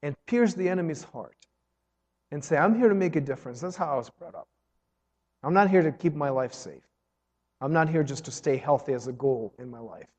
and 0.04 0.16
pierce 0.26 0.54
the 0.54 0.68
enemy's 0.68 1.04
heart 1.04 1.36
and 2.32 2.44
say, 2.44 2.58
I'm 2.58 2.78
here 2.78 2.90
to 2.90 2.96
make 2.96 3.16
a 3.16 3.22
difference? 3.22 3.62
That's 3.62 3.76
how 3.76 3.94
I 3.94 3.98
was 3.98 4.10
brought 4.10 4.36
up. 4.36 4.48
I'm 5.44 5.54
not 5.54 5.70
here 5.70 5.84
to 5.84 5.92
keep 5.92 6.16
my 6.16 6.30
life 6.30 6.54
safe. 6.54 6.84
I'm 7.62 7.72
not 7.72 7.88
here 7.88 8.04
just 8.04 8.26
to 8.26 8.32
stay 8.32 8.58
healthy 8.58 8.94
as 8.94 9.08
a 9.08 9.14
goal 9.14 9.54
in 9.60 9.70
my 9.70 9.80
life. 9.80 10.10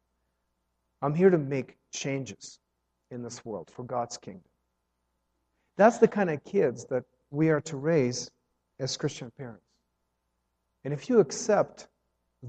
I'm 1.02 1.14
here 1.14 1.30
to 1.30 1.38
make 1.38 1.76
changes 1.92 2.58
in 3.10 3.22
this 3.22 3.44
world 3.44 3.70
for 3.70 3.82
God's 3.82 4.16
kingdom. 4.16 4.48
That's 5.76 5.98
the 5.98 6.08
kind 6.08 6.30
of 6.30 6.42
kids 6.44 6.86
that 6.86 7.04
we 7.30 7.50
are 7.50 7.60
to 7.62 7.76
raise 7.76 8.30
as 8.78 8.96
Christian 8.96 9.30
parents. 9.36 9.64
And 10.84 10.92
if 10.92 11.08
you 11.08 11.20
accept 11.20 11.88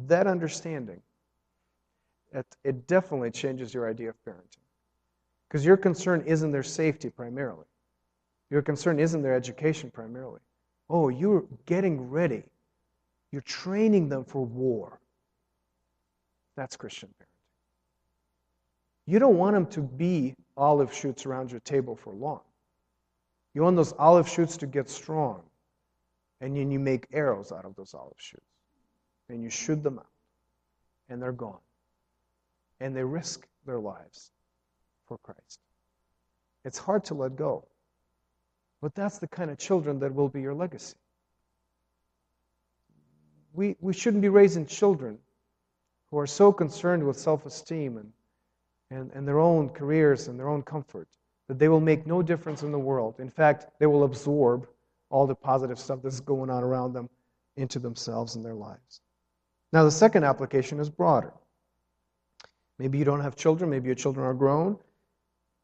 that 0.08 0.28
understanding, 0.28 1.02
it, 2.34 2.46
it 2.64 2.88
definitely 2.88 3.32
changes 3.32 3.74
your 3.74 3.90
idea 3.90 4.10
of 4.10 4.16
parenting. 4.26 4.60
Because 5.48 5.66
your 5.66 5.78
concern 5.78 6.24
isn't 6.26 6.52
their 6.52 6.64
safety 6.64 7.10
primarily, 7.10 7.66
your 8.50 8.62
concern 8.62 9.00
isn't 9.00 9.22
their 9.22 9.34
education 9.34 9.90
primarily. 9.90 10.40
Oh, 10.90 11.10
you're 11.10 11.46
getting 11.66 12.10
ready, 12.10 12.44
you're 13.32 13.42
training 13.42 14.10
them 14.10 14.24
for 14.24 14.46
war. 14.46 15.00
That's 16.56 16.76
Christian 16.76 17.10
parenting. 17.10 17.28
You 19.06 19.20
don't 19.20 19.38
want 19.38 19.54
them 19.54 19.68
to 19.68 19.82
be 19.82 20.36
olive 20.58 20.94
shoots 20.94 21.26
around 21.26 21.50
your 21.50 21.62
table 21.62 21.96
for 21.96 22.14
long. 22.14 22.42
You 23.54 23.64
want 23.64 23.78
those 23.78 23.94
olive 23.98 24.28
shoots 24.28 24.58
to 24.58 24.68
get 24.68 24.90
strong. 24.90 25.42
And 26.42 26.56
then 26.56 26.72
you 26.72 26.80
make 26.80 27.08
arrows 27.12 27.52
out 27.52 27.66
of 27.66 27.76
those 27.76 27.94
olive 27.94 28.14
shoots. 28.18 28.44
And 29.30 29.44
you 29.44 29.50
shoot 29.50 29.82
them 29.84 30.00
out. 30.00 30.08
And 31.10 31.22
they're 31.22 31.32
gone. 31.32 31.60
And 32.80 32.96
they 32.96 33.04
risk 33.04 33.48
their 33.66 33.80
lives 33.80 34.32
for 35.08 35.18
Christ. 35.18 35.60
It's 36.64 36.78
hard 36.78 37.06
to 37.06 37.14
let 37.14 37.36
go. 37.36 37.68
But 38.82 38.94
that's 38.94 39.18
the 39.18 39.28
kind 39.28 39.50
of 39.50 39.58
children 39.58 40.00
that 40.00 40.14
will 40.14 40.30
be 40.30 40.42
your 40.42 40.54
legacy. 40.54 40.96
We, 43.54 43.76
we 43.80 43.94
shouldn't 43.94 44.22
be 44.22 44.30
raising 44.30 44.68
children 44.68 45.18
who 46.12 46.20
are 46.20 46.28
so 46.28 46.54
concerned 46.54 47.06
with 47.06 47.18
self 47.18 47.46
esteem 47.46 47.98
and 47.98 48.12
and, 48.90 49.12
and 49.14 49.28
their 49.28 49.40
own 49.40 49.70
careers 49.70 50.28
and 50.28 50.40
their 50.40 50.50
own 50.50 50.64
comfort 50.64 51.08
that 51.48 51.60
they 51.60 51.70
will 51.70 51.80
make 51.80 52.06
no 52.06 52.22
difference 52.22 52.64
in 52.64 52.72
the 52.72 52.80
world. 52.80 53.16
In 53.20 53.30
fact, 53.30 53.68
they 53.80 53.86
will 53.86 54.04
absorb 54.04 54.68
all 55.10 55.28
the 55.28 55.36
positive 55.36 55.80
stuff 55.80 56.00
that's 56.04 56.20
going 56.20 56.50
on 56.50 56.64
around 56.64 56.94
them 56.94 57.10
into 57.56 57.80
themselves 57.80 58.36
and 58.36 58.46
their 58.46 58.54
lives. 58.54 59.02
Now, 59.74 59.84
the 59.84 59.92
second 59.92 60.24
application 60.24 60.80
is 60.80 60.90
broader. 60.90 61.34
Maybe 62.80 62.98
you 62.98 63.06
don't 63.06 63.22
have 63.22 63.36
children, 63.36 63.70
maybe 63.70 63.88
your 63.88 63.96
children 63.96 64.26
are 64.26 64.34
grown, 64.34 64.78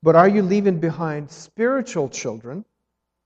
but 0.01 0.15
are 0.15 0.27
you 0.27 0.41
leaving 0.41 0.79
behind 0.79 1.29
spiritual 1.29 2.09
children 2.09 2.65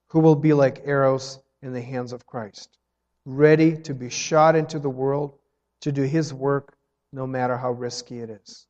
who 0.08 0.20
will 0.20 0.36
be 0.36 0.52
like 0.52 0.82
arrows 0.84 1.40
in 1.62 1.72
the 1.72 1.80
hands 1.80 2.12
of 2.12 2.26
Christ, 2.26 2.78
ready 3.24 3.76
to 3.78 3.94
be 3.94 4.10
shot 4.10 4.54
into 4.54 4.78
the 4.78 4.90
world 4.90 5.38
to 5.80 5.90
do 5.90 6.02
His 6.02 6.34
work 6.34 6.76
no 7.12 7.26
matter 7.26 7.56
how 7.56 7.72
risky 7.72 8.20
it 8.20 8.30
is? 8.30 8.66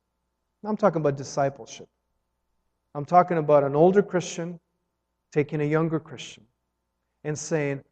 I'm 0.63 0.77
talking 0.77 1.01
about 1.01 1.17
discipleship. 1.17 1.87
I'm 2.95 3.05
talking 3.05 3.37
about 3.37 3.63
an 3.63 3.75
older 3.75 4.01
Christian 4.01 4.59
taking 5.31 5.61
a 5.61 5.65
younger 5.65 5.99
Christian 5.99 6.45
and 7.23 7.37
saying, 7.37 7.83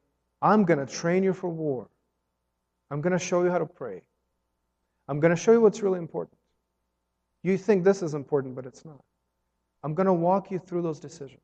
I'm 0.41 0.63
going 0.63 0.79
to 0.79 0.91
train 0.91 1.23
you 1.23 1.33
for 1.33 1.49
war. 1.49 1.89
I'm 2.91 3.01
going 3.01 3.13
to 3.13 3.19
show 3.19 3.43
you 3.43 3.49
how 3.49 3.57
to 3.57 3.65
pray. 3.65 4.01
I'm 5.07 5.19
going 5.19 5.35
to 5.35 5.41
show 5.41 5.51
you 5.51 5.61
what's 5.61 5.81
really 5.81 5.99
important. 5.99 6.37
You 7.43 7.57
think 7.57 7.83
this 7.83 8.01
is 8.01 8.13
important, 8.13 8.55
but 8.55 8.65
it's 8.65 8.85
not. 8.85 9.03
I'm 9.83 9.93
going 9.93 10.07
to 10.07 10.13
walk 10.13 10.51
you 10.51 10.59
through 10.59 10.81
those 10.81 10.99
decisions. 10.99 11.41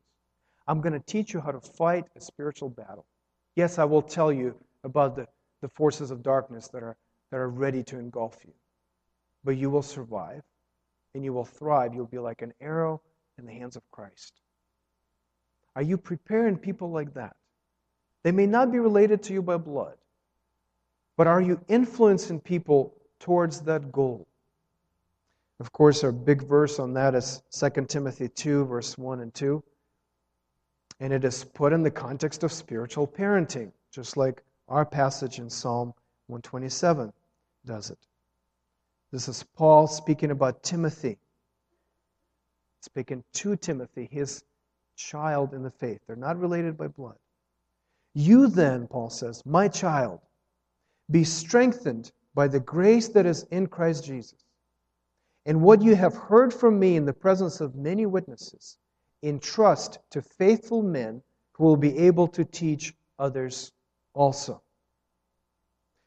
I'm 0.66 0.80
going 0.80 0.92
to 0.92 1.00
teach 1.00 1.32
you 1.32 1.40
how 1.40 1.50
to 1.50 1.60
fight 1.60 2.04
a 2.16 2.20
spiritual 2.20 2.68
battle. 2.68 3.06
Yes, 3.56 3.78
I 3.78 3.84
will 3.84 4.02
tell 4.02 4.32
you 4.32 4.54
about 4.82 5.16
the, 5.16 5.26
the 5.62 5.68
forces 5.68 6.10
of 6.10 6.22
darkness 6.22 6.68
that 6.68 6.82
are, 6.82 6.96
that 7.30 7.36
are 7.36 7.48
ready 7.48 7.82
to 7.84 7.98
engulf 7.98 8.36
you. 8.44 8.52
But 9.44 9.56
you 9.56 9.70
will 9.70 9.82
survive 9.82 10.42
and 11.14 11.24
you 11.24 11.32
will 11.32 11.44
thrive. 11.44 11.94
You'll 11.94 12.06
be 12.06 12.18
like 12.18 12.42
an 12.42 12.52
arrow 12.60 13.00
in 13.38 13.46
the 13.46 13.52
hands 13.52 13.76
of 13.76 13.82
Christ. 13.90 14.40
Are 15.76 15.82
you 15.82 15.96
preparing 15.96 16.56
people 16.56 16.90
like 16.90 17.14
that? 17.14 17.36
They 18.24 18.32
may 18.32 18.46
not 18.46 18.72
be 18.72 18.80
related 18.80 19.22
to 19.24 19.34
you 19.34 19.42
by 19.42 19.58
blood, 19.58 19.96
but 21.16 21.26
are 21.26 21.42
you 21.42 21.60
influencing 21.68 22.40
people 22.40 22.94
towards 23.20 23.60
that 23.60 23.92
goal? 23.92 24.26
Of 25.60 25.70
course, 25.72 26.02
our 26.02 26.10
big 26.10 26.42
verse 26.42 26.78
on 26.78 26.94
that 26.94 27.14
is 27.14 27.42
2 27.52 27.84
Timothy 27.86 28.28
2, 28.28 28.64
verse 28.64 28.98
1 28.98 29.20
and 29.20 29.32
2. 29.34 29.62
And 31.00 31.12
it 31.12 31.22
is 31.24 31.44
put 31.44 31.72
in 31.72 31.82
the 31.82 31.90
context 31.90 32.42
of 32.42 32.52
spiritual 32.52 33.06
parenting, 33.06 33.70
just 33.92 34.16
like 34.16 34.42
our 34.68 34.86
passage 34.86 35.38
in 35.38 35.50
Psalm 35.50 35.92
127 36.28 37.12
does 37.66 37.90
it. 37.90 37.98
This 39.12 39.28
is 39.28 39.44
Paul 39.54 39.86
speaking 39.86 40.30
about 40.30 40.62
Timothy, 40.62 41.18
speaking 42.80 43.22
to 43.34 43.54
Timothy, 43.56 44.08
his 44.10 44.44
child 44.96 45.52
in 45.52 45.62
the 45.62 45.70
faith. 45.70 46.00
They're 46.06 46.16
not 46.16 46.38
related 46.40 46.78
by 46.78 46.88
blood. 46.88 47.16
You 48.14 48.46
then, 48.46 48.86
Paul 48.86 49.10
says, 49.10 49.42
my 49.44 49.68
child, 49.68 50.20
be 51.10 51.24
strengthened 51.24 52.12
by 52.34 52.48
the 52.48 52.60
grace 52.60 53.08
that 53.08 53.26
is 53.26 53.44
in 53.50 53.66
Christ 53.66 54.04
Jesus. 54.04 54.44
And 55.46 55.60
what 55.60 55.82
you 55.82 55.94
have 55.94 56.14
heard 56.14 56.54
from 56.54 56.78
me 56.78 56.96
in 56.96 57.04
the 57.04 57.12
presence 57.12 57.60
of 57.60 57.74
many 57.74 58.06
witnesses, 58.06 58.78
entrust 59.22 59.98
to 60.10 60.22
faithful 60.22 60.82
men 60.82 61.22
who 61.52 61.64
will 61.64 61.76
be 61.76 61.96
able 61.98 62.28
to 62.28 62.44
teach 62.44 62.94
others 63.18 63.72
also. 64.14 64.62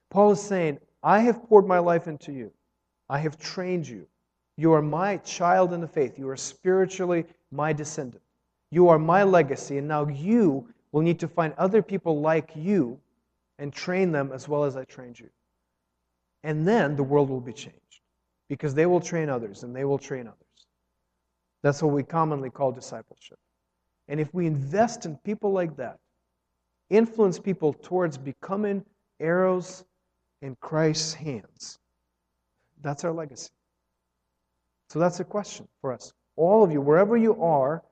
Paul 0.10 0.32
is 0.32 0.42
saying, 0.42 0.80
I 1.04 1.20
have 1.20 1.44
poured 1.44 1.68
my 1.68 1.80
life 1.80 2.08
into 2.08 2.32
you. 2.32 2.52
I 3.10 3.20
have 3.20 3.38
trained 3.38 3.88
you. 3.88 4.08
You 4.58 4.74
are 4.74 4.82
my 4.82 5.18
child 5.18 5.74
in 5.74 5.82
the 5.82 5.88
faith. 5.88 6.18
You 6.18 6.30
are 6.30 6.38
spiritually 6.38 7.26
my 7.52 7.74
descendant. 7.74 8.24
You 8.72 8.90
are 8.90 9.00
my 9.00 9.24
legacy. 9.24 9.78
And 9.78 9.88
now 9.88 10.08
you 10.08 10.68
will 10.92 11.02
need 11.02 11.20
to 11.20 11.28
find 11.28 11.54
other 11.58 11.82
people 11.82 12.22
like 12.22 12.52
you 12.56 13.00
and 13.60 13.74
train 13.74 14.12
them 14.12 14.32
as 14.34 14.48
well 14.48 14.64
as 14.64 14.78
I 14.78 14.84
trained 14.86 15.20
you. 15.20 15.30
And 16.44 16.68
then 16.68 16.96
the 16.96 17.04
world 17.04 17.30
will 17.30 17.42
be 17.42 17.54
changed 17.54 18.02
because 18.48 18.74
they 18.74 18.86
will 18.86 19.02
train 19.02 19.30
others 19.30 19.64
and 19.64 19.76
they 19.76 19.86
will 19.86 19.98
train 19.98 20.28
others. 20.28 20.68
That's 21.64 21.82
what 21.82 21.94
we 21.94 22.04
commonly 22.04 22.50
call 22.50 22.72
discipleship. 22.72 23.38
And 24.08 24.20
if 24.20 24.34
we 24.34 24.46
invest 24.46 25.06
in 25.06 25.18
people 25.18 25.52
like 25.52 25.76
that, 25.78 25.98
influence 26.90 27.40
people 27.40 27.74
towards 27.74 28.18
becoming 28.18 28.86
arrows 29.20 29.84
in 30.42 30.56
Christ's 30.62 31.14
hands, 31.14 31.80
that's 32.82 33.04
our 33.04 33.12
legacy. 33.12 33.50
So 34.90 35.00
that's 35.00 35.20
a 35.20 35.26
question 35.26 35.68
for 35.82 35.92
us. 35.92 36.14
All 36.38 36.64
of 36.64 36.72
you, 36.72 36.80
wherever 36.80 37.18
you 37.18 37.42
are 37.44 37.84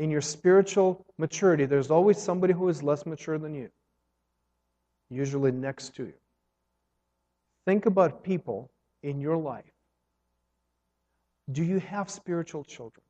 in 0.00 0.08
your 0.10 0.22
spiritual 0.22 1.04
maturity, 1.18 1.66
there's 1.66 1.90
always 1.90 2.16
somebody 2.16 2.54
who 2.54 2.70
is 2.70 2.82
less 2.82 3.04
mature 3.04 3.36
than 3.36 3.54
you, 3.54 3.68
usually 5.10 5.52
next 5.52 5.94
to 5.94 6.04
you. 6.04 6.14
Think 7.66 7.84
about 7.84 8.24
people 8.24 8.70
in 9.02 9.20
your 9.20 9.36
life. 9.36 9.74
Do 11.52 11.62
you 11.62 11.80
have 11.80 12.08
spiritual 12.08 12.64
children? 12.64 13.04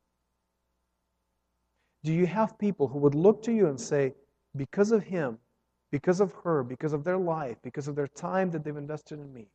Do 2.03 2.11
you 2.11 2.27
have 2.27 2.59
people 2.59 2.89
who 2.89 2.99
would 2.99 3.15
look 3.15 3.41
to 3.43 3.53
you 3.53 3.67
and 3.67 3.79
say, 3.79 4.13
because 4.57 4.91
of 4.91 5.01
him, 5.01 5.37
because 5.93 6.19
of 6.19 6.33
her, 6.43 6.61
because 6.61 6.91
of 6.91 7.05
their 7.05 7.17
life, 7.17 7.55
because 7.63 7.87
of 7.87 7.95
their 7.95 8.07
time 8.07 8.51
that 8.51 8.65
they've 8.65 8.75
invested 8.75 9.17
in 9.17 9.33
me, 9.33 9.47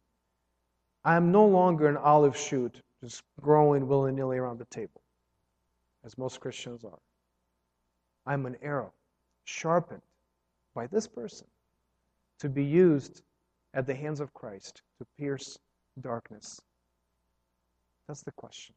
I 1.04 1.16
am 1.16 1.32
no 1.32 1.44
longer 1.44 1.86
an 1.86 1.98
olive 1.98 2.34
shoot 2.36 2.80
just 3.04 3.22
growing 3.42 3.86
willy 3.86 4.12
nilly 4.12 4.38
around 4.38 4.58
the 4.58 4.64
table, 4.66 5.02
as 6.02 6.16
most 6.16 6.40
Christians 6.40 6.82
are. 6.82 6.98
I'm 8.26 8.46
an 8.46 8.56
arrow 8.62 8.92
sharpened 9.44 10.02
by 10.74 10.86
this 10.88 11.06
person 11.06 11.46
to 12.40 12.48
be 12.48 12.64
used 12.64 13.22
at 13.74 13.86
the 13.86 13.94
hands 13.94 14.20
of 14.20 14.34
Christ 14.34 14.82
to 14.98 15.06
pierce 15.18 15.58
darkness. 16.00 16.60
That's 18.08 18.22
the 18.22 18.32
question. 18.32 18.74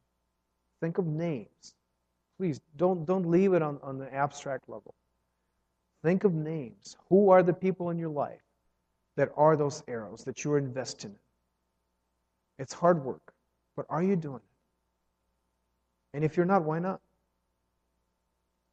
Think 0.81 0.97
of 0.97 1.05
names. 1.05 1.75
Please 2.37 2.61
don't, 2.77 3.05
don't 3.05 3.25
leave 3.25 3.53
it 3.53 3.61
on, 3.61 3.79
on 3.83 3.97
the 3.97 4.13
abstract 4.13 4.69
level. 4.69 4.93
Think 6.03 6.23
of 6.23 6.33
names. 6.33 6.95
Who 7.09 7.29
are 7.29 7.43
the 7.43 7.53
people 7.53 7.89
in 7.89 7.97
your 7.97 8.09
life 8.09 8.41
that 9.17 9.29
are 9.35 9.57
those 9.57 9.83
arrows 9.87 10.23
that 10.23 10.43
you're 10.43 10.57
investing 10.57 11.11
in? 11.11 11.17
It's 12.59 12.73
hard 12.73 13.03
work, 13.03 13.33
but 13.75 13.85
are 13.89 14.03
you 14.03 14.15
doing 14.15 14.37
it? 14.37 14.41
And 16.13 16.23
if 16.23 16.37
you're 16.37 16.45
not, 16.45 16.63
why 16.63 16.79
not? 16.79 17.01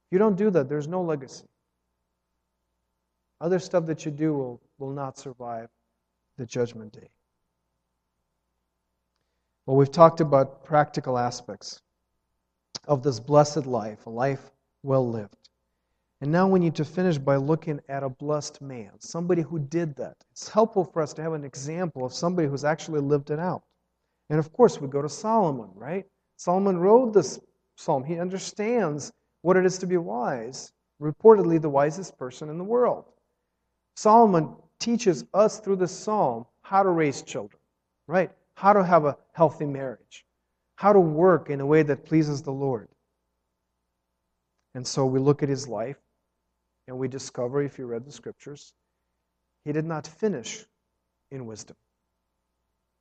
If 0.06 0.12
you 0.12 0.18
don't 0.18 0.36
do 0.36 0.50
that, 0.50 0.68
there's 0.68 0.86
no 0.86 1.02
legacy. 1.02 1.46
Other 3.40 3.58
stuff 3.58 3.86
that 3.86 4.04
you 4.04 4.10
do 4.10 4.34
will, 4.34 4.60
will 4.78 4.92
not 4.92 5.18
survive 5.18 5.68
the 6.38 6.46
judgment 6.46 6.92
day. 6.92 7.10
Well, 9.66 9.76
we've 9.76 9.90
talked 9.90 10.20
about 10.20 10.64
practical 10.64 11.18
aspects 11.18 11.82
of 12.86 13.02
this 13.02 13.18
blessed 13.18 13.66
life, 13.66 14.06
a 14.06 14.10
life 14.10 14.52
well 14.84 15.08
lived. 15.08 15.48
And 16.20 16.30
now 16.32 16.48
we 16.48 16.60
need 16.60 16.76
to 16.76 16.84
finish 16.84 17.18
by 17.18 17.36
looking 17.36 17.80
at 17.88 18.02
a 18.02 18.08
blessed 18.08 18.62
man, 18.62 18.92
somebody 19.00 19.42
who 19.42 19.58
did 19.58 19.96
that. 19.96 20.16
It's 20.30 20.48
helpful 20.48 20.84
for 20.84 21.02
us 21.02 21.12
to 21.14 21.22
have 21.22 21.32
an 21.32 21.44
example 21.44 22.06
of 22.06 22.14
somebody 22.14 22.48
who's 22.48 22.64
actually 22.64 23.00
lived 23.00 23.30
it 23.30 23.38
out. 23.38 23.64
And 24.30 24.38
of 24.38 24.52
course, 24.52 24.80
we 24.80 24.88
go 24.88 25.02
to 25.02 25.08
Solomon, 25.08 25.70
right? 25.74 26.06
Solomon 26.36 26.78
wrote 26.78 27.12
this 27.12 27.38
psalm. 27.76 28.04
He 28.04 28.18
understands 28.18 29.12
what 29.46 29.56
it 29.56 29.64
is 29.64 29.78
to 29.78 29.86
be 29.86 29.96
wise, 29.96 30.72
reportedly 31.00 31.62
the 31.62 31.68
wisest 31.68 32.18
person 32.18 32.50
in 32.50 32.58
the 32.58 32.64
world. 32.64 33.04
Solomon 33.94 34.56
teaches 34.80 35.24
us 35.34 35.60
through 35.60 35.76
this 35.76 35.96
psalm 35.96 36.44
how 36.62 36.82
to 36.82 36.88
raise 36.88 37.22
children, 37.22 37.60
right? 38.08 38.32
How 38.54 38.72
to 38.72 38.82
have 38.82 39.04
a 39.04 39.16
healthy 39.34 39.64
marriage, 39.64 40.24
how 40.74 40.92
to 40.92 40.98
work 40.98 41.48
in 41.48 41.60
a 41.60 41.66
way 41.66 41.84
that 41.84 42.04
pleases 42.04 42.42
the 42.42 42.50
Lord. 42.50 42.88
And 44.74 44.84
so 44.84 45.06
we 45.06 45.20
look 45.20 45.44
at 45.44 45.48
his 45.48 45.68
life 45.68 46.00
and 46.88 46.98
we 46.98 47.06
discover, 47.06 47.62
if 47.62 47.78
you 47.78 47.86
read 47.86 48.04
the 48.04 48.10
scriptures, 48.10 48.72
he 49.64 49.70
did 49.70 49.84
not 49.84 50.08
finish 50.08 50.64
in 51.30 51.46
wisdom. 51.46 51.76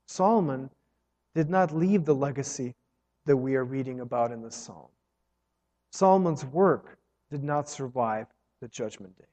Solomon 0.08 0.70
did 1.34 1.50
not 1.50 1.76
leave 1.76 2.06
the 2.06 2.14
legacy 2.14 2.76
that 3.26 3.36
we 3.36 3.56
are 3.56 3.66
reading 3.66 4.02
about 4.02 4.32
in 4.32 4.44
this 4.44 4.56
psalm. 4.56 4.90
Solomon's 5.96 6.44
work 6.44 6.98
did 7.32 7.42
not 7.42 7.70
survive 7.70 8.28
the 8.60 8.68
judgment 8.68 9.18
day. 9.18 9.24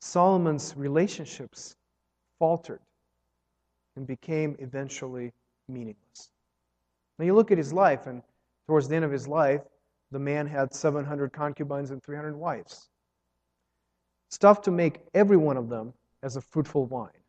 Solomon's 0.00 0.76
relationships 0.76 1.76
faltered 2.40 2.80
and 3.94 4.04
became 4.04 4.56
eventually 4.58 5.32
meaningless. 5.68 6.32
Now 7.20 7.24
you 7.24 7.34
look 7.34 7.52
at 7.52 7.56
his 7.56 7.72
life, 7.72 8.08
and 8.08 8.20
towards 8.66 8.88
the 8.88 8.96
end 8.96 9.04
of 9.04 9.12
his 9.12 9.28
life, 9.28 9.62
the 10.10 10.18
man 10.18 10.44
had 10.44 10.74
700 10.74 11.32
concubines 11.32 11.92
and 11.92 12.02
300 12.02 12.34
wives. 12.34 12.88
Stuff 14.30 14.60
to 14.62 14.72
make 14.72 15.02
every 15.14 15.36
one 15.36 15.56
of 15.56 15.68
them 15.68 15.94
as 16.24 16.34
a 16.34 16.40
fruitful 16.40 16.84
vine. 16.84 17.22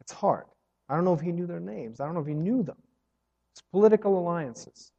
It's 0.00 0.12
hard. 0.12 0.46
I 0.88 0.94
don't 0.94 1.04
know 1.04 1.12
if 1.12 1.20
he 1.20 1.32
knew 1.32 1.46
their 1.46 1.60
names. 1.60 2.00
I 2.00 2.06
don't 2.06 2.14
know 2.14 2.22
if 2.22 2.26
he 2.26 2.32
knew 2.32 2.62
them. 2.62 2.78
It's 3.52 3.60
political 3.60 4.18
alliances. 4.18 4.90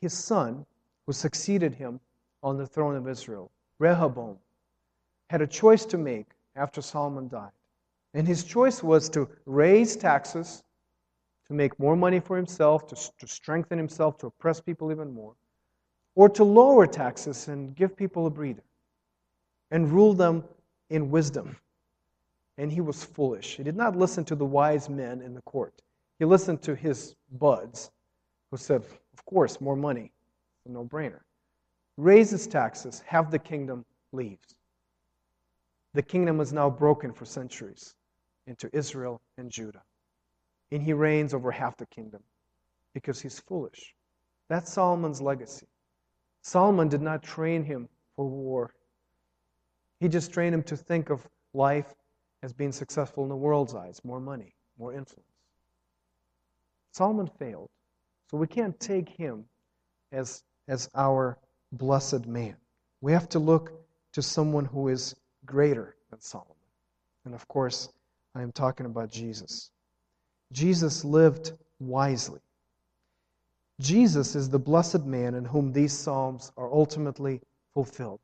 His 0.00 0.12
son, 0.12 0.64
who 1.06 1.12
succeeded 1.12 1.74
him 1.74 2.00
on 2.42 2.56
the 2.56 2.66
throne 2.66 2.96
of 2.96 3.08
Israel, 3.08 3.50
Rehoboam, 3.78 4.38
had 5.30 5.42
a 5.42 5.46
choice 5.46 5.84
to 5.86 5.98
make 5.98 6.26
after 6.56 6.80
Solomon 6.80 7.28
died. 7.28 7.50
And 8.14 8.26
his 8.26 8.44
choice 8.44 8.82
was 8.82 9.08
to 9.10 9.28
raise 9.46 9.96
taxes, 9.96 10.64
to 11.46 11.54
make 11.54 11.78
more 11.78 11.96
money 11.96 12.20
for 12.20 12.36
himself, 12.36 12.86
to, 12.88 12.96
to 13.18 13.26
strengthen 13.26 13.78
himself, 13.78 14.18
to 14.18 14.26
oppress 14.26 14.60
people 14.60 14.90
even 14.90 15.12
more, 15.12 15.34
or 16.14 16.28
to 16.28 16.44
lower 16.44 16.86
taxes 16.86 17.48
and 17.48 17.74
give 17.76 17.96
people 17.96 18.26
a 18.26 18.30
breather 18.30 18.62
and 19.70 19.92
rule 19.92 20.14
them 20.14 20.44
in 20.90 21.10
wisdom. 21.10 21.56
And 22.56 22.72
he 22.72 22.80
was 22.80 23.04
foolish. 23.04 23.56
He 23.56 23.62
did 23.62 23.76
not 23.76 23.94
listen 23.94 24.24
to 24.26 24.34
the 24.34 24.44
wise 24.44 24.88
men 24.88 25.20
in 25.20 25.34
the 25.34 25.42
court. 25.42 25.82
He 26.18 26.24
listened 26.24 26.62
to 26.62 26.74
his 26.74 27.14
buds 27.38 27.90
who 28.50 28.56
said, 28.56 28.82
course, 29.28 29.60
more 29.60 29.76
money. 29.76 30.12
No 30.66 30.84
brainer. 30.84 31.20
Raises 31.96 32.46
taxes, 32.46 33.02
have 33.06 33.30
the 33.30 33.38
kingdom, 33.38 33.84
leaves. 34.12 34.56
The 35.94 36.02
kingdom 36.02 36.40
is 36.40 36.52
now 36.52 36.68
broken 36.68 37.12
for 37.12 37.24
centuries 37.24 37.94
into 38.46 38.68
Israel 38.74 39.22
and 39.38 39.50
Judah. 39.50 39.82
And 40.70 40.82
he 40.82 40.92
reigns 40.92 41.32
over 41.32 41.50
half 41.50 41.76
the 41.78 41.86
kingdom 41.86 42.22
because 42.92 43.20
he's 43.20 43.40
foolish. 43.40 43.94
That's 44.48 44.70
Solomon's 44.70 45.22
legacy. 45.22 45.68
Solomon 46.42 46.88
did 46.88 47.00
not 47.00 47.22
train 47.22 47.64
him 47.64 47.88
for 48.14 48.26
war, 48.26 48.74
he 50.00 50.08
just 50.08 50.32
trained 50.32 50.54
him 50.54 50.62
to 50.64 50.76
think 50.76 51.10
of 51.10 51.26
life 51.54 51.94
as 52.42 52.52
being 52.52 52.72
successful 52.72 53.24
in 53.24 53.28
the 53.28 53.36
world's 53.36 53.74
eyes 53.74 54.00
more 54.04 54.20
money, 54.20 54.54
more 54.78 54.92
influence. 54.92 55.26
Solomon 56.92 57.28
failed. 57.38 57.70
So 58.30 58.36
we 58.36 58.46
can't 58.46 58.78
take 58.78 59.08
him 59.08 59.44
as, 60.12 60.42
as 60.68 60.90
our 60.94 61.38
blessed 61.72 62.26
man. 62.26 62.56
We 63.00 63.12
have 63.12 63.28
to 63.30 63.38
look 63.38 63.72
to 64.12 64.22
someone 64.22 64.64
who 64.64 64.88
is 64.88 65.14
greater 65.46 65.96
than 66.10 66.20
Solomon. 66.20 66.54
And 67.24 67.34
of 67.34 67.46
course, 67.48 67.88
I 68.34 68.42
am 68.42 68.52
talking 68.52 68.86
about 68.86 69.10
Jesus. 69.10 69.70
Jesus 70.52 71.04
lived 71.04 71.52
wisely. 71.78 72.40
Jesus 73.80 74.34
is 74.34 74.48
the 74.48 74.58
blessed 74.58 75.04
man 75.04 75.34
in 75.34 75.44
whom 75.44 75.72
these 75.72 75.92
Psalms 75.92 76.52
are 76.56 76.72
ultimately 76.72 77.40
fulfilled. 77.74 78.20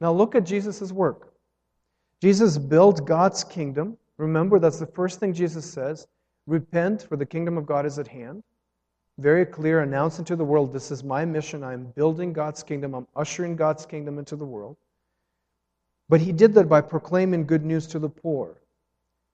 Now 0.00 0.12
look 0.12 0.34
at 0.34 0.44
Jesus' 0.44 0.92
work. 0.92 1.34
Jesus 2.22 2.56
built 2.56 3.04
God's 3.04 3.44
kingdom. 3.44 3.98
Remember, 4.16 4.58
that's 4.58 4.78
the 4.78 4.86
first 4.86 5.20
thing 5.20 5.32
Jesus 5.32 5.64
says 5.70 6.06
repent, 6.46 7.02
for 7.02 7.16
the 7.16 7.26
kingdom 7.26 7.56
of 7.56 7.66
God 7.66 7.86
is 7.86 7.98
at 7.98 8.06
hand. 8.06 8.42
Very 9.18 9.46
clear, 9.46 9.80
announcing 9.80 10.24
to 10.24 10.36
the 10.36 10.44
world, 10.44 10.72
this 10.72 10.90
is 10.90 11.04
my 11.04 11.24
mission. 11.24 11.62
I'm 11.62 11.84
building 11.94 12.32
God's 12.32 12.62
kingdom, 12.62 12.94
I'm 12.94 13.06
ushering 13.14 13.54
God's 13.54 13.86
kingdom 13.86 14.18
into 14.18 14.34
the 14.34 14.44
world. 14.44 14.76
But 16.08 16.20
he 16.20 16.32
did 16.32 16.54
that 16.54 16.68
by 16.68 16.80
proclaiming 16.80 17.46
good 17.46 17.64
news 17.64 17.86
to 17.88 17.98
the 17.98 18.08
poor, 18.08 18.60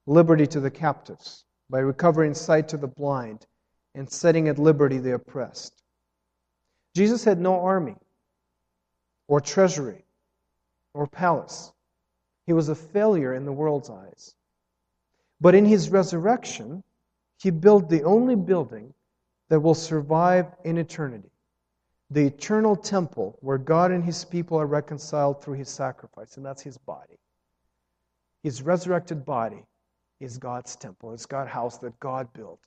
liberty 0.05 0.45
to 0.47 0.59
the 0.59 0.71
captives, 0.71 1.45
by 1.69 1.79
recovering 1.79 2.33
sight 2.33 2.67
to 2.69 2.77
the 2.77 2.87
blind, 2.87 3.47
and 3.95 4.09
setting 4.09 4.47
at 4.47 4.59
liberty 4.59 4.99
the 4.99 5.15
oppressed. 5.15 5.83
Jesus 6.95 7.23
had 7.23 7.39
no 7.39 7.59
army, 7.59 7.95
or 9.27 9.41
treasury, 9.41 10.05
or 10.93 11.07
palace. 11.07 11.71
He 12.45 12.53
was 12.53 12.69
a 12.69 12.75
failure 12.75 13.33
in 13.33 13.45
the 13.45 13.51
world's 13.51 13.89
eyes. 13.89 14.35
But 15.39 15.55
in 15.55 15.65
his 15.65 15.89
resurrection, 15.89 16.83
he 17.39 17.49
built 17.49 17.89
the 17.89 18.03
only 18.03 18.35
building 18.35 18.93
that 19.51 19.59
will 19.59 19.75
survive 19.75 20.47
in 20.63 20.79
eternity 20.79 21.31
the 22.11 22.25
eternal 22.25 22.75
temple 22.75 23.37
where 23.39 23.57
God 23.57 23.91
and 23.91 24.03
his 24.03 24.25
people 24.25 24.59
are 24.59 24.65
reconciled 24.65 25.41
through 25.41 25.55
his 25.55 25.69
sacrifice, 25.69 26.35
and 26.35 26.45
that's 26.45 26.61
his 26.61 26.77
body. 26.77 27.17
His 28.43 28.61
resurrected 28.61 29.25
body 29.25 29.63
is 30.19 30.37
God's 30.37 30.75
temple, 30.75 31.13
it's 31.13 31.25
God's 31.25 31.49
house 31.49 31.77
that 31.79 31.97
God 31.99 32.31
built. 32.33 32.59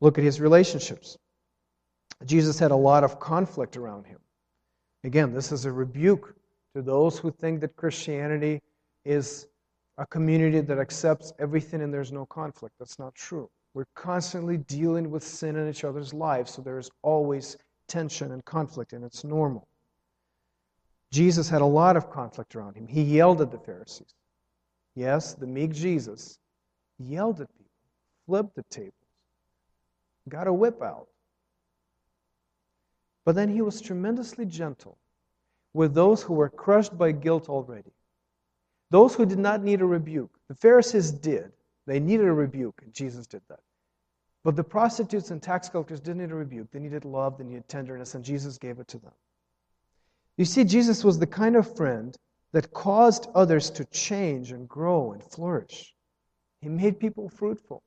Look 0.00 0.18
at 0.18 0.24
his 0.24 0.40
relationships. 0.40 1.18
Jesus 2.24 2.58
had 2.58 2.70
a 2.70 2.76
lot 2.76 3.04
of 3.04 3.20
conflict 3.20 3.76
around 3.76 4.06
him. 4.06 4.18
Again, 5.04 5.34
this 5.34 5.52
is 5.52 5.66
a 5.66 5.72
rebuke 5.72 6.34
to 6.74 6.80
those 6.80 7.18
who 7.18 7.30
think 7.30 7.60
that 7.60 7.76
Christianity 7.76 8.62
is 9.04 9.46
a 9.98 10.06
community 10.06 10.60
that 10.60 10.78
accepts 10.78 11.32
everything 11.38 11.82
and 11.82 11.92
there's 11.92 12.10
no 12.10 12.24
conflict. 12.24 12.74
That's 12.78 12.98
not 12.98 13.14
true. 13.14 13.50
We're 13.74 13.86
constantly 13.96 14.56
dealing 14.56 15.10
with 15.10 15.24
sin 15.24 15.56
in 15.56 15.68
each 15.68 15.84
other's 15.84 16.14
lives, 16.14 16.52
so 16.52 16.62
there 16.62 16.78
is 16.78 16.90
always 17.02 17.56
tension 17.88 18.30
and 18.30 18.44
conflict, 18.44 18.92
and 18.92 19.04
it's 19.04 19.24
normal. 19.24 19.66
Jesus 21.10 21.48
had 21.48 21.60
a 21.60 21.66
lot 21.66 21.96
of 21.96 22.10
conflict 22.10 22.54
around 22.54 22.76
him. 22.76 22.86
He 22.86 23.02
yelled 23.02 23.40
at 23.40 23.50
the 23.50 23.58
Pharisees. 23.58 24.14
Yes, 24.94 25.34
the 25.34 25.46
meek 25.46 25.72
Jesus 25.72 26.38
yelled 26.98 27.40
at 27.40 27.48
people, 27.52 27.72
flipped 28.26 28.54
the 28.54 28.62
tables, 28.70 28.94
got 30.28 30.46
a 30.46 30.52
whip 30.52 30.80
out. 30.80 31.08
But 33.24 33.34
then 33.34 33.48
he 33.48 33.62
was 33.62 33.80
tremendously 33.80 34.44
gentle 34.44 34.98
with 35.72 35.94
those 35.94 36.22
who 36.22 36.34
were 36.34 36.48
crushed 36.48 36.96
by 36.96 37.10
guilt 37.10 37.48
already. 37.48 37.90
Those 38.90 39.14
who 39.14 39.26
did 39.26 39.38
not 39.38 39.62
need 39.62 39.80
a 39.80 39.86
rebuke. 39.86 40.30
The 40.48 40.54
Pharisees 40.54 41.10
did. 41.10 41.50
They 41.86 42.00
needed 42.00 42.26
a 42.26 42.32
rebuke, 42.32 42.80
and 42.82 42.92
Jesus 42.92 43.26
did 43.26 43.42
that. 43.48 43.60
But 44.42 44.56
the 44.56 44.64
prostitutes 44.64 45.30
and 45.30 45.42
tax 45.42 45.68
collectors 45.68 46.00
didn't 46.00 46.22
need 46.22 46.30
a 46.30 46.34
rebuke. 46.34 46.70
They 46.70 46.78
needed 46.78 47.04
love, 47.04 47.38
they 47.38 47.44
needed 47.44 47.68
tenderness, 47.68 48.14
and 48.14 48.24
Jesus 48.24 48.58
gave 48.58 48.78
it 48.78 48.88
to 48.88 48.98
them. 48.98 49.12
You 50.36 50.44
see, 50.44 50.64
Jesus 50.64 51.04
was 51.04 51.18
the 51.18 51.26
kind 51.26 51.56
of 51.56 51.76
friend 51.76 52.16
that 52.52 52.72
caused 52.72 53.28
others 53.34 53.70
to 53.70 53.84
change 53.86 54.52
and 54.52 54.68
grow 54.68 55.12
and 55.12 55.22
flourish. 55.22 55.94
He 56.60 56.68
made 56.68 57.00
people 57.00 57.28
fruitful. 57.28 57.82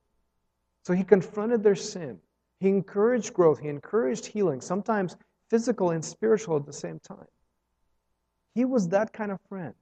So 0.83 0.93
he 0.93 1.03
confronted 1.03 1.63
their 1.63 1.75
sin. 1.75 2.19
He 2.59 2.69
encouraged 2.69 3.33
growth. 3.33 3.59
He 3.59 3.67
encouraged 3.67 4.25
healing, 4.25 4.61
sometimes 4.61 5.15
physical 5.49 5.91
and 5.91 6.03
spiritual 6.03 6.57
at 6.57 6.65
the 6.65 6.73
same 6.73 6.99
time. 6.99 7.27
He 8.55 8.65
was 8.65 8.89
that 8.89 9.13
kind 9.13 9.31
of 9.31 9.39
friend. 9.47 9.73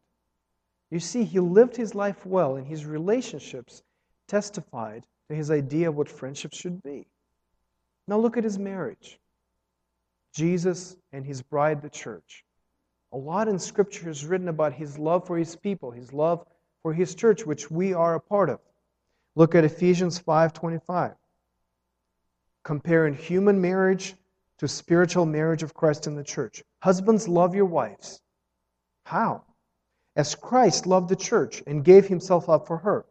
You 0.92 1.00
see, 1.00 1.24
he 1.24 1.40
lived 1.40 1.76
his 1.76 1.96
life 1.96 2.26
well, 2.26 2.56
and 2.56 2.68
his 2.68 2.86
relationships 2.86 3.82
testified 4.28 5.06
to 5.30 5.36
his 5.36 5.52
idea 5.52 5.90
of 5.90 5.96
what 5.96 6.10
friendship 6.10 6.54
should 6.54 6.82
be. 6.84 7.08
Now 8.08 8.18
look 8.18 8.38
at 8.38 8.44
his 8.44 8.60
marriage 8.60 9.20
Jesus 10.34 10.98
and 11.14 11.26
his 11.26 11.42
bride, 11.42 11.82
the 11.82 11.90
church. 11.90 12.44
A 13.14 13.18
lot 13.18 13.48
in 13.48 13.58
Scripture 13.58 14.10
is 14.10 14.26
written 14.26 14.50
about 14.50 14.74
his 14.74 15.00
love 15.00 15.26
for 15.26 15.38
his 15.38 15.56
people, 15.56 15.92
his 15.92 16.12
love 16.12 16.46
for 16.82 16.94
his 16.94 17.16
church, 17.16 17.46
which 17.46 17.72
we 17.72 17.94
are 17.94 18.16
a 18.16 18.20
part 18.20 18.50
of. 18.50 18.60
Look 19.36 19.56
at 19.56 19.64
Ephesians 19.64 20.20
5:25. 20.20 21.16
Comparing 22.64 23.14
human 23.14 23.62
marriage 23.62 24.16
to 24.58 24.68
spiritual 24.68 25.26
marriage 25.26 25.64
of 25.64 25.74
Christ 25.74 26.08
in 26.08 26.16
the 26.16 26.24
church. 26.24 26.64
Husbands, 26.82 27.28
love 27.28 27.56
your 27.56 27.66
wives. 27.66 28.22
How? 29.04 29.44
As 30.16 30.36
Christ 30.36 30.86
loved 30.86 31.10
the 31.10 31.16
church 31.16 31.64
and 31.68 31.84
gave 31.84 32.08
himself 32.08 32.50
up 32.50 32.68
for 32.68 32.78
her, 32.78 33.06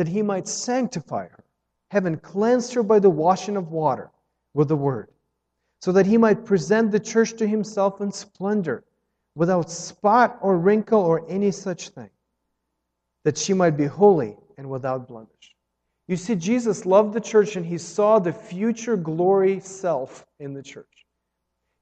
that 0.00 0.08
he 0.08 0.22
might 0.22 0.48
sanctify 0.48 1.28
her, 1.28 1.44
having 1.90 2.16
cleansed 2.16 2.72
her 2.72 2.82
by 2.82 2.98
the 2.98 3.10
washing 3.10 3.54
of 3.54 3.70
water 3.70 4.10
with 4.54 4.66
the 4.66 4.74
word, 4.74 5.10
so 5.82 5.92
that 5.92 6.06
he 6.06 6.16
might 6.16 6.46
present 6.46 6.90
the 6.90 6.98
church 6.98 7.34
to 7.34 7.46
himself 7.46 8.00
in 8.00 8.10
splendor, 8.10 8.82
without 9.34 9.70
spot 9.70 10.38
or 10.40 10.56
wrinkle 10.56 11.02
or 11.02 11.28
any 11.28 11.50
such 11.50 11.90
thing, 11.90 12.08
that 13.24 13.36
she 13.36 13.52
might 13.52 13.76
be 13.76 13.84
holy 13.84 14.38
and 14.56 14.70
without 14.70 15.06
blemish. 15.06 15.54
You 16.08 16.16
see, 16.16 16.34
Jesus 16.34 16.86
loved 16.86 17.12
the 17.12 17.20
church 17.20 17.56
and 17.56 17.66
he 17.66 17.76
saw 17.76 18.18
the 18.18 18.32
future 18.32 18.96
glory 18.96 19.60
self 19.60 20.24
in 20.38 20.54
the 20.54 20.62
church. 20.62 21.04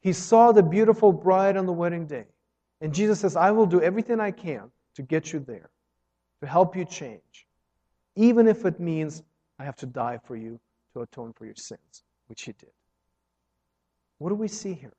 He 0.00 0.12
saw 0.12 0.50
the 0.50 0.64
beautiful 0.64 1.12
bride 1.12 1.56
on 1.56 1.66
the 1.66 1.72
wedding 1.72 2.08
day. 2.08 2.24
And 2.80 2.92
Jesus 2.92 3.20
says, 3.20 3.36
I 3.36 3.52
will 3.52 3.66
do 3.66 3.80
everything 3.80 4.18
I 4.18 4.32
can 4.32 4.72
to 4.96 5.02
get 5.02 5.32
you 5.32 5.38
there, 5.38 5.70
to 6.40 6.48
help 6.48 6.74
you 6.74 6.84
change, 6.84 7.46
even 8.18 8.48
if 8.48 8.66
it 8.66 8.80
means 8.80 9.22
I 9.60 9.64
have 9.64 9.76
to 9.76 9.86
die 9.86 10.18
for 10.24 10.34
you 10.34 10.58
to 10.92 11.02
atone 11.02 11.32
for 11.32 11.46
your 11.46 11.54
sins, 11.54 12.02
which 12.26 12.42
he 12.42 12.52
did. 12.52 12.72
What 14.18 14.30
do 14.30 14.34
we 14.34 14.48
see 14.48 14.74
here? 14.74 14.92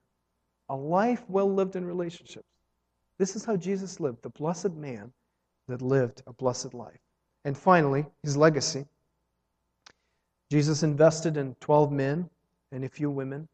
A 0.69 0.75
life 0.75 1.21
well 1.27 1.53
lived 1.53 1.75
in 1.75 1.83
relationships. 1.83 2.47
This 3.17 3.35
is 3.35 3.43
how 3.43 3.57
Jesus 3.57 3.99
lived, 3.99 4.21
the 4.21 4.29
blessed 4.29 4.71
man 4.71 5.11
that 5.67 5.81
lived 5.81 6.23
a 6.27 6.33
blessed 6.33 6.73
life. 6.73 7.01
And 7.43 7.57
finally, 7.57 8.05
his 8.23 8.37
legacy. 8.37 8.85
Jesus 10.49 10.83
invested 10.83 11.35
in 11.35 11.55
12 11.59 11.91
men 11.91 12.29
and 12.71 12.85
a 12.85 12.89
few 12.89 13.11
women. 13.11 13.49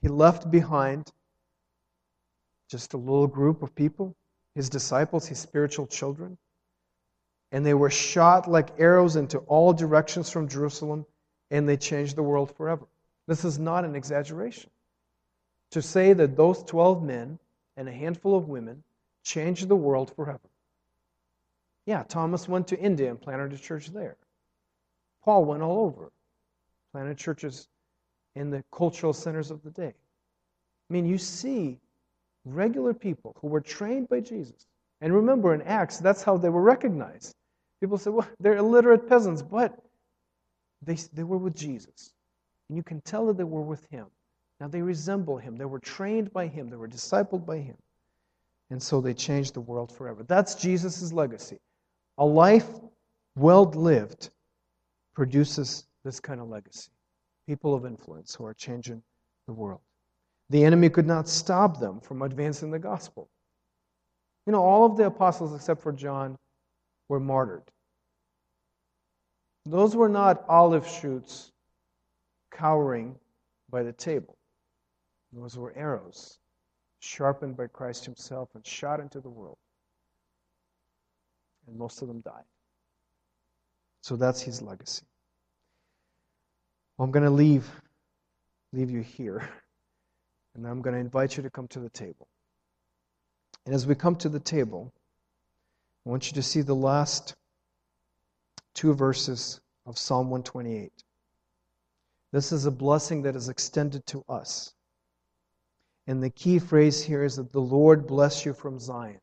He 0.00 0.08
left 0.08 0.52
behind 0.52 1.10
just 2.70 2.94
a 2.94 2.96
little 2.96 3.26
group 3.26 3.60
of 3.60 3.74
people, 3.74 4.14
his 4.54 4.68
disciples, 4.68 5.26
his 5.26 5.40
spiritual 5.40 5.88
children 5.88 6.38
and 7.52 7.64
they 7.64 7.74
were 7.74 7.90
shot 7.90 8.50
like 8.50 8.80
arrows 8.80 9.16
into 9.16 9.38
all 9.40 9.74
directions 9.74 10.30
from 10.30 10.48
Jerusalem, 10.48 11.04
and 11.50 11.68
they 11.68 11.76
changed 11.76 12.16
the 12.16 12.22
world 12.22 12.56
forever. 12.56 12.86
This 13.28 13.44
is 13.44 13.58
not 13.58 13.84
an 13.84 13.94
exaggeration. 13.94 14.70
To 15.72 15.82
say 15.82 16.14
that 16.14 16.36
those 16.36 16.62
12 16.64 17.02
men 17.02 17.38
and 17.76 17.88
a 17.88 17.92
handful 17.92 18.36
of 18.36 18.48
women 18.48 18.82
changed 19.22 19.68
the 19.68 19.76
world 19.76 20.14
forever. 20.16 20.40
Yeah, 21.86 22.04
Thomas 22.04 22.48
went 22.48 22.68
to 22.68 22.78
India 22.78 23.10
and 23.10 23.20
planted 23.20 23.52
a 23.52 23.58
church 23.58 23.88
there. 23.88 24.16
Paul 25.22 25.44
went 25.44 25.62
all 25.62 25.84
over, 25.84 26.10
planted 26.92 27.18
churches 27.18 27.68
in 28.34 28.50
the 28.50 28.64
cultural 28.72 29.12
centers 29.12 29.50
of 29.50 29.62
the 29.62 29.70
day. 29.70 29.92
I 30.90 30.92
mean, 30.92 31.06
you 31.06 31.18
see 31.18 31.78
regular 32.44 32.94
people 32.94 33.36
who 33.40 33.48
were 33.48 33.60
trained 33.60 34.08
by 34.08 34.20
Jesus. 34.20 34.66
And 35.00 35.12
remember, 35.12 35.52
in 35.54 35.62
Acts, 35.62 35.98
that's 35.98 36.22
how 36.22 36.36
they 36.36 36.48
were 36.48 36.62
recognized. 36.62 37.34
People 37.82 37.98
say, 37.98 38.10
well, 38.10 38.28
they're 38.38 38.58
illiterate 38.58 39.08
peasants, 39.08 39.42
but 39.42 39.76
they, 40.82 40.94
they 41.12 41.24
were 41.24 41.36
with 41.36 41.56
Jesus. 41.56 42.12
And 42.68 42.76
you 42.76 42.84
can 42.84 43.00
tell 43.00 43.26
that 43.26 43.36
they 43.36 43.42
were 43.42 43.60
with 43.60 43.84
him. 43.90 44.06
Now 44.60 44.68
they 44.68 44.80
resemble 44.80 45.36
him. 45.36 45.56
They 45.56 45.64
were 45.64 45.80
trained 45.80 46.32
by 46.32 46.46
him. 46.46 46.68
They 46.68 46.76
were 46.76 46.86
discipled 46.86 47.44
by 47.44 47.58
him. 47.58 47.74
And 48.70 48.80
so 48.80 49.00
they 49.00 49.12
changed 49.14 49.54
the 49.54 49.60
world 49.60 49.90
forever. 49.90 50.22
That's 50.22 50.54
Jesus' 50.54 51.12
legacy. 51.12 51.58
A 52.18 52.24
life 52.24 52.68
well 53.34 53.64
lived 53.64 54.30
produces 55.12 55.84
this 56.04 56.20
kind 56.20 56.40
of 56.40 56.48
legacy. 56.48 56.92
People 57.48 57.74
of 57.74 57.84
influence 57.84 58.32
who 58.32 58.44
are 58.44 58.54
changing 58.54 59.02
the 59.48 59.52
world. 59.52 59.80
The 60.50 60.64
enemy 60.64 60.88
could 60.88 61.08
not 61.08 61.28
stop 61.28 61.80
them 61.80 61.98
from 61.98 62.22
advancing 62.22 62.70
the 62.70 62.78
gospel. 62.78 63.28
You 64.46 64.52
know, 64.52 64.62
all 64.62 64.84
of 64.84 64.96
the 64.96 65.06
apostles 65.06 65.52
except 65.52 65.82
for 65.82 65.90
John 65.90 66.38
were 67.12 67.20
martyred. 67.20 67.70
Those 69.66 69.94
were 69.94 70.08
not 70.08 70.46
olive 70.48 70.88
shoots 70.88 71.52
cowering 72.50 73.16
by 73.68 73.82
the 73.82 73.92
table. 73.92 74.38
Those 75.30 75.58
were 75.58 75.76
arrows 75.76 76.38
sharpened 77.00 77.58
by 77.58 77.66
Christ 77.66 78.06
Himself 78.06 78.48
and 78.54 78.66
shot 78.66 78.98
into 78.98 79.20
the 79.20 79.28
world. 79.28 79.58
And 81.66 81.76
most 81.76 82.00
of 82.00 82.08
them 82.08 82.22
died. 82.22 82.48
So 84.00 84.16
that's 84.16 84.40
His 84.40 84.62
legacy. 84.62 85.04
I'm 86.98 87.10
going 87.10 87.24
to 87.24 87.30
leave, 87.30 87.68
leave 88.72 88.90
you 88.90 89.02
here, 89.02 89.46
and 90.54 90.66
I'm 90.66 90.80
going 90.80 90.94
to 90.94 91.00
invite 91.00 91.36
you 91.36 91.42
to 91.42 91.50
come 91.50 91.68
to 91.68 91.80
the 91.80 91.90
table. 91.90 92.26
And 93.66 93.74
as 93.74 93.86
we 93.86 93.94
come 93.94 94.16
to 94.16 94.30
the 94.30 94.40
table, 94.40 94.94
I 96.04 96.10
want 96.10 96.26
you 96.28 96.34
to 96.34 96.42
see 96.42 96.62
the 96.62 96.74
last 96.74 97.36
two 98.74 98.92
verses 98.92 99.60
of 99.86 99.96
Psalm 99.96 100.30
128. 100.30 100.90
This 102.32 102.50
is 102.50 102.66
a 102.66 102.70
blessing 102.70 103.22
that 103.22 103.36
is 103.36 103.48
extended 103.48 104.04
to 104.06 104.24
us. 104.28 104.74
And 106.06 106.22
the 106.22 106.30
key 106.30 106.58
phrase 106.58 107.02
here 107.02 107.22
is 107.22 107.36
that 107.36 107.52
the 107.52 107.60
Lord 107.60 108.06
bless 108.06 108.44
you 108.44 108.52
from 108.52 108.80
Zion. 108.80 109.20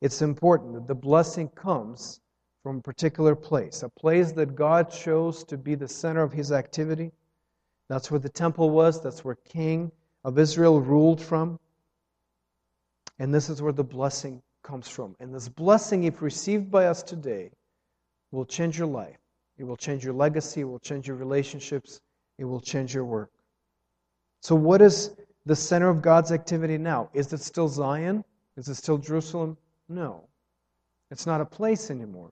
It's 0.00 0.22
important 0.22 0.74
that 0.74 0.88
the 0.88 0.94
blessing 0.94 1.48
comes 1.50 2.20
from 2.62 2.78
a 2.78 2.82
particular 2.82 3.36
place, 3.36 3.82
a 3.82 3.88
place 3.88 4.32
that 4.32 4.56
God 4.56 4.90
chose 4.90 5.44
to 5.44 5.56
be 5.56 5.74
the 5.76 5.88
center 5.88 6.22
of 6.22 6.32
his 6.32 6.50
activity. 6.50 7.12
That's 7.88 8.10
where 8.10 8.20
the 8.20 8.28
temple 8.28 8.70
was, 8.70 9.00
that's 9.00 9.24
where 9.24 9.36
King 9.36 9.92
of 10.24 10.38
Israel 10.38 10.80
ruled 10.80 11.20
from. 11.20 11.60
And 13.18 13.32
this 13.32 13.48
is 13.48 13.62
where 13.62 13.72
the 13.72 13.84
blessing 13.84 14.42
comes 14.70 14.88
from. 14.88 15.16
And 15.18 15.34
this 15.34 15.48
blessing, 15.48 16.04
if 16.04 16.22
received 16.22 16.70
by 16.70 16.86
us 16.86 17.02
today, 17.02 17.50
will 18.30 18.44
change 18.44 18.78
your 18.78 18.86
life. 18.86 19.18
It 19.58 19.64
will 19.64 19.76
change 19.76 20.04
your 20.04 20.14
legacy, 20.14 20.60
it 20.60 20.64
will 20.64 20.78
change 20.78 21.08
your 21.08 21.16
relationships, 21.16 22.00
it 22.38 22.44
will 22.44 22.60
change 22.60 22.94
your 22.94 23.04
work. 23.04 23.30
So, 24.40 24.54
what 24.54 24.80
is 24.80 25.10
the 25.44 25.56
center 25.56 25.88
of 25.90 26.00
God's 26.00 26.32
activity 26.32 26.78
now? 26.78 27.10
Is 27.12 27.32
it 27.32 27.40
still 27.40 27.68
Zion? 27.68 28.24
Is 28.56 28.68
it 28.68 28.76
still 28.76 28.96
Jerusalem? 28.96 29.58
No. 29.88 30.28
It's 31.10 31.26
not 31.26 31.40
a 31.40 31.44
place 31.44 31.90
anymore. 31.90 32.30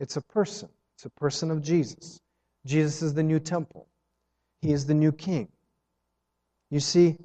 It's 0.00 0.16
a 0.16 0.22
person. 0.22 0.68
It's 0.96 1.04
a 1.06 1.10
person 1.10 1.50
of 1.50 1.62
Jesus. 1.62 2.20
Jesus 2.66 3.02
is 3.02 3.14
the 3.14 3.22
new 3.22 3.38
temple, 3.38 3.86
He 4.60 4.72
is 4.72 4.84
the 4.84 4.94
new 4.94 5.12
king. 5.12 5.48
You 6.70 6.80
see, 6.80 7.16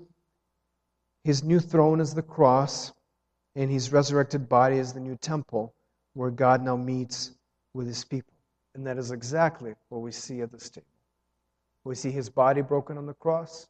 his 1.23 1.43
new 1.43 1.59
throne 1.59 1.99
is 1.99 2.13
the 2.13 2.21
cross, 2.21 2.91
and 3.55 3.69
his 3.69 3.91
resurrected 3.91 4.49
body 4.49 4.77
is 4.77 4.93
the 4.93 4.99
new 4.99 5.15
temple 5.17 5.73
where 6.13 6.31
God 6.31 6.63
now 6.63 6.75
meets 6.75 7.31
with 7.73 7.87
his 7.87 8.03
people. 8.03 8.33
And 8.75 8.85
that 8.87 8.97
is 8.97 9.11
exactly 9.11 9.73
what 9.89 10.01
we 10.01 10.11
see 10.11 10.41
at 10.41 10.51
this 10.51 10.69
table. 10.69 10.87
We 11.83 11.95
see 11.95 12.11
his 12.11 12.29
body 12.29 12.61
broken 12.61 12.97
on 12.97 13.05
the 13.05 13.13
cross. 13.13 13.67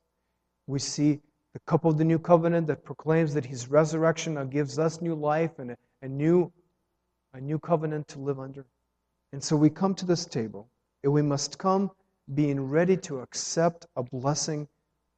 We 0.68 0.80
see 0.80 1.20
the 1.54 1.60
cup 1.66 1.86
of 1.86 1.98
the 1.98 2.06
new 2.06 2.20
covenant 2.20 2.68
that 2.68 2.84
proclaims 2.84 3.34
that 3.34 3.46
his 3.46 3.68
resurrection 3.70 4.36
now 4.36 4.44
gives 4.46 4.80
us 4.80 5.02
new 5.02 5.16
life 5.16 5.60
and 5.60 5.72
a, 5.72 5.78
a, 6.02 6.08
new, 6.08 6.52
a 7.34 7.42
new 7.42 7.60
covenant 7.60 8.08
to 8.10 8.20
live 8.20 8.40
under. 8.40 8.66
And 9.34 9.44
so 9.44 9.56
we 9.56 9.70
come 9.70 9.96
to 9.96 10.06
this 10.06 10.26
table, 10.26 10.70
and 11.04 11.12
we 11.12 11.22
must 11.22 11.58
come 11.58 11.92
being 12.34 12.62
ready 12.62 12.96
to 12.98 13.20
accept 13.20 13.88
a 13.96 14.04
blessing 14.04 14.68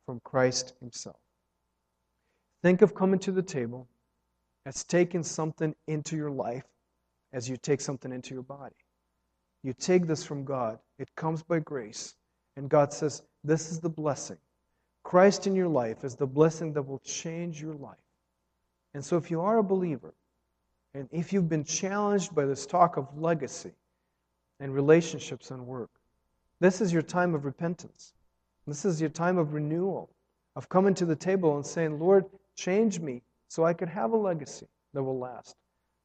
from 0.05 0.19
Christ 0.23 0.73
himself. 0.79 1.17
Think 2.63 2.81
of 2.81 2.95
coming 2.95 3.19
to 3.19 3.31
the 3.31 3.43
table 3.43 3.87
as 4.65 4.83
taking 4.83 5.23
something 5.23 5.75
into 5.87 6.15
your 6.15 6.31
life 6.31 6.65
as 7.33 7.49
you 7.49 7.57
take 7.57 7.81
something 7.81 8.11
into 8.11 8.33
your 8.33 8.43
body. 8.43 8.75
You 9.63 9.73
take 9.73 10.07
this 10.07 10.23
from 10.23 10.45
God, 10.45 10.79
it 10.99 11.09
comes 11.15 11.43
by 11.43 11.59
grace. 11.59 12.15
And 12.57 12.69
God 12.69 12.93
says, 12.93 13.23
This 13.43 13.71
is 13.71 13.79
the 13.79 13.89
blessing. 13.89 14.37
Christ 15.03 15.45
in 15.45 15.55
your 15.55 15.67
life 15.67 16.03
is 16.03 16.15
the 16.15 16.27
blessing 16.27 16.73
that 16.73 16.83
will 16.83 16.99
change 16.99 17.61
your 17.61 17.73
life. 17.75 17.97
And 18.93 19.03
so, 19.03 19.17
if 19.17 19.29
you 19.29 19.41
are 19.41 19.57
a 19.57 19.63
believer, 19.63 20.13
and 20.93 21.09
if 21.11 21.33
you've 21.33 21.49
been 21.49 21.65
challenged 21.65 22.33
by 22.33 22.45
this 22.45 22.65
talk 22.65 22.95
of 22.97 23.17
legacy 23.17 23.73
and 24.59 24.73
relationships 24.73 25.51
and 25.51 25.67
work, 25.67 25.89
this 26.61 26.79
is 26.79 26.93
your 26.93 27.01
time 27.01 27.35
of 27.35 27.43
repentance. 27.43 28.13
This 28.65 28.85
is 28.85 29.01
your 29.01 29.09
time 29.09 29.37
of 29.37 29.53
renewal, 29.53 30.09
of 30.55 30.69
coming 30.69 30.93
to 30.95 31.05
the 31.05 31.15
table 31.15 31.55
and 31.55 31.65
saying, 31.65 31.99
Lord, 31.99 32.25
Change 32.55 32.99
me 32.99 33.21
so 33.47 33.65
I 33.65 33.73
could 33.73 33.89
have 33.89 34.11
a 34.11 34.17
legacy 34.17 34.67
that 34.93 35.03
will 35.03 35.19
last, 35.19 35.55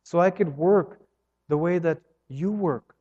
so 0.03 0.20
I 0.20 0.30
could 0.30 0.57
work 0.57 1.01
the 1.49 1.59
way 1.59 1.78
that 1.78 1.99
you 2.28 2.53
work, 2.53 2.95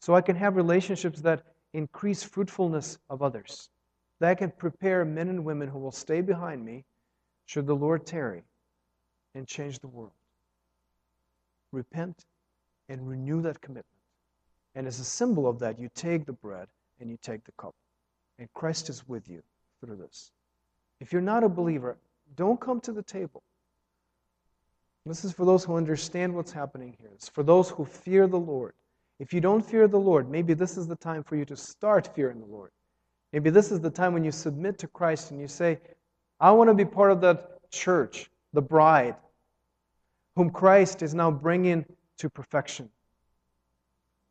so 0.00 0.14
I 0.14 0.20
can 0.20 0.36
have 0.36 0.56
relationships 0.56 1.20
that 1.20 1.42
increase 1.72 2.22
fruitfulness 2.22 2.98
of 3.10 3.22
others, 3.22 3.70
that 4.20 4.30
I 4.30 4.34
can 4.34 4.50
prepare 4.50 5.04
men 5.04 5.28
and 5.28 5.44
women 5.44 5.68
who 5.68 5.78
will 5.78 5.92
stay 5.92 6.20
behind 6.20 6.64
me 6.64 6.84
should 7.46 7.66
the 7.66 7.76
Lord 7.76 8.06
tarry 8.06 8.42
and 9.34 9.46
change 9.46 9.78
the 9.78 9.88
world. 9.88 10.12
Repent 11.72 12.24
and 12.88 13.08
renew 13.08 13.42
that 13.42 13.60
commitment. 13.60 13.86
And 14.74 14.86
as 14.86 15.00
a 15.00 15.04
symbol 15.04 15.46
of 15.46 15.58
that, 15.60 15.78
you 15.78 15.90
take 15.94 16.24
the 16.24 16.32
bread 16.32 16.68
and 17.00 17.10
you 17.10 17.18
take 17.20 17.44
the 17.44 17.52
cup. 17.52 17.74
And 18.38 18.52
Christ 18.54 18.88
is 18.88 19.06
with 19.08 19.28
you 19.28 19.42
through 19.80 19.96
this. 19.96 20.32
If 21.00 21.12
you're 21.12 21.22
not 21.22 21.44
a 21.44 21.48
believer, 21.48 21.96
don't 22.36 22.60
come 22.60 22.80
to 22.82 22.92
the 22.92 23.02
table. 23.02 23.42
This 25.08 25.24
is 25.24 25.32
for 25.32 25.46
those 25.46 25.64
who 25.64 25.76
understand 25.76 26.34
what's 26.34 26.52
happening 26.52 26.94
here. 27.00 27.10
It's 27.14 27.28
for 27.28 27.42
those 27.42 27.70
who 27.70 27.84
fear 27.84 28.26
the 28.26 28.38
Lord. 28.38 28.74
If 29.18 29.32
you 29.32 29.40
don't 29.40 29.64
fear 29.64 29.88
the 29.88 29.98
Lord, 29.98 30.30
maybe 30.30 30.54
this 30.54 30.76
is 30.76 30.86
the 30.86 30.96
time 30.96 31.24
for 31.24 31.34
you 31.34 31.44
to 31.46 31.56
start 31.56 32.14
fearing 32.14 32.40
the 32.40 32.46
Lord. 32.46 32.70
Maybe 33.32 33.50
this 33.50 33.72
is 33.72 33.80
the 33.80 33.90
time 33.90 34.12
when 34.12 34.24
you 34.24 34.30
submit 34.30 34.78
to 34.78 34.86
Christ 34.86 35.30
and 35.30 35.40
you 35.40 35.48
say, 35.48 35.78
I 36.38 36.50
want 36.50 36.68
to 36.68 36.74
be 36.74 36.84
part 36.84 37.10
of 37.10 37.20
that 37.22 37.70
church, 37.70 38.30
the 38.52 38.62
bride, 38.62 39.16
whom 40.36 40.50
Christ 40.50 41.02
is 41.02 41.14
now 41.14 41.30
bringing 41.30 41.84
to 42.18 42.30
perfection, 42.30 42.88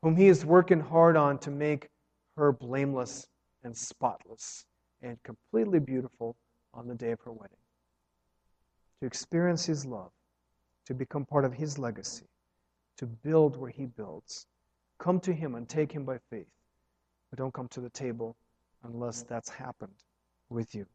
whom 0.03 0.15
he 0.15 0.27
is 0.27 0.45
working 0.45 0.79
hard 0.79 1.17
on 1.17 1.37
to 1.39 1.51
make 1.51 1.89
her 2.37 2.51
blameless 2.51 3.27
and 3.63 3.75
spotless 3.75 4.65
and 5.01 5.21
completely 5.23 5.79
beautiful 5.79 6.35
on 6.73 6.87
the 6.87 6.95
day 6.95 7.11
of 7.11 7.19
her 7.21 7.31
wedding 7.31 7.57
to 8.99 9.05
experience 9.05 9.65
His 9.65 9.85
love, 9.85 10.11
to 10.87 10.93
become 10.93 11.25
part 11.25 11.43
of 11.43 11.53
His 11.53 11.77
legacy, 11.77 12.25
to 12.95 13.05
build 13.05 13.57
where 13.57 13.69
He 13.69 13.85
builds. 13.85 14.47
Come 14.99 15.19
to 15.19 15.33
Him 15.33 15.55
and 15.55 15.67
take 15.67 15.91
Him 15.91 16.05
by 16.05 16.17
faith. 16.29 16.47
But 17.29 17.39
don't 17.39 17.53
come 17.53 17.67
to 17.69 17.81
the 17.81 17.89
table 17.89 18.37
unless 18.83 19.23
that's 19.23 19.49
happened 19.49 19.91
with 20.49 20.73
you. 20.73 20.85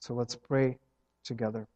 So 0.00 0.14
let's 0.14 0.34
pray 0.34 0.78
together. 1.22 1.68